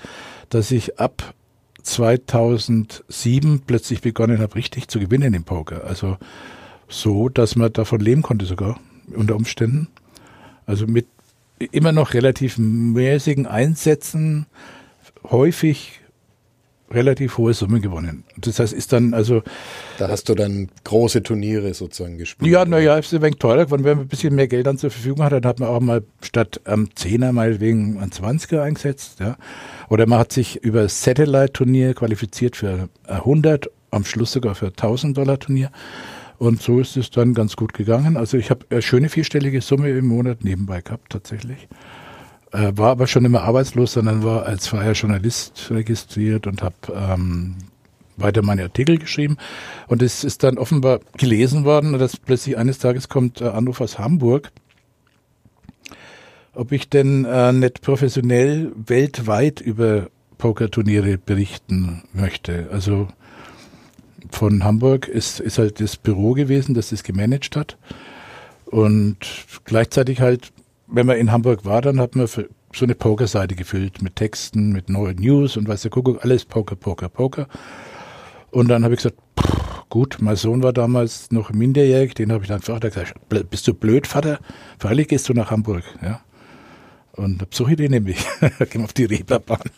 dass 0.48 0.70
ich 0.70 0.98
ab 0.98 1.34
2007 1.82 3.60
plötzlich 3.66 4.00
begonnen 4.00 4.40
habe, 4.40 4.54
richtig 4.56 4.88
zu 4.88 4.98
gewinnen 4.98 5.34
im 5.34 5.44
Poker. 5.44 5.84
Also 5.84 6.16
so, 6.88 7.28
dass 7.28 7.56
man 7.56 7.72
davon 7.72 8.00
leben 8.00 8.22
konnte 8.22 8.44
sogar 8.44 8.80
unter 9.14 9.36
Umständen. 9.36 9.88
Also 10.66 10.86
mit 10.86 11.06
immer 11.58 11.92
noch 11.92 12.12
relativ 12.14 12.58
mäßigen 12.58 13.46
Einsätzen, 13.46 14.46
häufig 15.24 16.00
relativ 16.90 17.38
hohe 17.38 17.52
Summen 17.54 17.82
gewonnen. 17.82 18.24
Das 18.36 18.58
heißt, 18.58 18.72
ist 18.72 18.92
dann 18.92 19.14
also. 19.14 19.42
Da 19.98 20.08
hast 20.08 20.28
du 20.28 20.34
dann 20.34 20.68
große 20.84 21.22
Turniere 21.22 21.74
sozusagen 21.74 22.18
gespielt. 22.18 22.50
Ja, 22.50 22.64
naja, 22.64 22.96
ist 22.96 23.12
ein 23.12 23.22
wenig 23.22 23.38
teurer 23.38 23.64
geworden. 23.64 23.84
Wenn 23.84 23.96
man 23.96 24.06
ein 24.06 24.08
bisschen 24.08 24.34
mehr 24.34 24.48
Geld 24.48 24.66
dann 24.66 24.78
zur 24.78 24.90
Verfügung 24.90 25.24
hat, 25.24 25.32
dann 25.32 25.44
hat 25.44 25.60
man 25.60 25.68
auch 25.68 25.80
mal 25.80 26.02
statt 26.22 26.60
am 26.64 26.94
Zehner 26.94 27.32
meinetwegen 27.32 27.98
ein 27.98 28.10
20er 28.10 28.62
eingesetzt, 28.62 29.20
ja. 29.20 29.36
Oder 29.88 30.06
man 30.06 30.18
hat 30.18 30.32
sich 30.32 30.62
über 30.62 30.88
Satellite-Turnier 30.88 31.94
qualifiziert 31.94 32.56
für 32.56 32.88
100, 33.06 33.70
am 33.90 34.04
Schluss 34.04 34.32
sogar 34.32 34.54
für 34.54 34.66
1000 34.66 35.16
Dollar 35.16 35.38
Turnier. 35.38 35.70
Und 36.38 36.60
so 36.60 36.80
ist 36.80 36.96
es 36.96 37.10
dann 37.10 37.34
ganz 37.34 37.56
gut 37.56 37.72
gegangen. 37.72 38.16
Also 38.16 38.36
ich 38.36 38.50
habe 38.50 38.66
eine 38.68 38.82
schöne 38.82 39.08
vierstellige 39.08 39.60
Summe 39.60 39.90
im 39.90 40.06
Monat 40.06 40.44
nebenbei 40.44 40.82
gehabt, 40.82 41.10
tatsächlich. 41.10 41.68
Äh, 42.52 42.72
war 42.76 42.90
aber 42.90 43.06
schon 43.06 43.24
immer 43.24 43.42
arbeitslos, 43.42 43.92
sondern 43.94 44.22
war 44.22 44.46
als 44.46 44.68
freier 44.68 44.92
Journalist 44.92 45.68
registriert 45.70 46.46
und 46.46 46.62
habe 46.62 46.76
ähm, 46.94 47.56
weiter 48.16 48.42
meine 48.42 48.62
Artikel 48.62 48.98
geschrieben. 48.98 49.36
Und 49.88 50.02
es 50.02 50.24
ist 50.24 50.42
dann 50.42 50.58
offenbar 50.58 51.00
gelesen 51.18 51.64
worden, 51.64 51.98
dass 51.98 52.16
plötzlich 52.16 52.56
eines 52.56 52.78
Tages 52.78 53.08
kommt 53.08 53.40
äh, 53.40 53.48
Anruf 53.48 53.80
aus 53.80 53.98
Hamburg, 53.98 54.52
ob 56.54 56.72
ich 56.72 56.88
denn 56.88 57.24
äh, 57.24 57.52
nicht 57.52 57.82
professionell 57.82 58.72
weltweit 58.76 59.60
über 59.60 60.08
Pokerturniere 60.38 61.18
berichten 61.18 62.04
möchte. 62.12 62.68
Also 62.70 63.08
von 64.30 64.64
Hamburg 64.64 65.08
ist, 65.08 65.40
ist 65.40 65.58
halt 65.58 65.80
das 65.80 65.96
Büro 65.96 66.32
gewesen, 66.32 66.74
das 66.74 66.90
das 66.90 67.02
gemanagt 67.02 67.56
hat. 67.56 67.76
Und 68.66 69.18
gleichzeitig 69.64 70.20
halt, 70.20 70.52
wenn 70.88 71.06
man 71.06 71.16
in 71.16 71.32
Hamburg 71.32 71.64
war, 71.64 71.82
dann 71.82 72.00
hat 72.00 72.16
man 72.16 72.26
so 72.26 72.44
eine 72.80 72.94
Pokerseite 72.94 73.54
gefüllt 73.54 74.02
mit 74.02 74.16
Texten, 74.16 74.72
mit 74.72 74.88
neuen 74.88 75.16
News 75.16 75.56
und 75.56 75.68
weiß 75.68 75.82
der 75.82 75.90
Kuckuck, 75.90 76.24
alles 76.24 76.44
Poker, 76.44 76.76
Poker, 76.76 77.08
Poker. 77.08 77.48
Und 78.50 78.68
dann 78.68 78.84
habe 78.84 78.94
ich 78.94 78.98
gesagt, 79.02 79.16
pff, 79.38 79.88
gut, 79.88 80.18
mein 80.20 80.36
Sohn 80.36 80.62
war 80.62 80.72
damals 80.72 81.30
noch 81.30 81.52
minderjährig, 81.52 82.14
den 82.14 82.32
habe 82.32 82.44
ich 82.44 82.48
dann 82.48 82.60
gefragt, 82.60 82.84
er 82.84 82.90
gesagt, 82.90 83.14
bist 83.50 83.66
du 83.66 83.74
blöd, 83.74 84.06
Vater? 84.06 84.38
Freilich 84.78 85.08
gehst 85.08 85.28
du 85.28 85.34
nach 85.34 85.50
Hamburg, 85.50 85.84
ja. 86.02 86.20
Und 87.12 87.48
besuche 87.48 87.72
ich 87.72 87.76
den 87.78 87.90
nämlich. 87.90 88.24
Gehen 88.70 88.84
auf 88.84 88.92
die 88.92 89.06
Reeperbahn. 89.06 89.70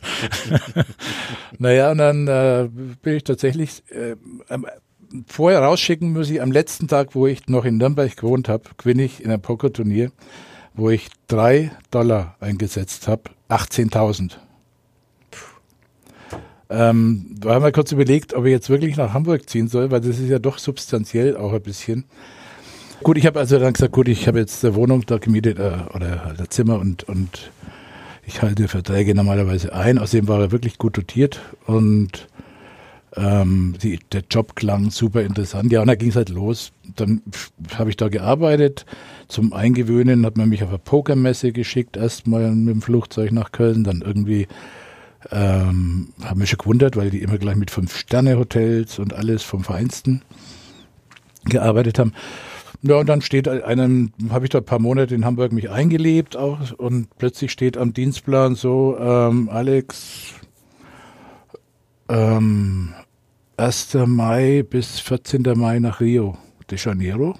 naja, 1.58 1.92
und 1.92 1.98
dann 1.98 2.26
äh, 2.26 2.68
bin 3.00 3.14
ich 3.14 3.24
tatsächlich 3.24 3.82
äh, 3.90 4.16
vorher 5.26 5.60
rausschicken 5.60 6.12
muss 6.12 6.30
ich 6.30 6.42
am 6.42 6.52
letzten 6.52 6.88
Tag, 6.88 7.14
wo 7.14 7.26
ich 7.26 7.46
noch 7.48 7.64
in 7.64 7.78
Nürnberg 7.78 8.14
gewohnt 8.16 8.48
habe, 8.48 8.64
gewinne 8.76 9.04
ich 9.04 9.22
in 9.22 9.30
einem 9.30 9.40
Pokerturnier, 9.40 10.10
wo 10.78 10.90
ich 10.90 11.08
drei 11.26 11.72
Dollar 11.90 12.36
eingesetzt 12.40 13.08
habe, 13.08 13.22
18.000. 13.50 14.32
Ähm, 16.70 17.34
da 17.38 17.54
haben 17.54 17.64
wir 17.64 17.72
kurz 17.72 17.92
überlegt, 17.92 18.34
ob 18.34 18.44
ich 18.44 18.52
jetzt 18.52 18.70
wirklich 18.70 18.96
nach 18.96 19.12
Hamburg 19.12 19.48
ziehen 19.48 19.68
soll, 19.68 19.90
weil 19.90 20.00
das 20.00 20.18
ist 20.18 20.28
ja 20.28 20.38
doch 20.38 20.58
substanziell 20.58 21.36
auch 21.36 21.52
ein 21.52 21.62
bisschen. 21.62 22.04
Gut, 23.02 23.18
ich 23.18 23.26
habe 23.26 23.38
also 23.40 23.58
dann 23.58 23.72
gesagt, 23.72 23.92
gut, 23.92 24.08
ich 24.08 24.28
habe 24.28 24.38
jetzt 24.38 24.64
eine 24.64 24.74
Wohnung 24.74 25.04
da 25.06 25.18
gemietet 25.18 25.58
äh, 25.58 25.72
oder 25.94 26.24
halt 26.24 26.40
ein 26.40 26.50
Zimmer 26.50 26.78
und, 26.78 27.04
und 27.04 27.50
ich 28.24 28.42
halte 28.42 28.68
Verträge 28.68 29.14
normalerweise 29.14 29.72
ein. 29.72 29.98
Außerdem 29.98 30.28
war 30.28 30.40
er 30.40 30.52
wirklich 30.52 30.78
gut 30.78 30.96
dotiert 30.96 31.40
und 31.66 32.28
ähm, 33.16 33.74
die, 33.82 33.98
der 34.12 34.22
Job 34.30 34.56
klang 34.56 34.90
super 34.90 35.22
interessant. 35.22 35.72
Ja, 35.72 35.80
und 35.80 35.86
da 35.86 35.94
ging 35.94 36.10
es 36.10 36.16
halt 36.16 36.28
los. 36.28 36.72
Dann 36.96 37.22
habe 37.76 37.90
ich 37.90 37.96
da 37.96 38.08
gearbeitet. 38.08 38.86
Zum 39.28 39.52
Eingewöhnen 39.52 40.24
hat 40.26 40.36
man 40.36 40.48
mich 40.48 40.62
auf 40.62 40.70
eine 40.70 40.78
Pokermesse 40.78 41.52
geschickt, 41.52 41.96
erstmal 41.96 42.50
mit 42.50 42.74
dem 42.74 42.82
Flugzeug 42.82 43.32
nach 43.32 43.52
Köln, 43.52 43.84
dann 43.84 44.02
irgendwie 44.02 44.46
ähm, 45.30 46.08
haben 46.24 46.38
mich 46.38 46.50
schon 46.50 46.58
gewundert, 46.58 46.96
weil 46.96 47.10
die 47.10 47.22
immer 47.22 47.38
gleich 47.38 47.56
mit 47.56 47.70
Fünf-Sterne-Hotels 47.70 48.98
und 48.98 49.14
alles 49.14 49.42
vom 49.42 49.64
Feinsten 49.64 50.22
gearbeitet 51.44 51.98
haben. 51.98 52.12
Ja, 52.82 52.96
und 52.96 53.08
dann 53.08 53.22
steht 53.22 53.48
einem, 53.48 54.12
habe 54.30 54.46
ich 54.46 54.50
da 54.50 54.58
ein 54.58 54.64
paar 54.64 54.78
Monate 54.78 55.14
in 55.14 55.24
Hamburg 55.24 55.52
mich 55.52 55.68
eingelebt 55.68 56.36
auch 56.36 56.58
und 56.78 57.08
plötzlich 57.18 57.50
steht 57.50 57.76
am 57.76 57.92
Dienstplan 57.92 58.54
so, 58.54 58.96
ähm, 59.00 59.48
Alex, 59.48 60.34
ähm, 62.08 62.94
1. 63.56 63.94
Mai 64.06 64.64
bis 64.68 65.00
14. 65.00 65.42
Mai 65.54 65.78
nach 65.78 66.00
Rio 66.00 66.38
de 66.70 66.78
Janeiro. 66.78 67.34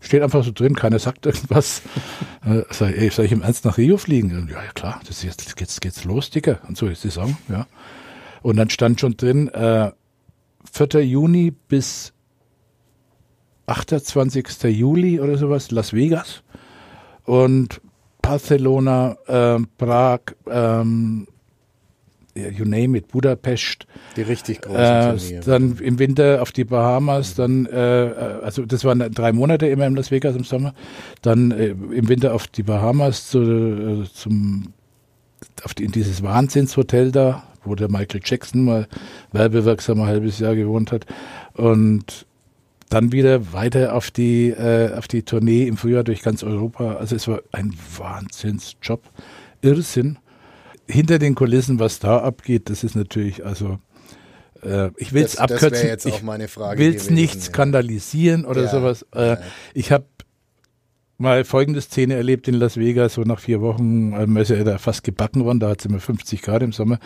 Steht 0.00 0.22
einfach 0.22 0.44
so 0.44 0.50
drin, 0.52 0.74
keiner 0.74 0.98
sagt 0.98 1.26
irgendwas. 1.26 1.82
äh, 2.44 2.62
sag, 2.70 2.96
ey, 2.96 3.10
soll 3.10 3.26
ich 3.26 3.32
im 3.32 3.42
Ernst 3.42 3.64
nach 3.64 3.78
Rio 3.78 3.96
fliegen? 3.96 4.48
Ja, 4.50 4.62
ja 4.62 4.72
klar, 4.72 5.00
das 5.06 5.18
ist 5.18 5.24
jetzt, 5.24 5.60
jetzt 5.60 5.80
geht's 5.80 6.04
los, 6.04 6.30
Dicker. 6.30 6.60
Und 6.66 6.76
so 6.76 6.86
ist 6.88 7.04
die 7.04 7.08
Saison, 7.08 7.36
ja. 7.48 7.66
Und 8.42 8.56
dann 8.56 8.70
stand 8.70 9.00
schon 9.00 9.16
drin, 9.16 9.48
äh, 9.48 9.92
4. 10.72 11.04
Juni 11.04 11.52
bis 11.52 12.12
28. 13.66 14.64
Juli 14.64 15.20
oder 15.20 15.38
sowas, 15.38 15.70
Las 15.70 15.92
Vegas 15.92 16.42
und 17.24 17.80
Barcelona, 18.20 19.16
äh, 19.26 19.58
Prag, 19.78 20.20
ähm, 20.48 21.26
you 22.34 22.64
name 22.64 22.96
it, 22.96 23.08
Budapest. 23.08 23.86
Die 24.16 24.22
richtig 24.22 24.62
großen 24.62 25.36
äh. 25.36 25.40
Dann 25.44 25.78
im 25.78 25.98
Winter 25.98 26.42
auf 26.42 26.52
die 26.52 26.64
Bahamas, 26.64 27.34
dann, 27.34 27.66
äh, 27.66 28.10
also 28.42 28.64
das 28.64 28.84
waren 28.84 29.00
drei 29.12 29.32
Monate 29.32 29.66
immer 29.66 29.86
in 29.86 29.94
Las 29.94 30.10
Vegas 30.10 30.36
im 30.36 30.44
Sommer. 30.44 30.74
Dann 31.20 31.50
äh, 31.50 31.68
im 31.68 32.08
Winter 32.08 32.34
auf 32.34 32.46
die 32.46 32.62
Bahamas 32.62 33.28
zu, 33.28 33.40
äh, 33.40 34.04
zum, 34.12 34.72
auf 35.62 35.74
die, 35.74 35.84
in 35.84 35.92
dieses 35.92 36.22
Wahnsinnshotel 36.22 37.12
da, 37.12 37.44
wo 37.64 37.74
der 37.74 37.90
Michael 37.90 38.20
Jackson 38.24 38.64
mal 38.64 38.88
werbewirksam 39.32 40.00
ein 40.00 40.06
halbes 40.06 40.38
Jahr 40.38 40.54
gewohnt 40.54 40.92
hat. 40.92 41.06
Und 41.54 42.26
dann 42.88 43.12
wieder 43.12 43.52
weiter 43.52 43.94
auf 43.94 44.10
die, 44.10 44.50
äh, 44.50 44.94
auf 44.94 45.08
die 45.08 45.22
Tournee 45.22 45.66
im 45.66 45.76
Frühjahr 45.76 46.04
durch 46.04 46.22
ganz 46.22 46.42
Europa. 46.42 46.96
Also 46.96 47.16
es 47.16 47.26
war 47.26 47.40
ein 47.52 47.74
Wahnsinnsjob. 47.96 49.02
Irrsinn. 49.62 50.18
Hinter 50.92 51.18
den 51.18 51.34
Kulissen, 51.34 51.78
was 51.78 51.98
da 51.98 52.18
abgeht, 52.18 52.68
das 52.68 52.84
ist 52.84 52.94
natürlich, 52.94 53.44
also 53.44 53.78
äh, 54.62 54.90
ich 54.98 55.12
will 55.12 55.24
es 55.24 55.38
abkürzen. 55.38 55.88
Jetzt 55.88 56.06
auch 56.06 56.22
meine 56.22 56.48
Frage 56.48 56.78
will 56.78 56.94
es 56.94 57.10
nicht 57.10 57.42
skandalisieren 57.42 58.44
oder 58.44 58.64
ja, 58.64 58.70
sowas. 58.70 59.06
Äh, 59.14 59.26
ja. 59.28 59.38
Ich 59.72 59.90
habe 59.90 60.04
mal 61.16 61.44
folgende 61.44 61.80
Szene 61.80 62.14
erlebt 62.14 62.46
in 62.46 62.54
Las 62.54 62.76
Vegas, 62.76 63.14
so 63.14 63.22
nach 63.22 63.40
vier 63.40 63.62
Wochen, 63.62 64.12
äh, 64.12 64.42
ist 64.42 64.50
ja 64.50 64.62
da 64.64 64.76
fast 64.76 65.02
gebacken 65.02 65.44
worden, 65.44 65.60
da 65.60 65.70
hat 65.70 65.80
es 65.80 65.86
immer 65.86 66.00
50 66.00 66.42
Grad 66.42 66.62
im 66.62 66.72
Sommer. 66.72 66.98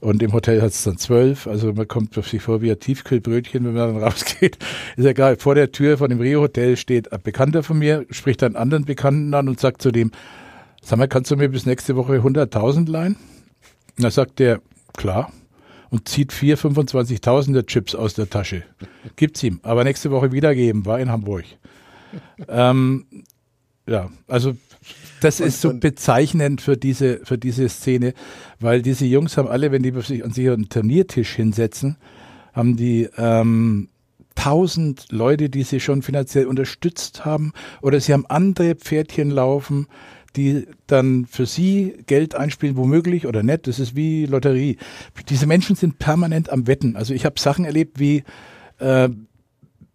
Und 0.00 0.20
im 0.20 0.32
Hotel 0.32 0.60
hat 0.60 0.70
es 0.70 0.82
dann 0.82 0.98
zwölf. 0.98 1.46
Also 1.46 1.74
man 1.74 1.86
kommt 1.86 2.14
sich 2.24 2.42
vor 2.42 2.60
wie 2.60 2.72
ein 2.72 2.80
Tiefkühlbrötchen, 2.80 3.64
wenn 3.64 3.74
man 3.74 3.94
dann 3.94 4.02
rausgeht. 4.02 4.58
Ist 4.96 5.06
egal. 5.06 5.36
Vor 5.36 5.54
der 5.54 5.70
Tür 5.70 5.96
von 5.96 6.10
dem 6.10 6.18
Rio-Hotel 6.18 6.76
steht 6.76 7.12
ein 7.12 7.22
Bekannter 7.22 7.62
von 7.62 7.78
mir, 7.78 8.04
spricht 8.10 8.42
einen 8.42 8.56
anderen 8.56 8.84
Bekannten 8.84 9.32
an 9.32 9.48
und 9.48 9.60
sagt 9.60 9.80
zu 9.80 9.92
dem, 9.92 10.10
sag 10.82 10.98
mal, 10.98 11.08
kannst 11.08 11.30
du 11.30 11.36
mir 11.36 11.48
bis 11.48 11.66
nächste 11.66 11.96
Woche 11.96 12.18
100.000 12.18 12.90
leihen? 12.90 13.16
Und 13.96 14.04
da 14.04 14.10
sagt 14.10 14.38
der, 14.38 14.60
klar. 14.96 15.32
Und 15.90 16.08
zieht 16.08 16.32
vier 16.32 16.56
25.000er 16.56 17.66
Chips 17.66 17.94
aus 17.94 18.14
der 18.14 18.28
Tasche. 18.28 18.64
Gibt's 19.16 19.42
ihm. 19.42 19.60
Aber 19.62 19.84
nächste 19.84 20.10
Woche 20.10 20.32
wiedergeben. 20.32 20.86
War 20.86 20.98
in 20.98 21.10
Hamburg. 21.10 21.44
ähm, 22.48 23.04
ja, 23.86 24.10
also 24.26 24.54
das 25.20 25.40
und, 25.40 25.46
ist 25.46 25.60
so 25.60 25.74
bezeichnend 25.74 26.60
für 26.60 26.76
diese, 26.76 27.20
für 27.24 27.38
diese 27.38 27.68
Szene, 27.68 28.14
weil 28.58 28.82
diese 28.82 29.04
Jungs 29.04 29.36
haben 29.36 29.48
alle, 29.48 29.70
wenn 29.70 29.82
die 29.82 29.92
sich 30.00 30.24
an 30.24 30.32
sich 30.32 30.48
einen 30.48 30.68
Turniertisch 30.68 31.34
hinsetzen, 31.34 31.96
haben 32.52 32.76
die 32.76 33.08
ähm, 33.16 33.88
tausend 34.34 35.06
Leute, 35.10 35.50
die 35.50 35.62
sie 35.62 35.80
schon 35.80 36.02
finanziell 36.02 36.46
unterstützt 36.46 37.24
haben 37.24 37.52
oder 37.80 38.00
sie 38.00 38.12
haben 38.12 38.26
andere 38.26 38.74
Pferdchen 38.74 39.30
laufen, 39.30 39.86
die 40.36 40.66
dann 40.86 41.26
für 41.26 41.46
sie 41.46 41.94
Geld 42.06 42.34
einspielen, 42.34 42.76
womöglich 42.76 43.26
oder 43.26 43.42
nicht. 43.42 43.66
Das 43.66 43.78
ist 43.78 43.96
wie 43.96 44.26
Lotterie. 44.26 44.76
Diese 45.28 45.46
Menschen 45.46 45.76
sind 45.76 45.98
permanent 45.98 46.50
am 46.50 46.66
Wetten. 46.66 46.96
Also 46.96 47.14
ich 47.14 47.24
habe 47.24 47.38
Sachen 47.38 47.64
erlebt 47.64 47.98
wie 47.98 48.24
äh, 48.78 49.08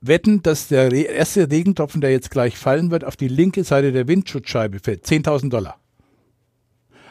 Wetten, 0.01 0.43
dass 0.43 0.67
der 0.67 0.91
erste 0.91 1.49
Regentropfen, 1.49 2.01
der 2.01 2.11
jetzt 2.11 2.31
gleich 2.31 2.57
fallen 2.57 2.91
wird, 2.91 3.03
auf 3.03 3.15
die 3.15 3.27
linke 3.27 3.63
Seite 3.63 3.91
der 3.91 4.07
Windschutzscheibe 4.07 4.79
fällt. 4.79 5.05
10.000 5.05 5.49
Dollar. 5.49 5.79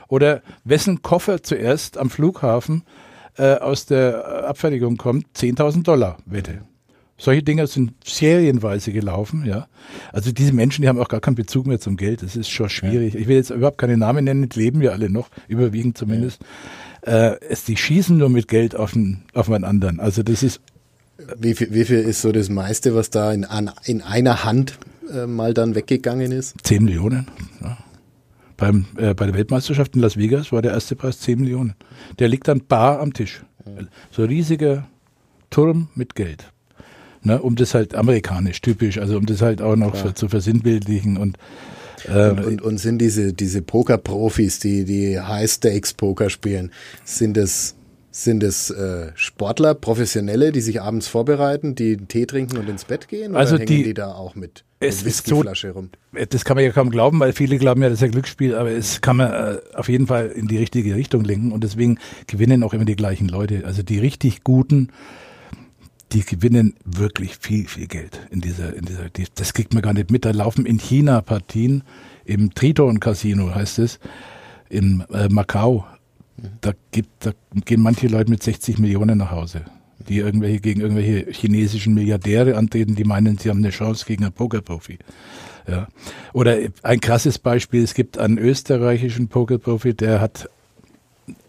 Oder 0.08 0.42
wessen 0.64 1.02
Koffer 1.02 1.42
zuerst 1.42 1.98
am 1.98 2.10
Flughafen 2.10 2.84
äh, 3.36 3.54
aus 3.56 3.86
der 3.86 4.46
Abfertigung 4.48 4.96
kommt, 4.96 5.26
10.000 5.36 5.82
Dollar 5.82 6.18
Wette. 6.26 6.62
Solche 7.18 7.42
Dinge 7.42 7.66
sind 7.66 7.92
serienweise 8.04 8.92
gelaufen, 8.92 9.46
ja. 9.46 9.68
Also 10.12 10.32
diese 10.32 10.52
Menschen, 10.52 10.82
die 10.82 10.88
haben 10.88 10.98
auch 10.98 11.08
gar 11.08 11.20
keinen 11.20 11.34
Bezug 11.34 11.66
mehr 11.66 11.80
zum 11.80 11.96
Geld. 11.96 12.22
Das 12.22 12.36
ist 12.36 12.50
schon 12.50 12.68
schwierig. 12.68 13.14
Ja. 13.14 13.20
Ich 13.20 13.26
will 13.26 13.36
jetzt 13.36 13.50
überhaupt 13.50 13.78
keine 13.78 13.96
Namen 13.96 14.24
nennen, 14.24 14.48
die 14.48 14.58
leben 14.58 14.82
ja 14.82 14.90
alle 14.90 15.08
noch, 15.08 15.28
überwiegend 15.48 15.96
zumindest. 15.96 16.42
Ja. 17.06 17.30
Äh, 17.32 17.40
es, 17.48 17.64
die 17.64 17.76
schießen 17.76 18.18
nur 18.18 18.28
mit 18.28 18.48
Geld 18.48 18.76
auf 18.76 18.92
den, 18.92 19.22
auf 19.32 19.50
einen 19.50 19.64
anderen. 19.64 19.98
Also 19.98 20.22
das 20.22 20.42
ist. 20.42 20.60
Wie 21.38 21.54
viel, 21.54 21.72
wie 21.72 21.86
viel 21.86 22.00
ist 22.00 22.20
so 22.20 22.30
das 22.30 22.50
meiste, 22.50 22.94
was 22.94 23.08
da 23.08 23.32
in, 23.32 23.46
an, 23.46 23.70
in 23.84 24.02
einer 24.02 24.44
Hand 24.44 24.78
äh, 25.10 25.26
mal 25.26 25.54
dann 25.54 25.74
weggegangen 25.74 26.30
ist? 26.30 26.56
Zehn 26.62 26.84
Millionen. 26.84 27.26
Ja. 27.62 27.78
Beim, 28.58 28.84
äh, 28.98 29.14
bei 29.14 29.24
der 29.24 29.34
Weltmeisterschaft 29.34 29.96
in 29.96 30.02
Las 30.02 30.18
Vegas 30.18 30.52
war 30.52 30.60
der 30.60 30.72
erste 30.72 30.96
Preis 30.96 31.20
10 31.20 31.40
Millionen. 31.40 31.74
Der 32.18 32.28
liegt 32.28 32.48
dann 32.48 32.66
bar 32.66 33.00
am 33.00 33.14
Tisch. 33.14 33.42
So 34.10 34.24
riesiger 34.24 34.86
Turm 35.50 35.88
mit 35.94 36.14
Geld 36.14 36.52
ne, 37.26 37.42
um 37.42 37.56
das 37.56 37.74
halt 37.74 37.94
amerikanisch 37.94 38.60
typisch, 38.60 38.98
also 38.98 39.18
um 39.18 39.26
das 39.26 39.42
halt 39.42 39.60
auch 39.60 39.76
noch 39.76 39.96
für, 39.96 40.14
zu 40.14 40.28
versinnbildlichen 40.28 41.16
und 41.16 41.36
äh, 42.08 42.30
und, 42.30 42.44
und, 42.44 42.62
und, 42.62 42.78
sind 42.78 42.98
diese, 42.98 43.32
diese 43.32 43.62
Poker-Profis, 43.62 44.60
die, 44.60 44.84
die 44.84 45.18
High-Stakes-Poker 45.18 46.30
spielen, 46.30 46.70
sind 47.04 47.36
es, 47.36 47.74
sind 48.10 48.42
es 48.42 48.70
äh, 48.70 49.10
Sportler, 49.14 49.74
Professionelle, 49.74 50.52
die 50.52 50.60
sich 50.60 50.80
abends 50.80 51.08
vorbereiten, 51.08 51.74
die 51.74 51.96
Tee 51.96 52.26
trinken 52.26 52.58
und 52.58 52.68
ins 52.68 52.84
Bett 52.84 53.08
gehen? 53.08 53.32
Oder 53.32 53.40
also 53.40 53.56
hängen 53.56 53.66
die, 53.66 53.82
die 53.82 53.94
da 53.94 54.12
auch 54.12 54.34
mit 54.34 54.64
es 54.78 55.02
ist 55.02 55.26
so, 55.26 55.42
rum? 55.70 55.90
Das 56.28 56.44
kann 56.44 56.56
man 56.56 56.64
ja 56.64 56.70
kaum 56.70 56.90
glauben, 56.90 57.18
weil 57.18 57.32
viele 57.32 57.56
glauben 57.56 57.82
ja, 57.82 57.88
das 57.88 57.98
ist 58.00 58.04
ein 58.04 58.10
Glücksspiel, 58.10 58.54
aber 58.54 58.70
es 58.70 59.00
kann 59.00 59.16
man 59.16 59.32
äh, 59.32 59.58
auf 59.74 59.88
jeden 59.88 60.06
Fall 60.06 60.26
in 60.28 60.48
die 60.48 60.58
richtige 60.58 60.94
Richtung 60.94 61.24
lenken 61.24 61.50
und 61.50 61.64
deswegen 61.64 61.98
gewinnen 62.26 62.62
auch 62.62 62.74
immer 62.74 62.84
die 62.84 62.96
gleichen 62.96 63.28
Leute. 63.28 63.62
Also 63.64 63.82
die 63.82 63.98
richtig 63.98 64.44
guten 64.44 64.90
die 66.16 66.24
gewinnen 66.24 66.72
wirklich 66.82 67.36
viel, 67.36 67.68
viel 67.68 67.86
Geld 67.88 68.26
in 68.30 68.40
dieser, 68.40 68.74
in 68.74 68.86
dieser, 68.86 69.10
die, 69.10 69.26
das 69.34 69.52
kriegt 69.52 69.74
man 69.74 69.82
gar 69.82 69.92
nicht 69.92 70.10
mit. 70.10 70.24
Da 70.24 70.30
laufen 70.30 70.64
in 70.64 70.78
China 70.78 71.20
Partien 71.20 71.82
im 72.24 72.54
Triton 72.54 73.00
Casino, 73.00 73.54
heißt 73.54 73.80
es, 73.80 74.00
in 74.70 75.04
äh, 75.12 75.28
Macau. 75.28 75.84
Da 76.62 76.72
gibt, 76.90 77.26
da 77.26 77.32
gehen 77.66 77.82
manche 77.82 78.06
Leute 78.06 78.30
mit 78.30 78.42
60 78.42 78.78
Millionen 78.78 79.18
nach 79.18 79.30
Hause, 79.30 79.66
die 80.08 80.16
irgendwelche 80.16 80.60
gegen 80.60 80.80
irgendwelche 80.80 81.30
chinesischen 81.30 81.92
Milliardäre 81.92 82.56
antreten, 82.56 82.94
die 82.94 83.04
meinen, 83.04 83.36
sie 83.36 83.50
haben 83.50 83.58
eine 83.58 83.68
Chance 83.68 84.06
gegen 84.06 84.24
einen 84.24 84.32
Pokerprofi. 84.32 84.98
Ja. 85.68 85.86
Oder 86.32 86.56
ein 86.82 87.00
krasses 87.00 87.38
Beispiel, 87.38 87.84
es 87.84 87.92
gibt 87.92 88.16
einen 88.16 88.38
österreichischen 88.38 89.28
Pokerprofi, 89.28 89.92
der 89.92 90.22
hat 90.22 90.48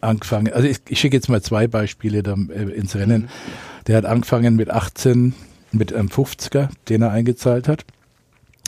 angefangen, 0.02 0.54
also 0.54 0.68
ich, 0.68 0.80
ich 0.90 1.00
schicke 1.00 1.16
jetzt 1.16 1.30
mal 1.30 1.42
zwei 1.42 1.68
Beispiele 1.68 2.24
da, 2.24 2.36
äh, 2.50 2.72
ins 2.72 2.96
Rennen. 2.96 3.24
Mhm. 3.24 3.28
Der 3.88 3.98
hat 3.98 4.06
angefangen 4.06 4.56
mit 4.56 4.70
18 4.70 5.34
mit 5.72 5.94
einem 5.94 6.10
50er, 6.10 6.70
den 6.90 7.02
er 7.02 7.12
eingezahlt 7.12 7.68
hat 7.68 7.86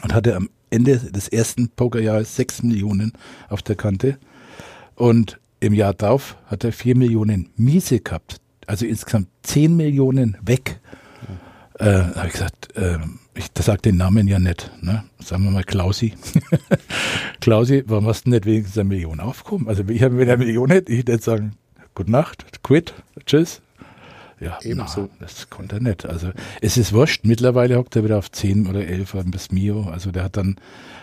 und 0.03 0.14
hatte 0.14 0.36
am 0.36 0.49
Ende 0.70 0.97
des 0.97 1.28
ersten 1.28 1.70
Pokerjahres 1.70 2.36
6 2.36 2.64
Millionen 2.64 3.14
auf 3.49 3.62
der 3.62 3.76
Kante 3.76 4.18
und 4.95 5.39
im 5.60 5.74
Jahr 5.74 5.93
darauf 5.93 6.38
hat 6.45 6.64
er 6.64 6.72
4 6.72 6.95
Millionen 6.95 7.49
Miese 7.57 7.99
gehabt, 7.99 8.38
also 8.68 8.86
insgesamt 8.86 9.28
10 9.43 9.76
Millionen 9.76 10.38
weg. 10.41 10.80
Äh, 11.80 11.86
habe 12.15 12.27
ich 12.27 12.34
gesagt, 12.34 12.75
äh, 12.75 12.97
ich 13.36 13.45
sage 13.57 13.82
den 13.82 13.95
Namen 13.95 14.27
ja 14.27 14.38
nicht, 14.38 14.69
ne? 14.82 15.05
sagen 15.19 15.45
wir 15.45 15.51
mal 15.51 15.63
Klausi. 15.63 16.13
Klausi, 17.39 17.84
warum 17.88 18.05
hast 18.07 18.25
du 18.25 18.32
nicht 18.32 18.45
wenigstens 18.45 18.77
eine 18.77 18.89
Million 18.89 19.21
aufgekommen? 19.21 19.69
Also 19.69 19.84
ich 19.88 20.03
habe 20.03 20.15
mit 20.15 20.27
einer 20.27 20.38
Million 20.38 20.69
hätte 20.71 20.91
ich 20.91 21.05
nicht 21.05 21.23
sagen, 21.23 21.53
gute 21.95 22.11
Nacht, 22.11 22.63
quit, 22.63 22.93
tschüss, 23.25 23.61
ja, 24.39 24.57
Ebenso. 24.61 25.09
Das 25.19 25.49
konnte 25.49 25.77
er 25.77 25.81
nicht. 25.81 26.05
Also 26.05 26.29
es 26.61 26.77
ist 26.77 26.93
wurscht. 26.93 27.25
Mittlerweile 27.25 27.77
hockt 27.77 27.95
er 27.95 28.03
wieder 28.03 28.17
auf 28.17 28.31
10 28.31 28.67
oder 28.67 28.85
11 28.85 29.15
bis 29.25 29.51
Mio. 29.51 29.89
Also 29.89 30.11
der 30.11 30.23
hat 30.23 30.37
dann, 30.37 30.55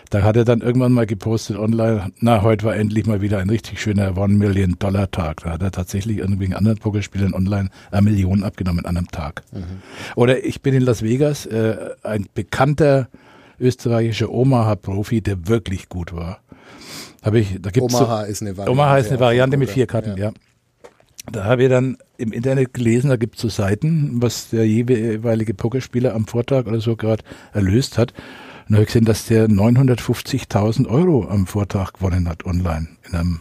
da 0.09 0.23
hat 0.23 0.35
er 0.37 0.45
dann 0.45 0.61
irgendwann 0.61 0.91
mal 0.91 1.05
gepostet 1.05 1.57
online, 1.57 2.11
na, 2.19 2.41
heute 2.41 2.65
war 2.65 2.75
endlich 2.75 3.05
mal 3.05 3.21
wieder 3.21 3.37
ein 3.39 3.49
richtig 3.49 3.81
schöner 3.81 4.17
One 4.17 4.33
Million 4.33 4.77
Dollar 4.79 5.11
Tag. 5.11 5.41
Da 5.43 5.51
hat 5.51 5.61
er 5.61 5.71
tatsächlich 5.71 6.17
irgendwelchen 6.17 6.55
anderen 6.55 6.79
Pokerspielern 6.79 7.33
online 7.33 7.69
eine 7.91 8.01
Million 8.01 8.43
abgenommen 8.43 8.85
an 8.85 8.97
einem 8.97 9.07
Tag. 9.09 9.43
Mhm. 9.51 9.81
Oder 10.15 10.43
ich 10.43 10.61
bin 10.61 10.73
in 10.73 10.81
Las 10.81 11.03
Vegas, 11.03 11.45
äh, 11.45 11.75
ein 12.03 12.27
bekannter 12.33 13.07
österreichischer 13.59 14.31
Omaha-Profi, 14.31 15.21
der 15.21 15.47
wirklich 15.47 15.89
gut 15.89 16.13
war. 16.13 16.39
Habe 17.23 17.39
ich, 17.39 17.59
da 17.61 17.69
gibt's 17.69 17.93
Omaha 17.93 18.25
so, 18.25 18.31
ist 18.31 18.41
eine 18.41 18.57
Variante. 18.57 18.71
Omaha 18.71 18.97
ist 18.97 19.09
eine 19.09 19.19
Variante 19.19 19.57
mit 19.57 19.69
vier 19.69 19.87
Karten, 19.87 20.17
ja. 20.17 20.25
ja. 20.27 20.33
Da 21.31 21.43
habe 21.43 21.63
ich 21.63 21.69
dann 21.69 21.97
im 22.17 22.31
Internet 22.31 22.73
gelesen, 22.73 23.09
da 23.09 23.15
gibt 23.15 23.35
es 23.35 23.41
so 23.41 23.49
Seiten, 23.49 24.21
was 24.21 24.49
der 24.49 24.67
jeweilige 24.67 25.53
Pokerspieler 25.53 26.13
am 26.13 26.27
Vortag 26.27 26.65
oder 26.65 26.81
so 26.81 26.95
gerade 26.95 27.23
erlöst 27.53 27.97
hat. 27.97 28.13
Und 28.67 28.73
da 28.73 28.75
habe 28.75 28.83
ich 28.83 28.87
gesehen, 28.87 29.05
dass 29.05 29.25
der 29.25 29.47
950.000 29.47 30.87
Euro 30.87 31.27
am 31.29 31.47
Vortag 31.47 31.93
gewonnen 31.93 32.27
hat 32.27 32.45
online. 32.45 32.87
In 33.09 33.15
einem, 33.15 33.39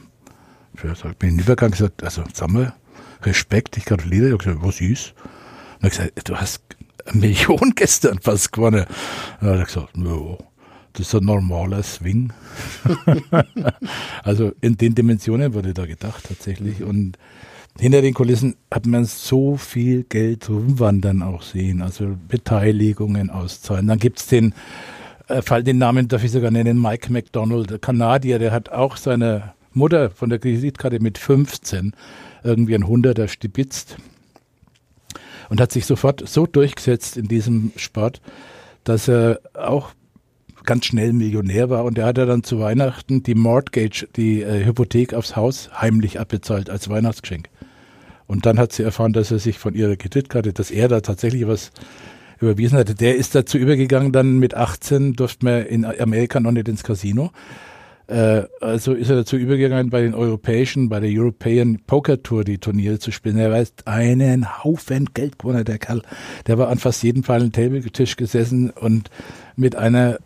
ich 0.75 0.83
bin 0.83 1.31
in 1.31 1.37
den 1.37 1.45
Übergang 1.45 1.73
gesagt, 1.73 2.05
also 2.05 2.23
sag 2.33 2.51
mal, 2.51 2.75
Respekt, 3.23 3.77
ich 3.77 3.85
gratuliere. 3.85 4.27
Ich 4.27 4.33
habe 4.33 4.45
gesagt, 4.45 4.63
was 4.63 4.81
ist? 4.81 5.15
Und 5.79 5.85
er 5.85 5.91
gesagt, 5.91 6.29
du 6.29 6.37
hast 6.37 6.63
eine 7.07 7.21
Million 7.21 7.73
gestern 7.75 8.21
fast 8.21 8.53
gewonnen. 8.53 8.87
Und 9.41 9.49
er 9.49 9.59
hat 9.59 9.67
gesagt, 9.67 9.97
no, 9.97 10.39
das 10.93 11.09
ist 11.09 11.15
ein 11.15 11.25
normaler 11.25 11.83
Swing. 11.83 12.33
also 14.23 14.53
in 14.61 14.77
den 14.77 14.95
Dimensionen 14.95 15.55
wurde 15.55 15.75
da 15.75 15.87
gedacht 15.87 16.25
tatsächlich. 16.29 16.83
Und 16.83 17.19
hinter 17.79 18.03
den 18.03 18.15
Kulissen 18.15 18.57
hat 18.73 18.87
man 18.87 19.05
so 19.05 19.57
viel 19.57 20.05
Geld 20.05 20.49
rumwandern 20.49 21.23
auch 21.23 21.43
sehen, 21.43 21.83
also 21.83 22.17
Beteiligungen 22.29 23.31
auszahlen. 23.31 23.87
Dann 23.87 23.99
gibt's 23.99 24.27
den, 24.27 24.55
äh, 25.29 25.43
fall 25.43 25.63
den 25.63 25.79
Namen 25.79 26.09
darf 26.09 26.25
ich 26.25 26.31
sogar 26.31 26.51
nennen, 26.51 26.81
Mike 26.81 27.13
McDonald, 27.13 27.71
der 27.71 27.79
Kanadier, 27.79 28.39
der 28.39 28.53
hat 28.53 28.71
auch 28.71 28.97
seine 28.97 29.55
Mutter 29.73 30.11
von 30.11 30.31
der 30.31 30.39
Kreditkarte 30.39 31.01
mit 31.01 31.19
15 31.19 31.93
irgendwie 32.43 32.75
ein 32.75 32.87
Hunderter 32.87 33.29
stibitzt 33.29 33.99
und 35.51 35.61
hat 35.61 35.73
sich 35.73 35.85
sofort 35.85 36.27
so 36.27 36.47
durchgesetzt 36.47 37.17
in 37.17 37.29
diesem 37.29 37.73
Sport, 37.77 38.21
dass 38.85 39.09
er 39.09 39.41
auch 39.55 39.93
ganz 40.65 40.87
schnell 40.87 41.13
Millionär 41.13 41.71
war 41.71 41.85
und 41.85 41.99
er 41.99 42.07
hat 42.07 42.19
dann 42.19 42.43
zu 42.43 42.59
Weihnachten 42.59 43.23
die 43.23 43.35
Mortgage, 43.35 44.09
die 44.17 44.43
äh, 44.43 44.65
Hypothek 44.65 45.15
aufs 45.15 45.37
Haus 45.37 45.71
heimlich 45.81 46.19
abbezahlt 46.19 46.71
als 46.71 46.89
Weihnachtsgeschenk. 46.89 47.49
Und 48.27 48.47
dann 48.47 48.59
hat 48.59 48.73
sie 48.73 48.83
erfahren, 48.83 49.13
dass 49.13 49.31
er 49.31 49.39
sich 49.39 49.59
von 49.59 49.75
ihrer 49.75 49.97
Kreditkarte, 49.97 50.53
dass 50.53 50.71
er 50.71 50.89
da 50.89 51.01
tatsächlich 51.01 51.47
was 51.47 51.71
überwiesen 52.41 52.79
hatte. 52.79 52.95
Der 52.95 53.17
ist 53.17 53.35
dazu 53.35 53.59
übergegangen, 53.59 54.13
dann 54.13 54.39
mit 54.39 54.55
18 54.55 55.15
durfte 55.15 55.45
man 55.45 55.67
in 55.67 55.85
Amerika 55.85 56.41
noch 56.41 56.53
nicht 56.53 56.69
ins 56.69 56.83
Casino. 56.83 57.31
Äh, 58.09 58.45
also 58.61 58.93
ist 58.93 59.11
er 59.11 59.17
dazu 59.17 59.37
übergegangen, 59.37 59.91
bei 59.91 60.03
den 60.03 60.15
europäischen, 60.15 60.89
bei 60.89 61.01
der 61.01 61.11
European 61.11 61.81
Poker 61.87 62.23
Tour 62.23 62.45
die 62.45 62.59
Turniere 62.59 62.99
zu 62.99 63.11
spielen. 63.11 63.39
Er 63.39 63.51
weiß 63.51 63.75
einen 63.85 64.63
Haufen 64.63 65.07
Geld 65.13 65.39
gewonnen, 65.39 65.65
der 65.65 65.79
Kerl. 65.79 66.03
Der 66.47 66.59
war 66.59 66.69
an 66.69 66.79
fast 66.79 67.03
jedem 67.03 67.25
Fall 67.25 67.43
am 67.43 67.53
Tisch 67.53 68.17
gesessen 68.17 68.71
und 68.71 69.11
mit 69.57 69.75
einer 69.77 70.19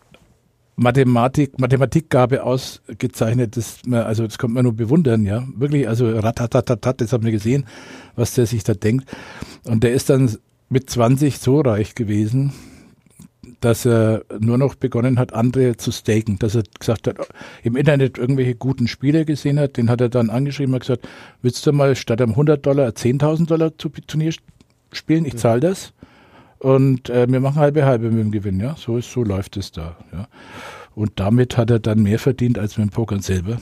Mathematik, 0.80 1.58
Mathematikgabe 1.58 2.42
ausgezeichnet. 2.42 3.58
Das, 3.58 3.80
also 3.90 4.24
das 4.24 4.38
kommt 4.38 4.54
man 4.54 4.64
nur 4.64 4.72
bewundern, 4.72 5.26
ja. 5.26 5.46
Wirklich, 5.54 5.86
also 5.86 6.10
ratatatatat, 6.10 7.02
das 7.02 7.12
haben 7.12 7.24
wir 7.24 7.32
gesehen, 7.32 7.66
was 8.16 8.32
der 8.34 8.46
sich 8.46 8.64
da 8.64 8.72
denkt. 8.72 9.06
Und 9.64 9.84
der 9.84 9.92
ist 9.92 10.08
dann 10.08 10.38
mit 10.70 10.88
20 10.88 11.38
so 11.38 11.60
reich 11.60 11.94
gewesen, 11.94 12.54
dass 13.60 13.84
er 13.84 14.24
nur 14.38 14.56
noch 14.56 14.74
begonnen 14.74 15.18
hat, 15.18 15.34
andere 15.34 15.76
zu 15.76 15.92
staken. 15.92 16.38
Dass 16.38 16.54
er 16.54 16.62
gesagt 16.78 17.06
hat, 17.06 17.28
im 17.62 17.76
Internet 17.76 18.16
irgendwelche 18.16 18.54
guten 18.54 18.88
Spiele 18.88 19.26
gesehen 19.26 19.60
hat, 19.60 19.76
den 19.76 19.90
hat 19.90 20.00
er 20.00 20.08
dann 20.08 20.30
angeschrieben 20.30 20.72
und 20.72 20.80
gesagt, 20.80 21.06
willst 21.42 21.66
du 21.66 21.72
mal 21.72 21.94
statt 21.94 22.22
einem 22.22 22.30
100 22.30 22.64
Dollar 22.64 22.88
10.000 22.88 23.46
Dollar 23.46 23.76
zu 23.76 23.90
Turnier 23.90 24.32
spielen? 24.92 25.26
Ich 25.26 25.36
zahle 25.36 25.60
das. 25.60 25.92
Und 26.61 27.08
äh, 27.08 27.26
wir 27.28 27.40
machen 27.40 27.56
halbe 27.56 27.86
halbe 27.86 28.11
mit 28.11 28.22
dem 28.22 28.30
Gewinn, 28.30 28.61
ja. 28.61 28.76
So 28.76 28.98
ist, 28.98 29.11
so 29.11 29.24
läuft 29.24 29.56
es 29.56 29.72
da, 29.72 29.96
ja. 30.12 30.28
Und 30.94 31.12
damit 31.16 31.56
hat 31.56 31.70
er 31.70 31.78
dann 31.78 32.02
mehr 32.02 32.18
verdient 32.18 32.58
als 32.58 32.76
mit 32.76 32.88
dem 32.88 32.90
Pokern 32.90 33.20
selber. 33.20 33.61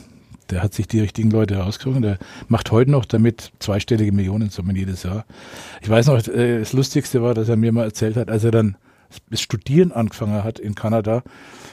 Der 0.51 0.62
hat 0.62 0.74
sich 0.74 0.88
die 0.88 1.01
richtigen 1.01 1.30
Leute 1.30 1.57
rausgesucht. 1.59 2.03
Der 2.03 2.18
macht 2.49 2.72
heute 2.72 2.90
noch 2.90 3.05
damit 3.05 3.53
zweistellige 3.61 4.12
Millionensummen 4.12 4.74
jedes 4.74 5.05
Jahr. 5.05 5.26
Ich 5.80 5.88
weiß 5.88 6.07
noch, 6.09 6.26
äh, 6.26 6.59
das 6.59 6.72
Lustigste 6.72 7.22
war, 7.22 7.34
dass 7.34 7.49
er 7.49 7.57
mir 7.57 7.70
mal 7.70 7.84
erzählt 7.84 8.16
hat, 8.16 8.30
als 8.30 8.44
er 8.44 8.51
dann 8.51 8.76
das 9.30 9.40
Studieren 9.40 9.92
angefangen 9.92 10.44
hat 10.44 10.59
in 10.59 10.74
Kanada, 10.74 11.22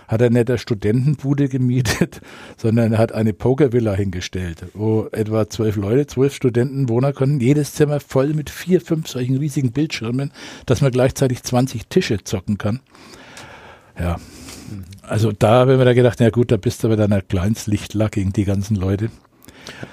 hat 0.07 0.21
er 0.21 0.29
nicht 0.29 0.49
eine 0.49 0.57
Studentenbude 0.57 1.49
gemietet, 1.49 2.21
sondern 2.57 2.93
er 2.93 2.99
hat 2.99 3.11
eine 3.11 3.33
Pokervilla 3.33 3.93
hingestellt, 3.93 4.65
wo 4.73 5.07
etwa 5.11 5.49
zwölf 5.49 5.75
Leute, 5.75 6.07
zwölf 6.07 6.33
Studenten 6.33 6.89
wohnen 6.89 7.13
konnten. 7.13 7.39
Jedes 7.39 7.73
Zimmer 7.73 7.99
voll 7.99 8.33
mit 8.33 8.49
vier, 8.49 8.81
fünf 8.81 9.07
solchen 9.07 9.37
riesigen 9.37 9.71
Bildschirmen, 9.71 10.31
dass 10.65 10.81
man 10.81 10.91
gleichzeitig 10.91 11.43
20 11.43 11.87
Tische 11.87 12.23
zocken 12.23 12.57
kann. 12.57 12.79
Ja. 13.99 14.17
Also 15.01 15.31
da 15.31 15.59
haben 15.59 15.77
wir 15.77 15.85
da 15.85 15.93
gedacht, 15.93 16.19
na 16.19 16.29
gut, 16.29 16.51
da 16.51 16.57
bist 16.57 16.83
du 16.83 16.87
aber 16.87 16.97
dann 16.97 17.13
ein 17.13 17.27
kleines 17.27 17.67
Lichtlack 17.67 18.13
gegen 18.13 18.33
die 18.33 18.45
ganzen 18.45 18.75
Leute. 18.75 19.09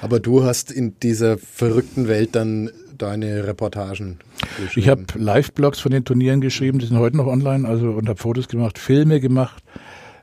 Aber 0.01 0.21
du 0.21 0.45
hast 0.45 0.71
in 0.71 0.99
dieser 1.01 1.39
verrückten 1.39 2.09
Welt 2.09 2.35
dann 2.35 2.71
deine 3.03 3.47
Reportagen 3.47 4.19
geschrieben. 4.57 4.71
Ich 4.77 4.89
habe 4.89 5.05
Live-Blogs 5.15 5.81
von 5.81 5.93
den 5.93 6.05
Turnieren 6.05 6.41
geschrieben, 6.41 6.79
die 6.79 6.87
sind 6.87 6.99
heute 6.99 7.17
noch 7.17 7.27
online, 7.27 7.69
also 7.69 7.91
und 7.91 8.09
habe 8.09 8.19
Fotos 8.19 8.49
gemacht, 8.49 8.79
Filme 8.79 9.21
gemacht, 9.21 9.63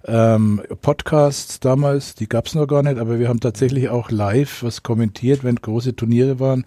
ähm, 0.06 0.62
Podcasts 0.82 1.60
damals, 1.60 2.16
die 2.16 2.30
gab 2.30 2.48
es 2.48 2.56
noch 2.56 2.68
gar 2.68 2.84
nicht, 2.84 2.98
aber 2.98 3.20
wir 3.20 3.28
haben 3.28 3.42
tatsächlich 3.42 3.90
auch 3.90 4.12
live 4.12 4.64
was 4.64 4.82
kommentiert, 4.82 5.44
wenn 5.44 5.58
große 5.58 5.96
Turniere 5.96 6.40
waren. 6.40 6.66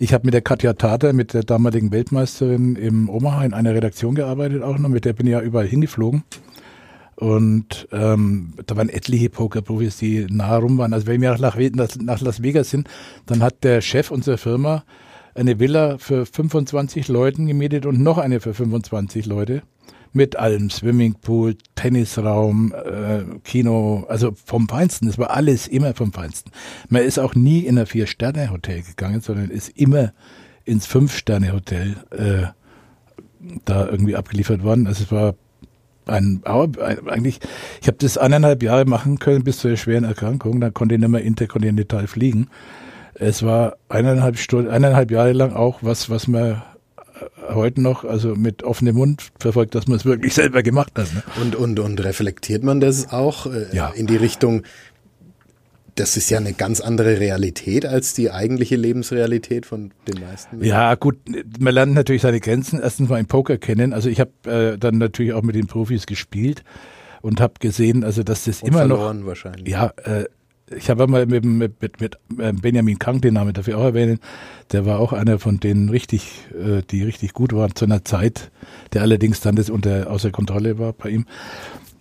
Ich 0.00 0.12
habe 0.12 0.26
mit 0.26 0.34
der 0.34 0.42
Katja 0.42 0.72
Tater, 0.72 1.12
mit 1.12 1.34
der 1.34 1.44
damaligen 1.44 1.92
Weltmeisterin 1.92 2.74
im 2.74 3.08
Omaha 3.08 3.44
in 3.44 3.54
einer 3.54 3.74
Redaktion 3.74 4.16
gearbeitet 4.16 4.62
auch 4.62 4.76
noch, 4.78 4.88
mit 4.88 5.04
der 5.04 5.12
bin 5.12 5.26
ich 5.26 5.32
ja 5.32 5.40
überall 5.40 5.66
hingeflogen. 5.66 6.24
Und 7.16 7.86
ähm, 7.92 8.54
da 8.66 8.76
waren 8.76 8.88
etliche 8.88 9.30
Pokerprofis, 9.30 9.96
die 9.98 10.26
nah 10.28 10.56
rum 10.56 10.78
waren. 10.78 10.92
Also 10.92 11.06
wenn 11.06 11.20
wir 11.20 11.38
nach, 11.38 11.56
nach 11.56 12.20
Las 12.20 12.42
Vegas 12.42 12.70
sind, 12.70 12.88
dann 13.26 13.40
hat 13.40 13.62
der 13.62 13.82
Chef 13.82 14.10
unserer 14.10 14.36
Firma 14.36 14.82
eine 15.34 15.58
Villa 15.58 15.98
für 15.98 16.26
25 16.26 17.08
Leuten 17.08 17.46
gemietet 17.46 17.86
und 17.86 18.00
noch 18.00 18.18
eine 18.18 18.40
für 18.40 18.54
25 18.54 19.26
Leute 19.26 19.62
mit 20.12 20.36
allem 20.36 20.70
Swimmingpool, 20.70 21.56
Tennisraum, 21.74 22.72
äh, 22.72 23.24
Kino, 23.42 24.06
also 24.08 24.32
vom 24.46 24.68
Feinsten. 24.68 25.08
Das 25.08 25.18
war 25.18 25.30
alles 25.30 25.66
immer 25.66 25.92
vom 25.94 26.12
Feinsten. 26.12 26.52
Man 26.88 27.02
ist 27.02 27.18
auch 27.18 27.34
nie 27.34 27.60
in 27.60 27.78
ein 27.78 27.86
Vier-Sterne-Hotel 27.86 28.82
gegangen, 28.82 29.20
sondern 29.20 29.50
ist 29.50 29.70
immer 29.76 30.12
ins 30.64 30.86
Fünf-Sterne-Hotel 30.86 31.96
äh, 32.10 32.46
da 33.64 33.88
irgendwie 33.88 34.14
abgeliefert 34.16 34.62
worden. 34.62 34.86
Also 34.86 35.02
es 35.02 35.12
war 35.12 35.34
ein, 36.06 36.42
eigentlich, 36.44 37.40
ich 37.80 37.88
habe 37.88 37.98
das 37.98 38.16
eineinhalb 38.16 38.62
Jahre 38.62 38.84
machen 38.84 39.18
können 39.18 39.42
bis 39.42 39.58
zur 39.58 39.76
schweren 39.76 40.04
Erkrankung, 40.04 40.60
dann 40.60 40.74
konnte 40.74 40.94
ich 40.94 41.00
nicht 41.00 41.10
mehr 41.10 41.22
interkontinental 41.22 42.06
fliegen. 42.06 42.48
Es 43.14 43.42
war 43.42 43.76
eineinhalb 43.88 44.38
Stunden, 44.38 44.70
eineinhalb 44.70 45.10
Jahre 45.10 45.32
lang 45.32 45.52
auch 45.52 45.78
was, 45.82 46.10
was 46.10 46.26
man 46.26 46.62
heute 47.48 47.80
noch, 47.80 48.04
also 48.04 48.34
mit 48.34 48.62
offenem 48.62 48.96
Mund 48.96 49.30
verfolgt, 49.38 49.74
dass 49.74 49.86
man 49.86 49.96
es 49.96 50.04
wirklich 50.04 50.34
selber 50.34 50.62
gemacht 50.62 50.92
hat. 50.96 51.12
Ne? 51.14 51.22
Und, 51.40 51.56
und, 51.56 51.78
und 51.78 52.02
reflektiert 52.02 52.62
man 52.62 52.80
das 52.80 53.12
auch 53.12 53.46
äh, 53.46 53.66
ja. 53.72 53.88
in 53.90 54.06
die 54.06 54.16
Richtung, 54.16 54.62
das 55.94 56.16
ist 56.16 56.30
ja 56.30 56.38
eine 56.38 56.54
ganz 56.54 56.80
andere 56.80 57.20
Realität 57.20 57.86
als 57.86 58.14
die 58.14 58.30
eigentliche 58.30 58.76
Lebensrealität 58.76 59.64
von 59.64 59.92
den 60.08 60.20
meisten. 60.20 60.56
Menschen. 60.56 60.68
Ja, 60.68 60.94
gut, 60.96 61.18
man 61.60 61.72
lernt 61.74 61.94
natürlich 61.94 62.22
seine 62.22 62.40
Grenzen 62.40 62.80
erstens 62.80 63.08
mal 63.08 63.20
im 63.20 63.26
Poker 63.26 63.58
kennen. 63.58 63.92
Also 63.92 64.08
ich 64.08 64.18
habe 64.18 64.32
äh, 64.74 64.78
dann 64.78 64.98
natürlich 64.98 65.34
auch 65.34 65.42
mit 65.42 65.54
den 65.54 65.68
Profis 65.68 66.06
gespielt 66.06 66.64
und 67.22 67.40
habe 67.40 67.54
gesehen, 67.60 68.02
also 68.02 68.22
dass 68.24 68.44
das 68.44 68.62
und 68.62 68.68
immer 68.68 68.86
noch 68.86 69.14
wahrscheinlich. 69.24 69.68
ja 69.68 69.92
äh, 70.02 70.24
ich 70.70 70.88
habe 70.90 71.06
mal 71.06 71.26
mit, 71.26 71.44
mit, 71.44 71.80
mit, 71.80 72.00
mit 72.00 72.18
äh, 72.38 72.52
Benjamin 72.52 72.98
Krank, 72.98 73.22
den 73.22 73.34
Namen 73.34 73.52
dafür 73.52 73.78
auch 73.78 73.84
erwähnen, 73.84 74.18
der 74.72 74.86
war 74.86 74.98
auch 74.98 75.12
einer 75.12 75.38
von 75.38 75.60
denen 75.60 75.88
richtig, 75.88 76.46
äh, 76.52 76.82
die 76.90 77.02
richtig 77.02 77.34
gut 77.34 77.52
waren 77.52 77.74
zu 77.74 77.84
einer 77.84 78.04
Zeit, 78.04 78.50
der 78.92 79.02
allerdings 79.02 79.40
dann 79.40 79.56
das 79.56 79.70
unter 79.70 80.10
außer 80.10 80.30
Kontrolle 80.30 80.78
war 80.78 80.92
bei 80.92 81.10
ihm. 81.10 81.26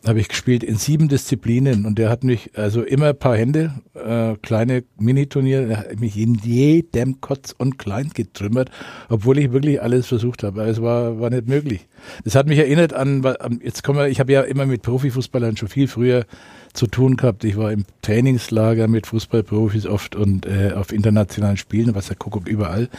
Habe 0.06 0.20
ich 0.20 0.28
gespielt 0.28 0.64
in 0.64 0.76
sieben 0.76 1.08
Disziplinen 1.08 1.86
und 1.86 1.98
der 1.98 2.10
hat 2.10 2.26
mich 2.26 2.52
also 2.58 2.84
immer 2.84 3.10
ein 3.10 3.18
paar 3.18 3.38
Hände, 3.38 3.72
äh, 3.94 4.36
kleine 4.42 4.84
Miniturniere, 5.00 5.68
der 5.68 5.78
hat 5.78 6.00
mich 6.00 6.18
in 6.18 6.36
jedem 6.36 7.22
Kotz 7.22 7.56
und 7.58 7.80
Klein 7.80 8.12
getrümmert, 8.14 8.70
obwohl 9.08 9.38
ich 9.38 9.54
wirklich 9.54 9.82
alles 9.82 10.08
versucht 10.08 10.44
habe. 10.44 10.64
Es 10.64 10.82
war, 10.82 11.22
war 11.22 11.30
nicht 11.30 11.48
möglich. 11.48 11.88
Das 12.26 12.36
hat 12.36 12.48
mich 12.48 12.60
erinnert 12.60 12.94
an, 12.94 13.24
jetzt 13.64 13.84
kommen 13.84 14.00
wir, 14.00 14.10
ich 14.10 14.20
habe 14.20 14.34
ja 14.34 14.42
immer 14.42 14.66
mit 14.66 14.82
Profifußballern 14.82 15.56
schon 15.56 15.70
viel 15.70 15.88
früher 15.88 16.26
zu 16.74 16.88
tun 16.88 17.16
gehabt. 17.16 17.46
Ich 17.46 17.56
war 17.56 17.72
im 17.72 17.86
Trainingslager 18.02 18.90
mit 18.90 19.08
Fußballprofis 19.08 19.86
oft 19.86 20.18
und 20.18 20.46
äh, 20.46 20.74
auf 20.76 20.92
internationalen 20.92 21.58
Spielen, 21.58 21.96
was 21.96 22.10
ja 22.10 22.16
Kuckuck 22.16 22.50
überall. 22.50 22.90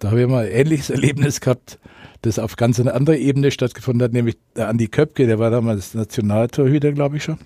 Da 0.00 0.10
habe 0.10 0.22
ich 0.22 0.28
mal 0.28 0.46
ein 0.46 0.50
ähnliches 0.50 0.90
Erlebnis 0.90 1.40
gehabt, 1.40 1.78
das 2.22 2.38
auf 2.38 2.56
ganz 2.56 2.78
einer 2.78 2.94
anderen 2.94 3.18
Ebene 3.18 3.50
stattgefunden 3.50 4.02
hat, 4.02 4.12
nämlich 4.12 4.36
der 4.56 4.68
Andi 4.68 4.88
Köpke, 4.88 5.26
der 5.26 5.38
war 5.38 5.50
damals 5.50 5.94
Nationaltorhüter, 5.94 6.92
glaube 6.92 7.16
ich 7.16 7.24
schon. 7.24 7.38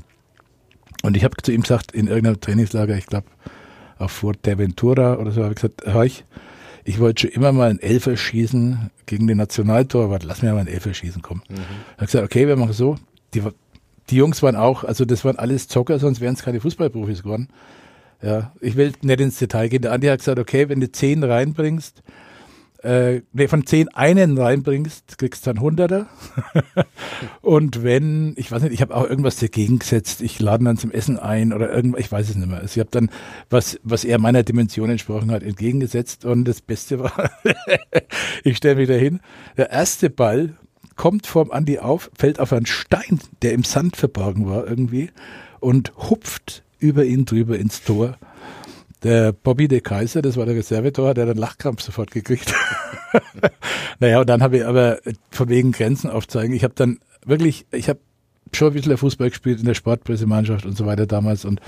Und 1.02 1.16
ich 1.16 1.24
habe 1.24 1.36
zu 1.42 1.52
ihm 1.52 1.62
gesagt, 1.62 1.92
in 1.92 2.06
irgendeinem 2.06 2.40
Trainingslager, 2.40 2.96
ich 2.96 3.06
glaube 3.06 3.26
auf 3.98 4.10
Fuerteventura 4.10 5.18
oder 5.18 5.30
so, 5.30 5.42
habe 5.42 5.52
ich 5.52 5.56
gesagt, 5.56 5.82
hör 5.84 6.04
ich, 6.04 6.24
ich 6.84 6.98
wollte 6.98 7.22
schon 7.22 7.30
immer 7.30 7.52
mal 7.52 7.70
ein 7.70 7.78
Elfer 7.78 8.16
schießen 8.16 8.90
gegen 9.06 9.26
den 9.26 9.38
Nationaltorwart, 9.38 10.24
lass 10.24 10.42
mir 10.42 10.52
mal 10.52 10.60
ein 10.60 10.66
Elfer 10.66 10.92
schießen 10.92 11.22
kommen. 11.22 11.42
Mhm. 11.48 11.56
Ich 11.56 11.96
habe 11.96 12.06
gesagt, 12.06 12.24
okay, 12.24 12.48
wir 12.48 12.56
machen 12.56 12.72
so, 12.72 12.96
die 13.32 13.42
die 14.10 14.16
Jungs 14.16 14.42
waren 14.42 14.56
auch, 14.56 14.84
also 14.84 15.04
das 15.04 15.24
waren 15.24 15.38
alles 15.38 15.68
Zocker, 15.68 15.98
sonst 15.98 16.20
wären 16.20 16.34
es 16.34 16.42
keine 16.42 16.60
Fußballprofis 16.60 17.22
geworden. 17.22 17.48
Ja, 18.22 18.52
ich 18.60 18.76
will 18.76 18.92
nicht 19.02 19.20
ins 19.20 19.38
Detail 19.38 19.68
gehen. 19.68 19.82
Der 19.82 19.92
Andi 19.92 20.06
hat 20.06 20.18
gesagt, 20.18 20.38
okay, 20.38 20.68
wenn 20.68 20.80
du 20.80 20.90
zehn 20.90 21.22
reinbringst, 21.22 22.02
äh, 22.84 23.22
nee, 23.32 23.48
von 23.48 23.66
zehn 23.66 23.88
einen 23.88 24.36
reinbringst, 24.36 25.16
kriegst 25.16 25.46
du 25.46 25.52
dann 25.52 25.62
Hunderter. 25.62 26.06
und 27.40 27.82
wenn, 27.82 28.34
ich 28.36 28.52
weiß 28.52 28.62
nicht, 28.62 28.74
ich 28.74 28.82
habe 28.82 28.94
auch 28.94 29.08
irgendwas 29.08 29.36
dagegen 29.36 29.78
gesetzt, 29.78 30.20
ich 30.20 30.38
lade 30.38 30.64
dann 30.64 30.76
zum 30.76 30.90
Essen 30.90 31.18
ein 31.18 31.54
oder 31.54 31.72
irgendwas, 31.72 32.00
ich 32.02 32.12
weiß 32.12 32.28
es 32.28 32.36
nicht 32.36 32.46
mehr. 32.46 32.58
Also 32.60 32.74
ich 32.74 32.80
habe 32.80 32.90
dann, 32.90 33.08
was, 33.48 33.80
was 33.82 34.04
eher 34.04 34.18
meiner 34.18 34.42
Dimension 34.42 34.90
entsprochen 34.90 35.30
hat, 35.30 35.42
entgegengesetzt 35.42 36.26
und 36.26 36.44
das 36.44 36.60
Beste 36.60 36.98
war, 36.98 37.30
ich 38.44 38.58
stelle 38.58 38.76
mich 38.76 38.88
da 38.88 38.94
hin, 38.94 39.20
der 39.56 39.70
erste 39.70 40.10
Ball 40.10 40.52
kommt 40.94 41.26
vorm 41.26 41.50
Andi 41.50 41.78
auf, 41.78 42.10
fällt 42.16 42.38
auf 42.38 42.52
einen 42.52 42.66
Stein, 42.66 43.18
der 43.40 43.54
im 43.54 43.64
Sand 43.64 43.96
verborgen 43.96 44.46
war 44.46 44.66
irgendwie 44.66 45.10
und 45.58 45.92
hupft 45.96 46.62
über 46.78 47.06
ihn 47.06 47.24
drüber 47.24 47.58
ins 47.58 47.82
Tor. 47.82 48.18
Der 49.04 49.32
Bobby 49.32 49.68
de 49.68 49.80
Kaiser, 49.80 50.22
das 50.22 50.36
war 50.36 50.46
der 50.46 50.56
Reservetor, 50.56 51.12
der 51.12 51.24
hat 51.24 51.30
einen 51.30 51.38
Lachkrampf 51.38 51.82
sofort 51.82 52.10
gekriegt. 52.10 52.54
naja, 54.00 54.20
und 54.20 54.28
dann 54.28 54.42
habe 54.42 54.56
ich 54.56 54.66
aber 54.66 54.98
von 55.30 55.48
wegen 55.50 55.72
Grenzen 55.72 56.08
aufzeigen. 56.08 56.56
Ich 56.56 56.64
habe 56.64 56.74
dann 56.74 56.98
wirklich, 57.26 57.66
ich 57.70 57.90
habe 57.90 58.00
schon 58.56 58.68
ein 58.68 58.74
bisschen 58.74 58.96
Fußball 58.96 59.28
gespielt 59.28 59.60
in 59.60 59.66
der 59.66 59.74
Sportpressemannschaft 59.74 60.64
und 60.64 60.76
so 60.76 60.86
weiter 60.86 61.06
damals 61.06 61.44
und 61.44 61.60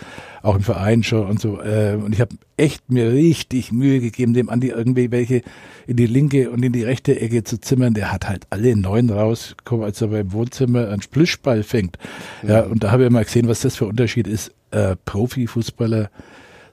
auch 0.43 0.55
im 0.57 0.63
Verein 0.63 1.03
schon 1.03 1.27
und 1.27 1.41
so. 1.41 1.61
Äh, 1.61 1.99
und 2.03 2.15
ich 2.15 2.21
habe 2.21 2.37
echt 2.57 2.91
mir 2.91 3.13
richtig 3.13 3.73
Mühe 3.73 4.01
gegeben, 4.01 4.35
dem 4.35 4.49
Andi 4.49 4.69
irgendwie 4.69 5.11
welche 5.11 5.43
in 5.87 5.97
die 5.97 6.07
linke 6.07 6.51
und 6.51 6.65
in 6.65 6.73
die 6.73 6.85
rechte 6.85 7.21
Ecke 7.21 7.45
zu 7.45 7.61
zimmern. 7.61 7.95
Der 7.95 8.13
hat 8.13 8.29
halt 8.29 8.47
alle 8.51 8.77
neun 8.77 9.11
rausgekommen, 9.11 9.85
als 9.85 10.01
er 10.01 10.09
beim 10.09 10.33
Wohnzimmer 10.33 10.89
einen 10.89 11.03
Splischball 11.03 11.63
fängt. 11.63 11.99
Mhm. 12.43 12.49
Ja, 12.49 12.61
und 12.63 12.83
da 12.83 12.93
habe 12.93 13.05
ich 13.05 13.11
mal 13.11 13.25
gesehen, 13.25 13.49
was 13.49 13.61
das 13.61 13.77
für 13.77 13.87
Unterschied 13.87 14.27
ist. 14.27 14.53
Äh, 14.71 14.97
Profifußballer 15.05 16.11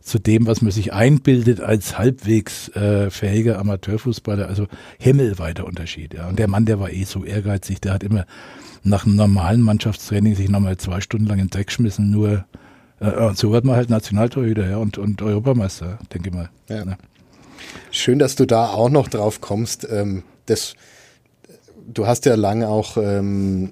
zu 0.04 0.20
dem, 0.20 0.46
was 0.46 0.62
man 0.62 0.72
sich 0.72 0.94
einbildet 0.94 1.62
als 1.62 1.98
halbwegs 1.98 2.70
äh, 2.70 3.10
fähiger 3.10 3.58
Amateurfußballer. 3.60 4.48
Also 4.48 4.68
himmelweiter 5.00 5.66
Unterschied. 5.66 6.14
Ja. 6.14 6.28
Und 6.28 6.40
der 6.40 6.48
Mann, 6.48 6.66
der 6.66 6.80
war 6.80 6.92
eh 6.92 7.06
so 7.06 7.24
ehrgeizig, 7.24 7.80
der 7.82 7.94
hat 7.94 8.04
immer 8.04 8.26
nach 8.84 9.06
einem 9.06 9.16
normalen 9.16 9.62
Mannschaftstraining 9.62 10.36
sich 10.36 10.50
nochmal 10.50 10.78
zwei 10.78 11.00
Stunden 11.00 11.28
lang 11.28 11.40
in 11.40 11.46
den 11.46 11.52
Dreck 11.52 11.68
geschmissen, 11.68 12.12
nur 12.12 12.46
äh, 13.00 13.34
so 13.34 13.52
wird 13.52 13.64
man 13.64 13.78
halt 13.78 13.90
Nationaltorhüter 13.90 14.70
ja, 14.70 14.78
und, 14.78 14.98
und 14.98 15.22
Europameister, 15.22 16.00
denke 16.14 16.30
ich 16.30 16.36
mal. 16.36 16.50
Ja. 16.68 16.84
Ne? 16.84 16.98
Schön, 17.92 18.20
dass 18.20 18.36
du 18.36 18.46
da 18.46 18.70
auch 18.70 18.90
noch 18.90 19.08
drauf 19.08 19.40
kommst. 19.40 19.88
Ähm, 19.90 20.24
das, 20.48 20.76
du 21.88 22.08
hast 22.08 22.26
ja 22.26 22.36
lange 22.36 22.68
auch 22.68 22.98
ähm, 22.98 23.72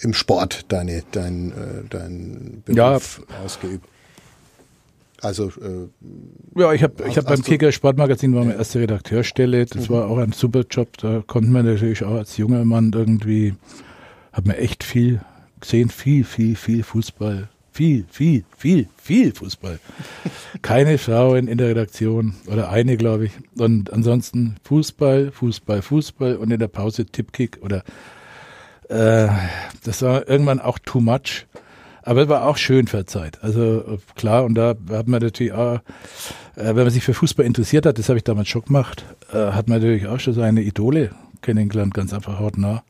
im 0.00 0.14
Sport 0.14 0.66
deine, 0.68 1.02
dein, 1.10 1.50
äh, 1.50 1.88
dein 1.90 2.62
Beruf 2.64 3.22
ja. 3.28 3.44
ausgeübt. 3.44 3.88
Also 5.24 5.48
äh, 5.48 5.88
ja, 6.60 6.72
ich 6.72 6.82
habe 6.82 7.08
ich 7.08 7.16
habe 7.16 7.26
beim 7.26 7.42
Kicker 7.42 7.72
Sportmagazin 7.72 8.34
war 8.34 8.44
meine 8.44 8.58
erste 8.58 8.80
Redakteurstelle. 8.80 9.64
Das 9.64 9.88
mhm. 9.88 9.94
war 9.94 10.08
auch 10.08 10.18
ein 10.18 10.32
super 10.32 10.64
Job. 10.70 10.98
Da 10.98 11.22
konnte 11.26 11.50
man 11.50 11.64
natürlich 11.64 12.04
auch 12.04 12.14
als 12.14 12.36
junger 12.36 12.64
Mann 12.64 12.92
irgendwie 12.94 13.54
hat 14.32 14.46
man 14.46 14.56
echt 14.56 14.84
viel 14.84 15.20
gesehen, 15.60 15.88
viel, 15.88 16.24
viel, 16.24 16.56
viel 16.56 16.82
Fußball. 16.82 17.48
Viel, 17.72 18.04
viel, 18.08 18.44
viel, 18.56 18.86
viel 18.96 19.34
Fußball. 19.34 19.80
Keine 20.62 20.98
Frauen 20.98 21.48
in 21.48 21.58
der 21.58 21.68
Redaktion 21.68 22.34
oder 22.46 22.70
eine, 22.70 22.96
glaube 22.96 23.26
ich. 23.26 23.32
Und 23.58 23.92
ansonsten 23.92 24.56
Fußball, 24.62 25.32
Fußball, 25.32 25.82
Fußball 25.82 26.36
und 26.36 26.52
in 26.52 26.60
der 26.60 26.68
Pause 26.68 27.06
Tippkick 27.06 27.58
oder 27.62 27.82
äh, 28.88 29.28
das 29.84 30.02
war 30.02 30.28
irgendwann 30.28 30.60
auch 30.60 30.78
too 30.78 31.00
much. 31.00 31.46
Aber 32.06 32.28
war 32.28 32.46
auch 32.46 32.58
schön 32.58 32.86
für 32.86 33.06
Zeit. 33.06 33.42
Also 33.42 33.98
klar, 34.14 34.44
und 34.44 34.54
da 34.54 34.74
hat 34.90 35.08
man 35.08 35.22
natürlich 35.22 35.54
auch, 35.54 35.76
äh, 36.54 36.66
wenn 36.66 36.76
man 36.76 36.90
sich 36.90 37.02
für 37.02 37.14
Fußball 37.14 37.46
interessiert 37.46 37.86
hat, 37.86 37.98
das 37.98 38.10
habe 38.10 38.18
ich 38.18 38.24
damals 38.24 38.48
schon 38.48 38.62
gemacht, 38.62 39.06
äh, 39.32 39.52
hat 39.52 39.68
man 39.68 39.80
natürlich 39.80 40.06
auch 40.06 40.20
schon 40.20 40.34
seine 40.34 40.62
Idole 40.62 41.12
kennengelernt, 41.40 41.94
ganz 41.94 42.12
einfach 42.12 42.38
hautnah. 42.38 42.84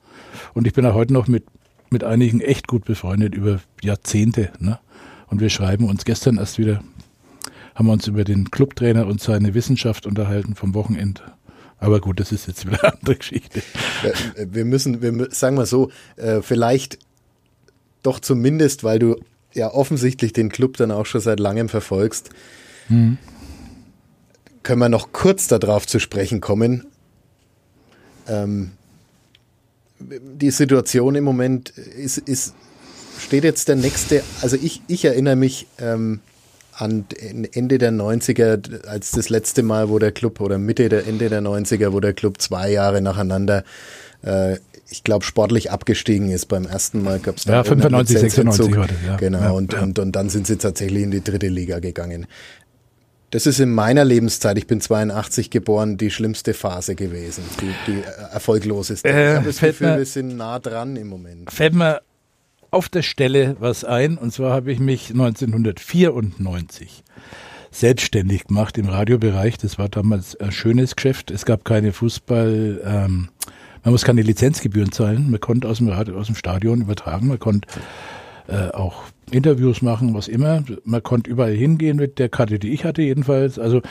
Und 0.52 0.66
ich 0.66 0.72
bin 0.72 0.84
auch 0.84 0.94
heute 0.94 1.12
noch 1.12 1.28
mit, 1.28 1.44
mit 1.90 2.02
einigen 2.02 2.40
echt 2.40 2.66
gut 2.66 2.84
befreundet 2.84 3.36
über 3.36 3.60
Jahrzehnte. 3.82 4.50
Ne? 4.58 4.80
Und 5.28 5.40
wir 5.40 5.48
schreiben 5.48 5.88
uns 5.88 6.04
gestern 6.04 6.38
erst 6.38 6.58
wieder, 6.58 6.82
haben 7.76 7.86
wir 7.86 7.92
uns 7.92 8.08
über 8.08 8.24
den 8.24 8.50
Clubtrainer 8.50 9.06
und 9.06 9.20
seine 9.20 9.54
Wissenschaft 9.54 10.06
unterhalten 10.06 10.56
vom 10.56 10.74
Wochenende. 10.74 11.22
Aber 11.78 12.00
gut, 12.00 12.18
das 12.18 12.32
ist 12.32 12.48
jetzt 12.48 12.66
wieder 12.66 12.82
eine 12.82 12.94
andere 12.94 13.16
Geschichte. 13.16 13.62
Wir 14.36 14.64
müssen, 14.64 15.02
wir 15.02 15.28
sagen 15.30 15.56
wir 15.56 15.66
so, 15.66 15.90
äh, 16.16 16.40
vielleicht 16.42 16.98
doch 18.04 18.20
zumindest, 18.20 18.84
weil 18.84 19.00
du 19.00 19.16
ja 19.52 19.72
offensichtlich 19.72 20.32
den 20.32 20.48
Club 20.50 20.76
dann 20.76 20.92
auch 20.92 21.06
schon 21.06 21.20
seit 21.20 21.40
langem 21.40 21.68
verfolgst, 21.68 22.30
mhm. 22.88 23.18
können 24.62 24.80
wir 24.80 24.88
noch 24.88 25.12
kurz 25.12 25.48
darauf 25.48 25.86
zu 25.86 25.98
sprechen 25.98 26.40
kommen. 26.40 26.86
Ähm, 28.28 28.72
die 29.98 30.50
Situation 30.50 31.14
im 31.14 31.24
Moment 31.24 31.70
ist, 31.70 32.18
ist, 32.18 32.54
steht 33.18 33.44
jetzt 33.44 33.68
der 33.68 33.76
nächste, 33.76 34.22
also 34.42 34.56
ich, 34.60 34.82
ich 34.86 35.04
erinnere 35.04 35.36
mich 35.36 35.66
ähm, 35.78 36.20
an 36.76 37.06
Ende 37.52 37.78
der 37.78 37.92
90er, 37.92 38.86
als 38.86 39.12
das 39.12 39.28
letzte 39.28 39.62
Mal, 39.62 39.88
wo 39.88 39.98
der 39.98 40.12
Club, 40.12 40.40
oder 40.40 40.58
Mitte 40.58 40.88
der 40.88 41.06
Ende 41.06 41.28
der 41.30 41.40
90er, 41.40 41.92
wo 41.92 42.00
der 42.00 42.12
Club 42.12 42.40
zwei 42.40 42.70
Jahre 42.70 43.00
nacheinander 43.00 43.64
äh, 44.22 44.56
ich 44.94 45.02
glaube, 45.02 45.24
sportlich 45.24 45.72
abgestiegen 45.72 46.30
ist. 46.30 46.46
Beim 46.46 46.66
ersten 46.66 47.02
Mal 47.02 47.18
gab 47.18 47.38
es 47.38 47.44
Ja, 47.44 47.64
95, 47.64 48.16
96 48.16 48.76
war 48.76 48.86
das, 48.86 48.96
ja. 49.04 49.16
Genau, 49.16 49.40
ja, 49.40 49.50
und, 49.50 49.72
ja. 49.72 49.82
Und, 49.82 49.98
und 49.98 50.12
dann 50.12 50.28
sind 50.28 50.46
sie 50.46 50.56
tatsächlich 50.56 51.02
in 51.02 51.10
die 51.10 51.22
dritte 51.22 51.48
Liga 51.48 51.80
gegangen. 51.80 52.26
Das 53.30 53.46
ist 53.46 53.58
in 53.58 53.72
meiner 53.72 54.04
Lebenszeit, 54.04 54.56
ich 54.56 54.68
bin 54.68 54.80
82 54.80 55.50
geboren, 55.50 55.96
die 55.96 56.12
schlimmste 56.12 56.54
Phase 56.54 56.94
gewesen, 56.94 57.42
die, 57.60 57.74
die 57.90 58.02
erfolglos 58.32 58.90
ist. 58.90 59.04
Äh, 59.04 59.32
ich 59.32 59.36
habe 59.36 59.46
das 59.46 59.58
Gefühl, 59.58 59.90
mir, 59.90 59.98
wir 59.98 60.06
sind 60.06 60.36
nah 60.36 60.60
dran 60.60 60.94
im 60.94 61.08
Moment. 61.08 61.50
Fällt 61.50 61.74
mir 61.74 62.02
auf 62.70 62.88
der 62.88 63.02
Stelle 63.02 63.56
was 63.58 63.82
ein, 63.84 64.16
und 64.16 64.32
zwar 64.32 64.52
habe 64.52 64.70
ich 64.70 64.78
mich 64.78 65.10
1994 65.10 67.02
selbstständig 67.72 68.44
gemacht 68.44 68.78
im 68.78 68.88
Radiobereich. 68.88 69.58
Das 69.58 69.78
war 69.78 69.88
damals 69.88 70.36
ein 70.36 70.52
schönes 70.52 70.94
Geschäft. 70.94 71.32
Es 71.32 71.44
gab 71.44 71.64
keine 71.64 71.92
Fußball, 71.92 72.80
ähm, 72.84 73.30
man 73.84 73.92
muss 73.92 74.04
keine 74.04 74.22
Lizenzgebühren 74.22 74.92
zahlen. 74.92 75.30
Man 75.30 75.40
konnte 75.40 75.68
aus 75.68 75.78
dem, 75.78 75.90
aus 75.90 76.26
dem 76.26 76.34
Stadion 76.34 76.80
übertragen. 76.80 77.28
Man 77.28 77.38
konnte 77.38 77.68
äh, 78.48 78.70
auch 78.70 79.04
Interviews 79.30 79.82
machen, 79.82 80.14
was 80.14 80.26
immer. 80.28 80.64
Man 80.84 81.02
konnte 81.02 81.30
überall 81.30 81.54
hingehen 81.54 81.98
mit 81.98 82.18
der 82.18 82.28
Karte, 82.28 82.58
die 82.58 82.72
ich 82.72 82.84
hatte 82.84 83.02
jedenfalls. 83.02 83.58
Also 83.58 83.82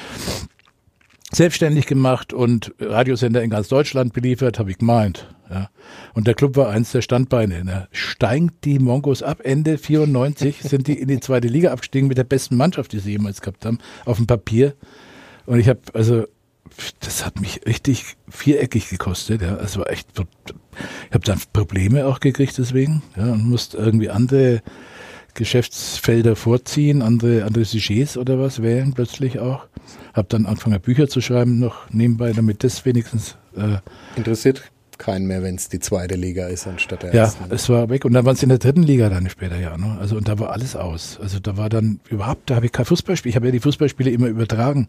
selbstständig 1.32 1.86
gemacht 1.86 2.34
und 2.34 2.74
Radiosender 2.80 3.42
in 3.44 3.50
ganz 3.50 3.68
Deutschland 3.68 4.14
beliefert, 4.14 4.60
habe 4.60 4.72
ich 4.72 4.78
gemeint. 4.80 5.28
Ja. 5.50 5.70
Und 6.14 6.28
der 6.28 6.34
Club 6.34 6.56
war 6.56 6.70
eins 6.70 6.92
der 6.92 7.02
Standbeine. 7.02 7.64
Ne? 7.64 7.88
Steigt 7.92 8.66
die 8.66 8.80
Mongos 8.80 9.22
ab. 9.22 9.42
Ende 9.44 9.78
94 9.78 10.58
sind 10.64 10.88
die 10.88 11.00
in 11.00 11.08
die 11.08 11.20
zweite 11.20 11.48
Liga 11.48 11.72
abgestiegen 11.72 12.08
mit 12.08 12.18
der 12.18 12.24
besten 12.24 12.58
Mannschaft, 12.58 12.94
die 12.94 13.00
sie 13.00 13.12
jemals 13.12 13.42
gehabt 13.42 13.66
haben, 13.66 13.78
auf 14.06 14.18
dem 14.18 14.28
Papier. 14.28 14.74
Und 15.46 15.60
ich 15.60 15.68
habe 15.68 15.82
also 15.94 16.26
das 17.02 17.26
hat 17.26 17.40
mich 17.40 17.62
richtig 17.66 18.16
viereckig 18.30 18.90
gekostet. 18.90 19.42
Ja. 19.42 19.56
Es 19.58 19.78
war 19.78 19.90
echt, 19.90 20.08
ich 20.18 21.14
habe 21.14 21.26
dann 21.26 21.40
Probleme 21.52 22.06
auch 22.06 22.20
gekriegt 22.20 22.58
deswegen. 22.58 23.04
Ja, 23.16 23.34
und 23.34 23.48
musste 23.48 23.78
irgendwie 23.78 24.10
andere 24.10 24.62
Geschäftsfelder 25.34 26.36
vorziehen, 26.36 27.02
andere, 27.02 27.44
andere 27.44 27.66
Sujets 27.66 28.18
oder 28.18 28.40
was 28.40 28.62
wählen 28.62 28.94
plötzlich 28.94 29.40
auch. 29.40 29.66
Habe 30.14 30.28
dann 30.30 30.46
angefangen 30.46 30.80
Bücher 30.80 31.08
zu 31.08 31.22
schreiben 31.22 31.60
noch 31.60 31.90
nebenbei, 31.90 32.34
damit 32.34 32.64
das 32.64 32.86
wenigstens 32.86 33.36
äh, 33.56 33.78
interessiert 34.16 34.64
keinen 35.00 35.26
mehr, 35.26 35.44
wenn 35.44 35.56
es 35.56 35.70
die 35.70 35.80
zweite 35.80 36.16
Liga 36.16 36.48
ist 36.48 36.68
anstatt 36.68 37.04
der 37.04 37.14
ja, 37.14 37.24
ersten. 37.24 37.46
Ja, 37.50 37.56
es 37.56 37.68
war 37.68 37.90
weg 37.90 38.06
und 38.06 38.14
dann 38.14 38.26
waren 38.26 38.36
es 38.36 38.44
in 38.44 38.50
der 38.50 38.60
dritten 38.60 38.84
Liga 38.84 39.10
dann 39.10 39.28
später 39.28 39.58
ja. 39.58 39.76
Ne? 39.76 39.98
Also 40.00 40.16
und 40.16 40.28
da 40.28 40.40
war 40.40 40.52
alles 40.52 40.76
aus. 40.76 41.20
Also 41.22 41.40
da 41.40 41.58
war 41.58 41.68
dann 41.68 42.00
überhaupt, 42.10 42.50
da 42.50 42.56
habe 42.56 42.68
ich 42.68 42.72
kein 42.72 42.86
Fußballspiel. 42.86 43.30
Ich 43.30 43.36
habe 43.36 43.48
ja 43.48 43.52
die 43.52 43.60
Fußballspiele 43.60 44.12
immer 44.12 44.28
übertragen 44.28 44.88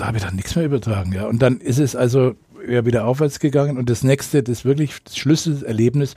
da 0.00 0.06
habe 0.06 0.16
ich 0.16 0.24
dann 0.24 0.36
nichts 0.36 0.56
mehr 0.56 0.64
übertragen, 0.64 1.12
ja. 1.12 1.26
Und 1.26 1.42
dann 1.42 1.60
ist 1.60 1.78
es 1.78 1.94
also 1.94 2.34
ja 2.68 2.84
wieder 2.86 3.04
aufwärts 3.04 3.38
gegangen 3.38 3.76
und 3.76 3.90
das 3.90 4.02
nächste, 4.02 4.42
das 4.42 4.64
wirklich 4.64 4.96
Schlüsselerlebnis, 5.12 6.14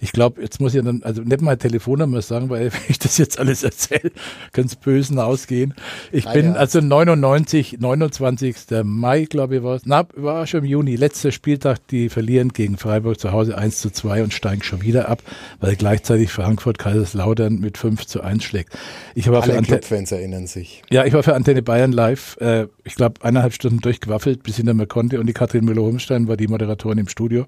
ich 0.00 0.12
glaube, 0.12 0.42
jetzt 0.42 0.60
muss 0.60 0.74
ich 0.74 0.82
dann, 0.82 1.02
also 1.02 1.22
nicht 1.22 1.40
mal 1.40 1.56
Telefonnummer 1.56 2.22
sagen, 2.22 2.50
weil 2.50 2.72
wenn 2.72 2.80
ich 2.88 2.98
das 2.98 3.18
jetzt 3.18 3.38
alles 3.38 3.62
erzähle, 3.62 4.12
könnte 4.52 4.74
es 4.74 4.76
bösen 4.76 5.18
ausgehen. 5.18 5.74
Ich 6.12 6.26
ah, 6.26 6.32
bin 6.32 6.56
also 6.56 6.80
99, 6.80 7.78
29. 7.80 8.56
Mai, 8.84 9.24
glaube 9.24 9.56
ich, 9.56 9.62
war 9.62 9.76
es. 9.76 9.82
Na, 9.84 10.06
war 10.14 10.46
schon 10.46 10.60
im 10.60 10.66
Juni, 10.66 10.96
letzter 10.96 11.32
Spieltag, 11.32 11.86
die 11.88 12.08
verlieren 12.08 12.50
gegen 12.50 12.76
Freiburg 12.76 13.18
zu 13.18 13.32
Hause 13.32 13.56
1 13.56 13.78
zu 13.78 13.90
2 13.90 14.24
und 14.24 14.34
steigen 14.34 14.62
schon 14.62 14.82
wieder 14.82 15.08
ab, 15.08 15.22
weil 15.60 15.76
gleichzeitig 15.76 16.30
Frankfurt 16.30 16.78
Kaiserslautern 16.78 17.58
mit 17.58 17.78
5 17.78 18.06
zu 18.06 18.22
1 18.22 18.44
schlägt. 18.44 18.76
Ich 19.14 19.30
war 19.30 19.42
Alle 19.42 19.62
Clubfans 19.62 20.12
erinnern 20.12 20.46
sich. 20.46 20.82
Ja, 20.90 21.04
ich 21.04 21.12
war 21.12 21.22
für 21.22 21.34
Antenne 21.34 21.62
Bayern 21.62 21.92
live, 21.92 22.36
äh, 22.40 22.66
ich 22.84 22.94
glaube, 22.94 23.24
eineinhalb 23.24 23.52
Stunden 23.54 23.80
durchgewaffelt, 23.80 24.42
bis 24.42 24.58
ich 24.58 24.64
nicht 24.64 24.74
mehr 24.74 24.86
konnte 24.86 25.20
und 25.20 25.26
die 25.26 25.32
Katrin 25.32 25.64
Müller-Humstein 25.64 26.28
war 26.28 26.36
die 26.36 26.48
Moderatorin 26.48 26.98
im 26.98 27.08
Studio. 27.08 27.46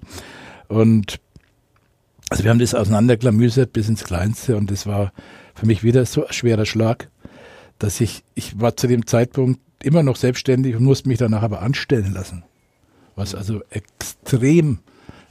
Und 0.67 1.19
also 2.29 2.43
wir 2.43 2.51
haben 2.51 2.59
das 2.59 2.75
auseinanderklamüsert 2.75 3.73
bis 3.73 3.87
ins 3.89 4.03
Kleinste 4.03 4.57
und 4.57 4.69
das 4.71 4.85
war 4.85 5.13
für 5.55 5.65
mich 5.65 5.83
wieder 5.83 6.05
so 6.05 6.25
ein 6.25 6.33
schwerer 6.33 6.65
Schlag, 6.65 7.09
dass 7.79 8.01
ich, 8.01 8.23
ich 8.35 8.59
war 8.59 8.75
zu 8.75 8.87
dem 8.87 9.05
Zeitpunkt 9.05 9.59
immer 9.83 10.03
noch 10.03 10.15
selbstständig 10.15 10.75
und 10.75 10.83
musste 10.83 11.07
mich 11.07 11.17
danach 11.17 11.43
aber 11.43 11.61
anstellen 11.61 12.13
lassen. 12.13 12.43
Was 13.15 13.33
also 13.33 13.61
extrem 13.69 14.79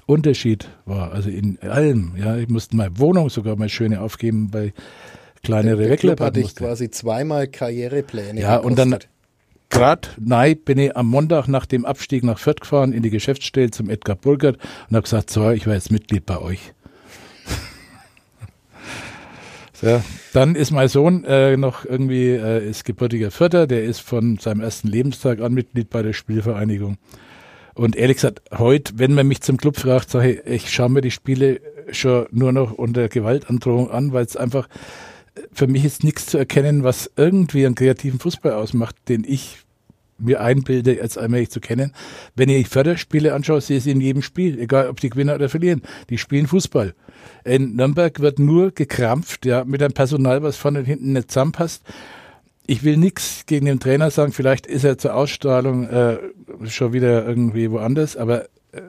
Unterschied 0.06 0.68
war, 0.84 1.12
also 1.12 1.28
in 1.28 1.58
allem. 1.60 2.14
Ja, 2.16 2.36
ich 2.36 2.48
musste 2.48 2.76
meine 2.76 2.98
Wohnung 2.98 3.28
sogar 3.28 3.56
mal 3.56 3.68
schöne 3.68 4.00
aufgeben, 4.00 4.50
bei 4.50 4.72
kleinere 5.42 5.88
der, 5.88 5.96
Club 5.96 6.20
hatte 6.20 6.40
ich 6.40 6.54
quasi 6.54 6.90
zweimal 6.90 7.48
Karrierepläne. 7.48 8.40
Ja, 8.40 8.56
gekostet. 8.56 8.84
und 8.84 8.92
dann 8.92 9.00
gerade 9.68 10.08
nein, 10.18 10.58
bin 10.64 10.78
ich 10.78 10.96
am 10.96 11.08
Montag 11.08 11.48
nach 11.48 11.66
dem 11.66 11.84
Abstieg 11.84 12.24
nach 12.24 12.38
Fürth 12.38 12.60
gefahren 12.60 12.92
in 12.92 13.02
die 13.02 13.10
Geschäftsstelle 13.10 13.70
zum 13.70 13.90
Edgar 13.90 14.16
Burgert 14.16 14.56
und 14.88 14.96
habe 14.96 15.02
gesagt, 15.02 15.30
so, 15.30 15.50
ich 15.50 15.66
war 15.66 15.74
jetzt 15.74 15.90
Mitglied 15.90 16.24
bei 16.24 16.38
euch. 16.38 16.72
So, 19.80 20.02
dann 20.32 20.54
ist 20.54 20.70
mein 20.70 20.88
Sohn 20.88 21.24
äh, 21.24 21.56
noch 21.56 21.84
irgendwie, 21.84 22.30
äh, 22.30 22.66
ist 22.66 22.84
gebürtiger 22.84 23.30
Vierter, 23.30 23.66
der 23.66 23.84
ist 23.84 24.00
von 24.00 24.38
seinem 24.38 24.60
ersten 24.62 24.88
Lebenstag 24.88 25.40
an 25.40 25.52
Mitglied 25.52 25.90
bei 25.90 26.02
der 26.02 26.14
Spielvereinigung. 26.14 26.96
Und 27.74 27.94
ehrlich 27.94 28.16
gesagt, 28.16 28.40
heute, 28.56 28.94
wenn 28.96 29.12
man 29.12 29.28
mich 29.28 29.42
zum 29.42 29.58
Club 29.58 29.76
fragt, 29.76 30.08
sage 30.08 30.32
ich, 30.32 30.46
ich 30.46 30.70
schaue 30.72 30.88
mir 30.88 31.02
die 31.02 31.10
Spiele 31.10 31.60
schon 31.90 32.26
nur 32.30 32.52
noch 32.52 32.72
unter 32.72 33.08
Gewaltandrohung 33.08 33.90
an, 33.90 34.14
weil 34.14 34.24
es 34.24 34.34
einfach, 34.34 34.66
für 35.52 35.66
mich 35.66 35.84
ist 35.84 36.02
nichts 36.02 36.24
zu 36.24 36.38
erkennen, 36.38 36.82
was 36.82 37.10
irgendwie 37.16 37.66
einen 37.66 37.74
kreativen 37.74 38.18
Fußball 38.18 38.52
ausmacht, 38.52 38.96
den 39.08 39.24
ich 39.28 39.58
mir 40.18 40.40
einbilde, 40.40 41.02
als 41.02 41.18
allmählich 41.18 41.50
zu 41.50 41.60
kennen. 41.60 41.92
Wenn 42.34 42.48
ich 42.48 42.68
Förderspiele 42.68 43.34
anschaue, 43.34 43.60
sehe 43.60 43.76
ich 43.76 43.84
sie 43.84 43.90
in 43.90 44.00
jedem 44.00 44.22
Spiel, 44.22 44.58
egal 44.58 44.88
ob 44.88 45.00
die 45.00 45.10
gewinnen 45.10 45.34
oder 45.34 45.50
verlieren. 45.50 45.82
Die 46.08 46.16
spielen 46.16 46.46
Fußball. 46.46 46.94
In 47.44 47.76
Nürnberg 47.76 48.20
wird 48.20 48.38
nur 48.38 48.70
gekrampft, 48.70 49.46
ja, 49.46 49.64
mit 49.64 49.82
einem 49.82 49.94
Personal, 49.94 50.42
was 50.42 50.56
vorne 50.56 50.80
und 50.80 50.84
hinten 50.84 51.12
nicht 51.12 51.30
zusammenpasst. 51.30 51.82
Ich 52.66 52.82
will 52.82 52.96
nichts 52.96 53.44
gegen 53.46 53.66
den 53.66 53.80
Trainer 53.80 54.10
sagen, 54.10 54.32
vielleicht 54.32 54.66
ist 54.66 54.84
er 54.84 54.98
zur 54.98 55.14
Ausstrahlung 55.14 55.88
äh, 55.88 56.18
schon 56.64 56.92
wieder 56.92 57.26
irgendwie 57.26 57.70
woanders, 57.70 58.16
aber 58.16 58.44
äh, 58.72 58.80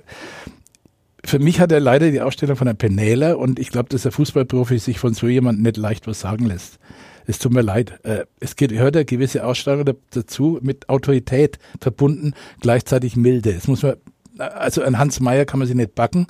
für 1.23 1.39
mich 1.39 1.59
hat 1.59 1.71
er 1.71 1.79
leider 1.79 2.09
die 2.09 2.21
Ausstellung 2.21 2.55
von 2.55 2.67
einem 2.67 2.77
Penäler 2.77 3.37
und 3.37 3.59
ich 3.59 3.69
glaube, 3.69 3.89
dass 3.89 4.03
der 4.03 4.11
Fußballprofi 4.11 4.79
sich 4.79 4.97
von 4.97 5.13
so 5.13 5.27
jemandem 5.27 5.63
nicht 5.63 5.77
leicht 5.77 6.07
was 6.07 6.21
sagen 6.21 6.45
lässt. 6.45 6.79
Es 7.27 7.39
tut 7.39 7.51
mir 7.51 7.61
leid. 7.61 7.99
Äh, 8.03 8.25
es 8.39 8.55
gehört 8.55 8.95
eine 8.95 9.05
gewisse 9.05 9.45
Ausstrahlung 9.45 9.93
dazu, 10.11 10.59
mit 10.61 10.87
Autorität 10.87 11.59
verbunden, 11.81 12.33
gleichzeitig 12.61 13.17
milde. 13.17 13.51
Es 13.51 13.67
muss 13.67 13.83
man, 13.83 13.95
also 14.37 14.81
an 14.81 14.97
Hans 14.97 15.19
Meyer 15.19 15.45
kann 15.45 15.59
man 15.59 15.67
sich 15.67 15.75
nicht 15.75 15.93
backen. 15.93 16.27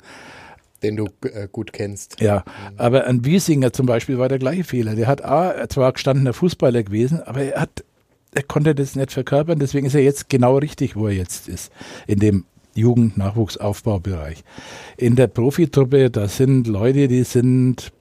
Den 0.82 0.96
du 0.96 1.08
äh, 1.22 1.48
gut 1.50 1.72
kennst. 1.72 2.20
Ja, 2.20 2.44
mhm. 2.46 2.74
aber 2.76 3.06
an 3.06 3.24
Wiesinger 3.24 3.72
zum 3.72 3.86
Beispiel 3.86 4.18
war 4.18 4.28
der 4.28 4.38
gleiche 4.38 4.64
Fehler. 4.64 4.94
Der 4.94 5.06
hat 5.06 5.24
A, 5.24 5.68
zwar 5.68 5.92
gestandener 5.92 6.32
Fußballer 6.32 6.82
gewesen, 6.82 7.20
aber 7.22 7.42
er 7.42 7.60
hat, 7.60 7.84
er 8.32 8.42
konnte 8.44 8.74
das 8.74 8.94
nicht 8.94 9.12
verkörpern, 9.12 9.58
deswegen 9.58 9.86
ist 9.86 9.94
er 9.94 10.02
jetzt 10.02 10.28
genau 10.28 10.58
richtig, 10.58 10.94
wo 10.94 11.08
er 11.08 11.14
jetzt 11.14 11.48
ist. 11.48 11.72
In 12.06 12.20
dem 12.20 12.44
Jugend-Nachwuchsaufbaubereich. 12.74 14.44
In 14.96 15.16
der 15.16 15.26
Profitruppe, 15.26 16.10
da 16.10 16.28
sind 16.28 16.66
Leute, 16.66 17.08
die 17.08 17.24
sind, 17.24 17.92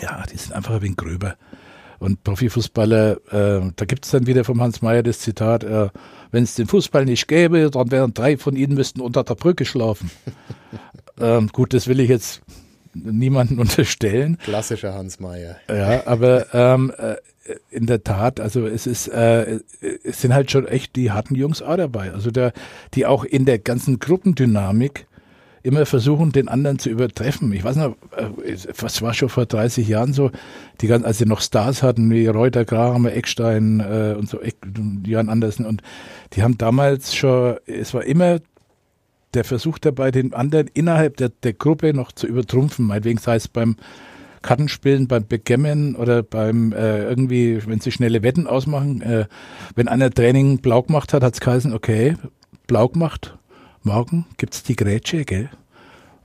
ja, 0.00 0.24
die 0.32 0.38
sind 0.38 0.54
einfach 0.54 0.76
ein 0.76 0.82
wenig 0.82 0.96
gröber. 0.96 1.36
Und 1.98 2.24
Profifußballer, 2.24 3.18
äh, 3.30 3.72
da 3.76 3.84
gibt 3.84 4.06
es 4.06 4.10
dann 4.10 4.26
wieder 4.26 4.44
vom 4.44 4.62
Hans 4.62 4.80
Mayer 4.80 5.02
das 5.02 5.18
Zitat, 5.18 5.64
äh, 5.64 5.90
wenn 6.30 6.44
es 6.44 6.54
den 6.54 6.66
Fußball 6.66 7.04
nicht 7.04 7.28
gäbe, 7.28 7.70
dann 7.70 7.90
wären 7.90 8.14
drei 8.14 8.38
von 8.38 8.56
ihnen 8.56 8.74
müssten 8.74 9.00
unter 9.02 9.22
der 9.22 9.34
Brücke 9.34 9.66
schlafen. 9.66 10.10
ähm, 11.20 11.48
gut, 11.48 11.74
das 11.74 11.86
will 11.86 12.00
ich 12.00 12.08
jetzt 12.08 12.42
niemanden 12.94 13.58
unterstellen. 13.60 14.38
Klassischer 14.42 14.94
Hans 14.94 15.20
Meyer. 15.20 15.56
Ja, 15.68 16.06
aber 16.06 16.52
ähm, 16.54 16.92
äh, 16.96 17.16
in 17.70 17.86
der 17.86 18.04
Tat, 18.04 18.40
also 18.40 18.66
es 18.66 18.86
ist, 18.86 19.08
äh, 19.08 19.60
es 20.04 20.20
sind 20.20 20.34
halt 20.34 20.50
schon 20.50 20.66
echt 20.66 20.96
die 20.96 21.10
harten 21.10 21.34
Jungs 21.34 21.62
auch 21.62 21.76
dabei. 21.76 22.12
Also 22.12 22.30
da, 22.30 22.52
die 22.94 23.06
auch 23.06 23.24
in 23.24 23.44
der 23.44 23.58
ganzen 23.58 23.98
Gruppendynamik 23.98 25.06
immer 25.62 25.84
versuchen, 25.84 26.32
den 26.32 26.48
anderen 26.48 26.78
zu 26.78 26.88
übertreffen. 26.88 27.52
Ich 27.52 27.64
weiß 27.64 27.76
noch, 27.76 27.96
äh, 28.16 28.56
was 28.78 29.02
war 29.02 29.14
schon 29.14 29.28
vor 29.28 29.46
30 29.46 29.86
Jahren 29.86 30.12
so, 30.12 30.30
die 30.80 30.86
ganzen, 30.86 31.06
als 31.06 31.18
sie 31.18 31.26
noch 31.26 31.40
Stars 31.40 31.82
hatten, 31.82 32.10
wie 32.10 32.26
Reuter, 32.26 32.64
Kramer, 32.64 33.12
Eckstein 33.12 33.80
äh, 33.80 34.14
und 34.18 34.28
so, 34.28 34.40
Eck, 34.40 34.56
Jan 35.04 35.28
Andersen 35.28 35.66
und 35.66 35.82
die 36.32 36.42
haben 36.42 36.56
damals 36.56 37.14
schon, 37.14 37.56
es 37.66 37.92
war 37.92 38.04
immer 38.04 38.38
der 39.34 39.44
Versuch 39.44 39.78
dabei, 39.78 40.10
den 40.10 40.34
anderen 40.34 40.68
innerhalb 40.72 41.16
der, 41.16 41.30
der 41.30 41.52
Gruppe 41.52 41.94
noch 41.94 42.12
zu 42.12 42.26
übertrumpfen, 42.26 42.86
meinetwegen 42.86 43.18
sei 43.18 43.36
es 43.36 43.48
beim 43.48 43.76
Kartenspielen, 44.42 45.06
beim 45.06 45.26
Begammon 45.26 45.94
oder 45.96 46.22
beim 46.22 46.72
äh, 46.72 47.04
irgendwie, 47.04 47.60
wenn 47.66 47.80
sie 47.80 47.92
schnelle 47.92 48.22
Wetten 48.22 48.46
ausmachen, 48.46 49.02
äh, 49.02 49.26
wenn 49.74 49.88
einer 49.88 50.10
Training 50.10 50.58
blau 50.58 50.82
gemacht 50.82 51.12
hat, 51.12 51.22
hat 51.22 51.34
es 51.34 51.40
geheißen, 51.40 51.74
okay, 51.74 52.16
blau 52.66 52.88
gemacht, 52.88 53.36
morgen 53.82 54.26
gibt's 54.38 54.62
die 54.62 54.76
Grätsche, 54.76 55.24
gell? 55.24 55.50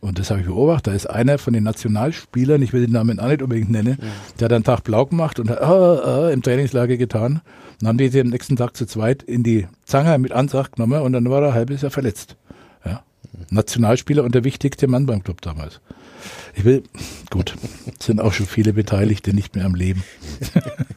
Und 0.06 0.20
das 0.20 0.30
habe 0.30 0.42
ich 0.42 0.46
beobachtet. 0.46 0.88
Da 0.88 0.94
ist 0.94 1.10
einer 1.10 1.40
von 1.40 1.54
den 1.54 1.64
Nationalspielern, 1.64 2.62
ich 2.62 2.74
will 2.74 2.82
den 2.82 2.92
Namen 2.92 3.20
auch 3.20 3.28
nicht 3.28 3.42
unbedingt 3.42 3.72
nennen, 3.72 3.98
ja. 4.00 4.08
der 4.40 4.46
hat 4.46 4.54
einen 4.54 4.64
Tag 4.64 4.84
blau 4.84 5.06
gemacht 5.08 5.40
und 5.40 5.50
hat 5.50 5.62
ah, 5.62 6.26
ah, 6.28 6.30
im 6.30 6.44
Trainingslager 6.44 6.98
getan. 6.98 7.42
Dann 7.80 7.90
haben 7.90 7.98
die 7.98 8.10
den 8.10 8.30
nächsten 8.30 8.56
Tag 8.56 8.78
zu 8.78 8.86
zweit 8.86 9.24
in 9.24 9.44
die 9.44 9.68
Zange 9.84 10.18
mit 10.20 10.32
Ansach 10.32 10.72
genommen 10.72 11.02
und 11.02 11.14
dann 11.14 11.30
war 11.30 11.42
er 11.42 11.54
halbes 11.54 11.82
Jahr 11.82 11.92
verletzt. 11.92 12.38
Nationalspieler 13.50 14.24
und 14.24 14.36
der 14.36 14.44
wichtigste 14.44 14.88
Mann 14.88 15.06
beim 15.06 15.24
Club 15.24 15.42
damals. 15.42 15.82
Ich 16.56 16.66
will, 16.66 16.84
gut, 17.30 17.56
sind 18.02 18.20
auch 18.20 18.34
schon 18.34 18.46
viele 18.46 18.74
Beteiligte 18.74 19.34
nicht 19.34 19.56
mehr 19.56 19.66
am 19.66 19.76
Leben. 19.76 20.04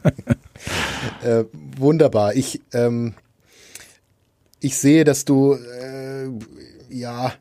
äh, 1.23 1.43
wunderbar. 1.77 2.35
Ich, 2.35 2.61
ähm, 2.73 3.13
ich 4.59 4.77
sehe, 4.77 5.03
dass 5.03 5.25
du 5.25 5.53
äh, 5.53 6.29
ja 6.89 7.33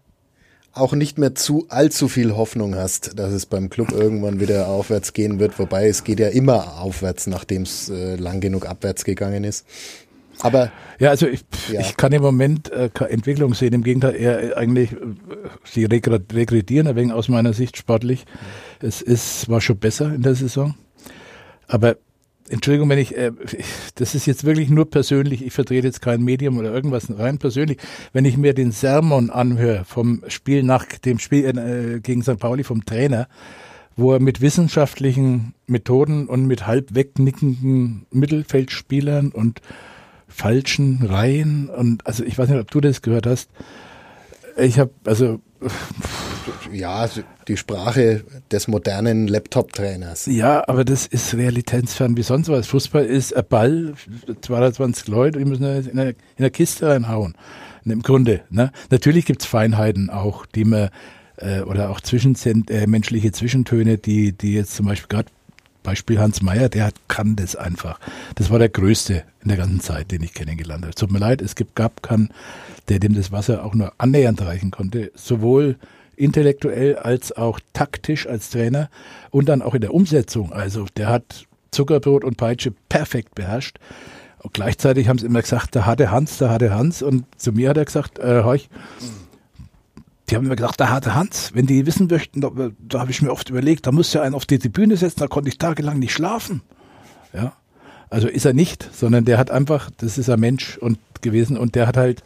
auch 0.72 0.92
nicht 0.92 1.18
mehr 1.18 1.34
zu 1.34 1.66
allzu 1.68 2.08
viel 2.08 2.36
Hoffnung 2.36 2.76
hast, 2.76 3.18
dass 3.18 3.32
es 3.32 3.46
beim 3.46 3.68
Club 3.68 3.92
irgendwann 3.92 4.40
wieder 4.40 4.68
aufwärts 4.68 5.12
gehen 5.12 5.40
wird. 5.40 5.58
Wobei 5.58 5.88
es 5.88 6.04
geht 6.04 6.20
ja 6.20 6.28
immer 6.28 6.80
aufwärts, 6.80 7.26
nachdem 7.26 7.62
es 7.62 7.88
äh, 7.88 8.16
lang 8.16 8.40
genug 8.40 8.66
abwärts 8.66 9.04
gegangen 9.04 9.44
ist. 9.44 9.66
Aber 10.40 10.70
ja, 10.98 11.10
also 11.10 11.26
ich, 11.26 11.44
ja. 11.72 11.80
ich 11.80 11.96
kann 11.96 12.12
im 12.12 12.22
Moment 12.22 12.70
äh, 12.70 12.90
keine 12.92 13.10
Entwicklung 13.10 13.54
sehen. 13.54 13.74
Im 13.74 13.82
Gegenteil, 13.82 14.14
eher 14.14 14.56
eigentlich 14.56 14.92
äh, 14.92 14.96
sie 15.64 15.84
regredieren 15.84 16.86
ein 16.86 16.96
wenig 16.96 17.12
aus 17.12 17.28
meiner 17.28 17.52
Sicht 17.52 17.76
sportlich. 17.76 18.24
Es 18.80 19.02
ist 19.02 19.48
war 19.48 19.60
schon 19.60 19.78
besser 19.78 20.14
in 20.14 20.22
der 20.22 20.34
Saison, 20.34 20.74
aber 21.66 21.96
Entschuldigung, 22.50 22.88
wenn 22.88 22.98
ich, 22.98 23.16
äh, 23.16 23.32
das 23.96 24.14
ist 24.14 24.26
jetzt 24.26 24.44
wirklich 24.44 24.70
nur 24.70 24.90
persönlich, 24.90 25.44
ich 25.44 25.52
vertrete 25.52 25.86
jetzt 25.86 26.00
kein 26.00 26.22
Medium 26.22 26.58
oder 26.58 26.72
irgendwas, 26.72 27.06
rein 27.18 27.38
persönlich. 27.38 27.78
Wenn 28.12 28.24
ich 28.24 28.36
mir 28.36 28.54
den 28.54 28.72
Sermon 28.72 29.30
anhöre 29.30 29.84
vom 29.84 30.22
Spiel 30.28 30.62
nach 30.62 30.86
dem 30.86 31.18
Spiel 31.18 31.44
äh, 31.44 32.00
gegen 32.00 32.22
St. 32.22 32.38
Pauli 32.38 32.64
vom 32.64 32.84
Trainer, 32.86 33.28
wo 33.96 34.12
er 34.12 34.20
mit 34.20 34.40
wissenschaftlichen 34.40 35.54
Methoden 35.66 36.26
und 36.26 36.46
mit 36.46 36.66
halb 36.66 36.94
wegnickenden 36.94 38.06
Mittelfeldspielern 38.10 39.30
und 39.30 39.60
falschen 40.38 41.02
Reihen 41.04 41.68
und 41.68 42.06
also 42.06 42.24
ich 42.24 42.38
weiß 42.38 42.48
nicht, 42.48 42.60
ob 42.60 42.70
du 42.70 42.80
das 42.80 43.02
gehört 43.02 43.26
hast. 43.26 43.50
Ich 44.56 44.78
habe 44.78 44.90
also 45.04 45.40
ja, 46.72 47.08
die 47.48 47.56
Sprache 47.56 48.24
des 48.50 48.68
modernen 48.68 49.26
Laptop-Trainers. 49.26 50.26
Ja, 50.26 50.62
aber 50.68 50.84
das 50.84 51.06
ist 51.06 51.34
realitätsfern 51.34 52.16
wie 52.16 52.22
sonst 52.22 52.48
was. 52.48 52.68
Fußball 52.68 53.04
ist 53.04 53.36
ein 53.36 53.44
Ball, 53.48 53.94
220 54.40 55.08
Leute, 55.08 55.38
die 55.40 55.44
müssen 55.44 55.64
in 55.64 55.98
eine, 55.98 56.10
in 56.10 56.16
eine 56.38 56.50
Kiste 56.50 56.88
reinhauen. 56.88 57.34
Im 57.84 58.02
Grunde. 58.02 58.42
Ne? 58.50 58.70
Natürlich 58.90 59.24
gibt's 59.24 59.46
Feinheiten 59.46 60.10
auch, 60.10 60.46
die 60.46 60.64
man 60.64 60.90
äh, 61.36 61.62
oder 61.62 61.90
auch 61.90 62.00
Zwischenzent 62.00 62.70
äh, 62.70 62.86
menschliche 62.86 63.32
Zwischentöne, 63.32 63.98
die, 63.98 64.32
die 64.32 64.54
jetzt 64.54 64.76
zum 64.76 64.86
Beispiel 64.86 65.08
gerade 65.08 65.30
Beispiel 65.82 66.18
Hans 66.18 66.42
Meyer, 66.42 66.68
der 66.68 66.90
kann 67.08 67.36
das 67.36 67.56
einfach. 67.56 67.98
Das 68.34 68.50
war 68.50 68.58
der 68.58 68.68
Größte 68.68 69.24
in 69.42 69.48
der 69.48 69.56
ganzen 69.56 69.80
Zeit, 69.80 70.10
den 70.10 70.22
ich 70.22 70.34
kennengelernt 70.34 70.84
habe. 70.84 70.94
Tut 70.94 71.10
mir 71.10 71.18
leid, 71.18 71.42
es 71.42 71.54
gab 71.74 72.02
keinen, 72.02 72.30
der 72.88 72.98
dem 72.98 73.14
das 73.14 73.32
Wasser 73.32 73.64
auch 73.64 73.74
nur 73.74 73.92
annähernd 73.98 74.42
reichen 74.42 74.70
konnte. 74.70 75.12
Sowohl 75.14 75.76
intellektuell 76.16 76.96
als 76.96 77.32
auch 77.32 77.60
taktisch 77.72 78.26
als 78.26 78.50
Trainer 78.50 78.90
und 79.30 79.48
dann 79.48 79.62
auch 79.62 79.74
in 79.74 79.80
der 79.80 79.94
Umsetzung. 79.94 80.52
Also 80.52 80.86
der 80.96 81.08
hat 81.08 81.46
Zuckerbrot 81.70 82.24
und 82.24 82.36
Peitsche 82.36 82.72
perfekt 82.88 83.34
beherrscht. 83.34 83.78
Und 84.40 84.54
gleichzeitig 84.54 85.08
haben 85.08 85.18
sie 85.18 85.26
immer 85.26 85.42
gesagt, 85.42 85.74
da 85.74 85.86
hatte 85.86 86.10
Hans, 86.10 86.38
da 86.38 86.50
hatte 86.50 86.74
Hans. 86.74 87.02
Und 87.02 87.24
zu 87.36 87.52
mir 87.52 87.70
hat 87.70 87.76
er 87.76 87.84
gesagt, 87.84 88.18
äh, 88.18 88.42
Horch, 88.42 88.68
die 90.28 90.36
haben 90.36 90.44
immer 90.44 90.56
gesagt, 90.56 90.80
da 90.80 90.90
hatte 90.90 91.14
Hans, 91.14 91.52
wenn 91.54 91.66
die 91.66 91.86
wissen 91.86 92.06
möchten, 92.08 92.40
da, 92.40 92.50
da 92.78 93.00
habe 93.00 93.10
ich 93.10 93.22
mir 93.22 93.30
oft 93.30 93.48
überlegt, 93.50 93.86
da 93.86 93.92
musste 93.92 94.18
er 94.18 94.24
einen 94.24 94.34
auf 94.34 94.46
die 94.46 94.58
Tribüne 94.58 94.96
setzen, 94.96 95.20
da 95.20 95.26
konnte 95.26 95.48
ich 95.48 95.58
tagelang 95.58 95.98
nicht 95.98 96.12
schlafen. 96.12 96.62
Ja. 97.32 97.52
Also 98.10 98.28
ist 98.28 98.44
er 98.44 98.54
nicht, 98.54 98.88
sondern 98.92 99.24
der 99.24 99.38
hat 99.38 99.50
einfach, 99.50 99.90
das 99.96 100.18
ist 100.18 100.30
ein 100.30 100.40
Mensch 100.40 100.78
und 100.78 100.98
gewesen 101.20 101.56
und 101.56 101.74
der 101.74 101.86
hat 101.86 101.96
halt 101.96 102.22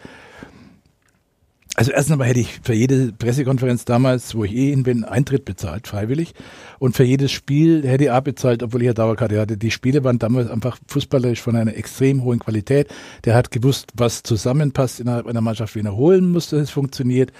also 1.74 1.90
erstens 1.90 2.12
einmal 2.12 2.28
hätte 2.28 2.40
ich 2.40 2.60
für 2.62 2.74
jede 2.74 3.12
Pressekonferenz 3.12 3.86
damals, 3.86 4.34
wo 4.34 4.44
ich 4.44 4.54
eh 4.54 4.70
hin 4.70 4.82
bin, 4.82 5.04
Eintritt 5.04 5.46
bezahlt, 5.46 5.88
freiwillig. 5.88 6.34
Und 6.78 6.94
für 6.94 7.04
jedes 7.04 7.32
Spiel 7.32 7.88
hätte 7.88 8.04
ich 8.04 8.10
auch 8.10 8.20
bezahlt, 8.20 8.62
obwohl 8.62 8.82
ich 8.82 8.88
ja 8.88 8.92
Dauerkarte 8.92 9.40
hatte. 9.40 9.56
Die 9.56 9.70
Spiele 9.70 10.04
waren 10.04 10.18
damals 10.18 10.50
einfach 10.50 10.76
fußballerisch 10.86 11.40
von 11.40 11.56
einer 11.56 11.74
extrem 11.74 12.24
hohen 12.24 12.40
Qualität. 12.40 12.88
Der 13.24 13.34
hat 13.34 13.50
gewusst, 13.50 13.92
was 13.94 14.22
zusammenpasst 14.22 15.00
innerhalb 15.00 15.26
einer 15.26 15.40
Mannschaft, 15.40 15.74
wen 15.74 15.86
er 15.86 15.96
holen 15.96 16.30
muss, 16.30 16.50
dass 16.50 16.60
es 16.60 16.70
funktioniert 16.70 17.32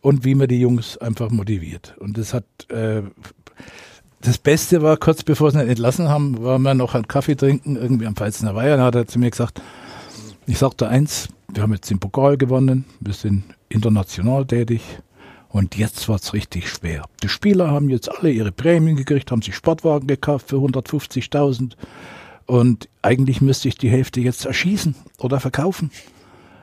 und 0.00 0.24
wie 0.24 0.34
man 0.34 0.48
die 0.48 0.60
Jungs 0.60 0.96
einfach 0.98 1.30
motiviert. 1.30 1.96
Und 1.98 2.18
das 2.18 2.34
hat 2.34 2.44
äh, 2.70 3.02
das 4.20 4.38
Beste 4.38 4.82
war, 4.82 4.96
kurz 4.96 5.22
bevor 5.22 5.50
sie 5.50 5.60
ihn 5.60 5.68
entlassen 5.68 6.08
haben, 6.08 6.42
war 6.42 6.58
wir 6.58 6.74
noch 6.74 6.94
einen 6.94 7.06
Kaffee 7.06 7.36
trinken, 7.36 7.76
irgendwie 7.76 8.06
am 8.06 8.16
Pfalzner 8.16 8.54
Weiher. 8.54 8.76
Dann 8.76 8.86
hat 8.86 8.94
er 8.94 9.06
zu 9.06 9.18
mir 9.18 9.30
gesagt, 9.30 9.62
ich 10.46 10.58
sagte 10.58 10.88
eins, 10.88 11.28
wir 11.52 11.62
haben 11.62 11.72
jetzt 11.72 11.88
den 11.90 12.00
Pokal 12.00 12.36
gewonnen, 12.36 12.84
wir 13.00 13.14
sind 13.14 13.44
international 13.68 14.44
tätig 14.44 14.82
und 15.50 15.76
jetzt 15.76 16.08
wird's 16.08 16.32
richtig 16.32 16.68
schwer. 16.68 17.04
Die 17.22 17.28
Spieler 17.28 17.70
haben 17.70 17.88
jetzt 17.90 18.10
alle 18.10 18.30
ihre 18.30 18.52
Prämien 18.52 18.96
gekriegt, 18.96 19.30
haben 19.30 19.42
sich 19.42 19.54
Sportwagen 19.54 20.08
gekauft 20.08 20.48
für 20.48 20.56
150.000 20.56 21.72
und 22.46 22.88
eigentlich 23.02 23.40
müsste 23.40 23.68
ich 23.68 23.76
die 23.76 23.90
Hälfte 23.90 24.20
jetzt 24.20 24.46
erschießen 24.46 24.94
oder 25.18 25.38
verkaufen. 25.38 25.90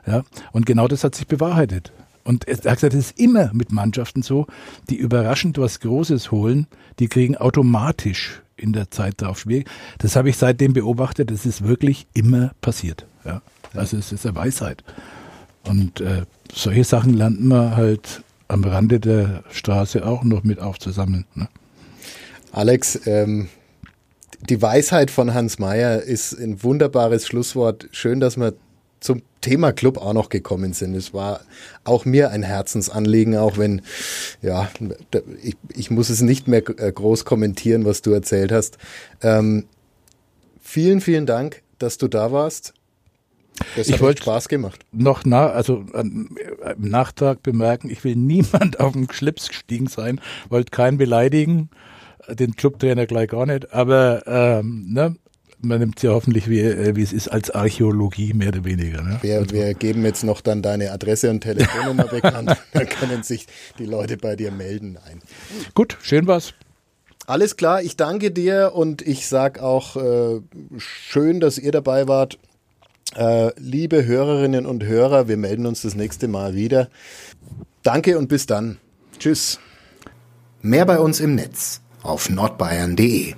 Ja, 0.06 0.24
und 0.52 0.66
genau 0.66 0.88
das 0.88 1.04
hat 1.04 1.16
sich 1.16 1.26
bewahrheitet. 1.26 1.92
Und 2.26 2.48
er 2.48 2.56
hat 2.56 2.64
gesagt, 2.64 2.96
es 2.96 3.12
ist 3.12 3.20
immer 3.20 3.52
mit 3.54 3.72
Mannschaften 3.72 4.24
so, 4.24 4.48
die 4.90 4.96
überraschend 4.96 5.60
was 5.60 5.80
Großes 5.80 6.32
holen, 6.32 6.68
die 7.00 7.08
kriegen 7.08 7.38
automatisch 7.38 8.42
in 8.58 8.74
der 8.74 8.90
Zeit 8.90 9.22
drauf 9.22 9.40
schwierig. 9.40 9.70
Das 10.00 10.16
habe 10.16 10.30
ich 10.30 10.38
seitdem 10.38 10.74
beobachtet, 10.74 11.30
das 11.30 11.46
ist 11.46 11.68
wirklich 11.68 12.08
immer 12.14 12.52
passiert. 12.62 13.06
Ja. 13.24 13.42
Also 13.76 13.98
es 13.98 14.12
ist 14.12 14.26
eine 14.26 14.36
Weisheit. 14.36 14.84
Und 15.68 16.02
äh, 16.02 16.24
solche 16.52 16.84
Sachen 16.84 17.14
lernt 17.14 17.44
man 17.44 17.76
halt 17.76 18.24
am 18.48 18.64
Rande 18.64 19.00
der 19.00 19.44
Straße 19.52 20.06
auch 20.06 20.24
noch 20.24 20.44
mit 20.44 20.60
aufzusammeln. 20.60 21.26
Ne? 21.36 21.48
Alex, 22.52 23.02
ähm, 23.06 23.50
die 24.50 24.62
Weisheit 24.62 25.12
von 25.12 25.34
Hans 25.34 25.60
Meyer 25.60 26.02
ist 26.02 26.34
ein 26.34 26.64
wunderbares 26.64 27.28
Schlusswort. 27.28 27.88
Schön, 27.92 28.20
dass 28.20 28.38
wir 28.38 28.54
zum 29.00 29.22
Thema 29.46 29.74
Club 29.74 30.00
auch 30.00 30.14
noch 30.14 30.30
gekommen 30.30 30.74
sind. 30.74 30.96
Es 30.96 31.14
war 31.14 31.42
auch 31.84 32.04
mir 32.04 32.32
ein 32.32 32.42
Herzensanliegen, 32.42 33.38
auch 33.38 33.60
wenn, 33.60 33.84
ja, 34.42 34.70
ich, 35.44 35.56
ich 35.72 35.92
muss 35.92 36.10
es 36.10 36.22
nicht 36.22 36.48
mehr 36.48 36.68
äh, 36.80 36.92
groß 36.92 37.26
kommentieren, 37.26 37.86
was 37.86 38.02
du 38.02 38.12
erzählt 38.12 38.52
hast. 38.52 38.80
Ähm, 39.22 39.66
vielen, 40.60 41.00
vielen 41.00 41.28
Dank, 41.28 41.62
dass 41.78 42.00
du 42.00 42.08
da 42.08 42.32
warst. 42.32 42.74
Das 43.76 43.88
ich 43.88 44.02
wollte 44.02 44.24
Spaß 44.24 44.50
gemacht. 44.50 44.84
Noch 44.92 45.22
na, 45.26 45.52
also 45.52 45.86
ähm, 45.94 46.36
im 46.76 46.90
Nachtrag 46.90 47.44
bemerken, 47.44 47.92
ich 47.92 48.04
will 48.04 48.16
niemand 48.16 48.80
auf 48.80 48.94
den 48.94 49.12
Schlips 49.12 49.50
gestiegen 49.50 49.86
sein, 49.86 50.20
wollte 50.50 50.72
keinen 50.72 50.98
beleidigen, 50.98 51.70
den 52.28 52.56
Clubtrainer 52.56 53.06
gleich 53.06 53.30
gar 53.30 53.46
nicht, 53.46 53.72
aber 53.72 54.24
ähm, 54.26 54.88
ne, 54.90 55.16
man 55.66 55.80
nimmt 55.80 56.02
ja 56.02 56.12
hoffentlich, 56.12 56.50
wie, 56.50 56.62
äh, 56.62 56.96
wie 56.96 57.04
es 57.04 57.14
ist, 57.14 57.28
als 57.28 57.50
Archäologie 57.52 58.34
mehr 58.34 58.50
oder 58.50 58.64
weniger. 58.64 59.02
Ne? 59.02 59.20
Wir, 59.22 59.40
also, 59.40 59.54
wir 59.54 59.74
geben 59.74 60.06
jetzt 60.06 60.24
noch 60.24 60.42
dann 60.42 60.62
deine 60.62 60.92
Adresse 60.92 61.30
und 61.30 61.42
Telefonnummer 61.42 62.06
bekannt, 62.06 62.56
dann 62.74 62.88
können 62.88 63.24
sich 63.24 63.48
die 63.80 63.86
Leute 63.86 64.18
bei 64.18 64.36
dir 64.36 64.52
melden. 64.52 64.98
Ein. 65.06 65.22
Gut, 65.74 65.98
schön 66.02 66.28
war's. 66.28 66.54
Alles 67.28 67.58
klar, 67.58 67.82
ich 67.82 67.98
danke 67.98 68.32
dir 68.32 68.74
und 68.76 69.02
ich 69.02 69.28
sag 69.28 69.60
auch 69.60 69.96
äh, 69.96 70.42
schön, 70.78 71.40
dass 71.40 71.58
ihr 71.58 71.72
dabei 71.72 72.08
wart. 72.08 72.38
Äh, 73.16 73.52
liebe 73.60 74.06
Hörerinnen 74.06 74.66
und 74.66 74.84
Hörer, 74.84 75.28
wir 75.28 75.38
melden 75.38 75.66
uns 75.66 75.82
das 75.82 75.96
nächste 75.96 76.28
Mal 76.28 76.54
wieder. 76.54 76.90
Danke 77.82 78.18
und 78.18 78.28
bis 78.28 78.46
dann. 78.46 78.78
Tschüss. 79.18 79.60
Mehr 80.62 80.86
bei 80.86 81.00
uns 81.00 81.20
im 81.20 81.36
Netz 81.36 81.82
auf 82.04 82.30
nordbayern.de. 82.30 83.36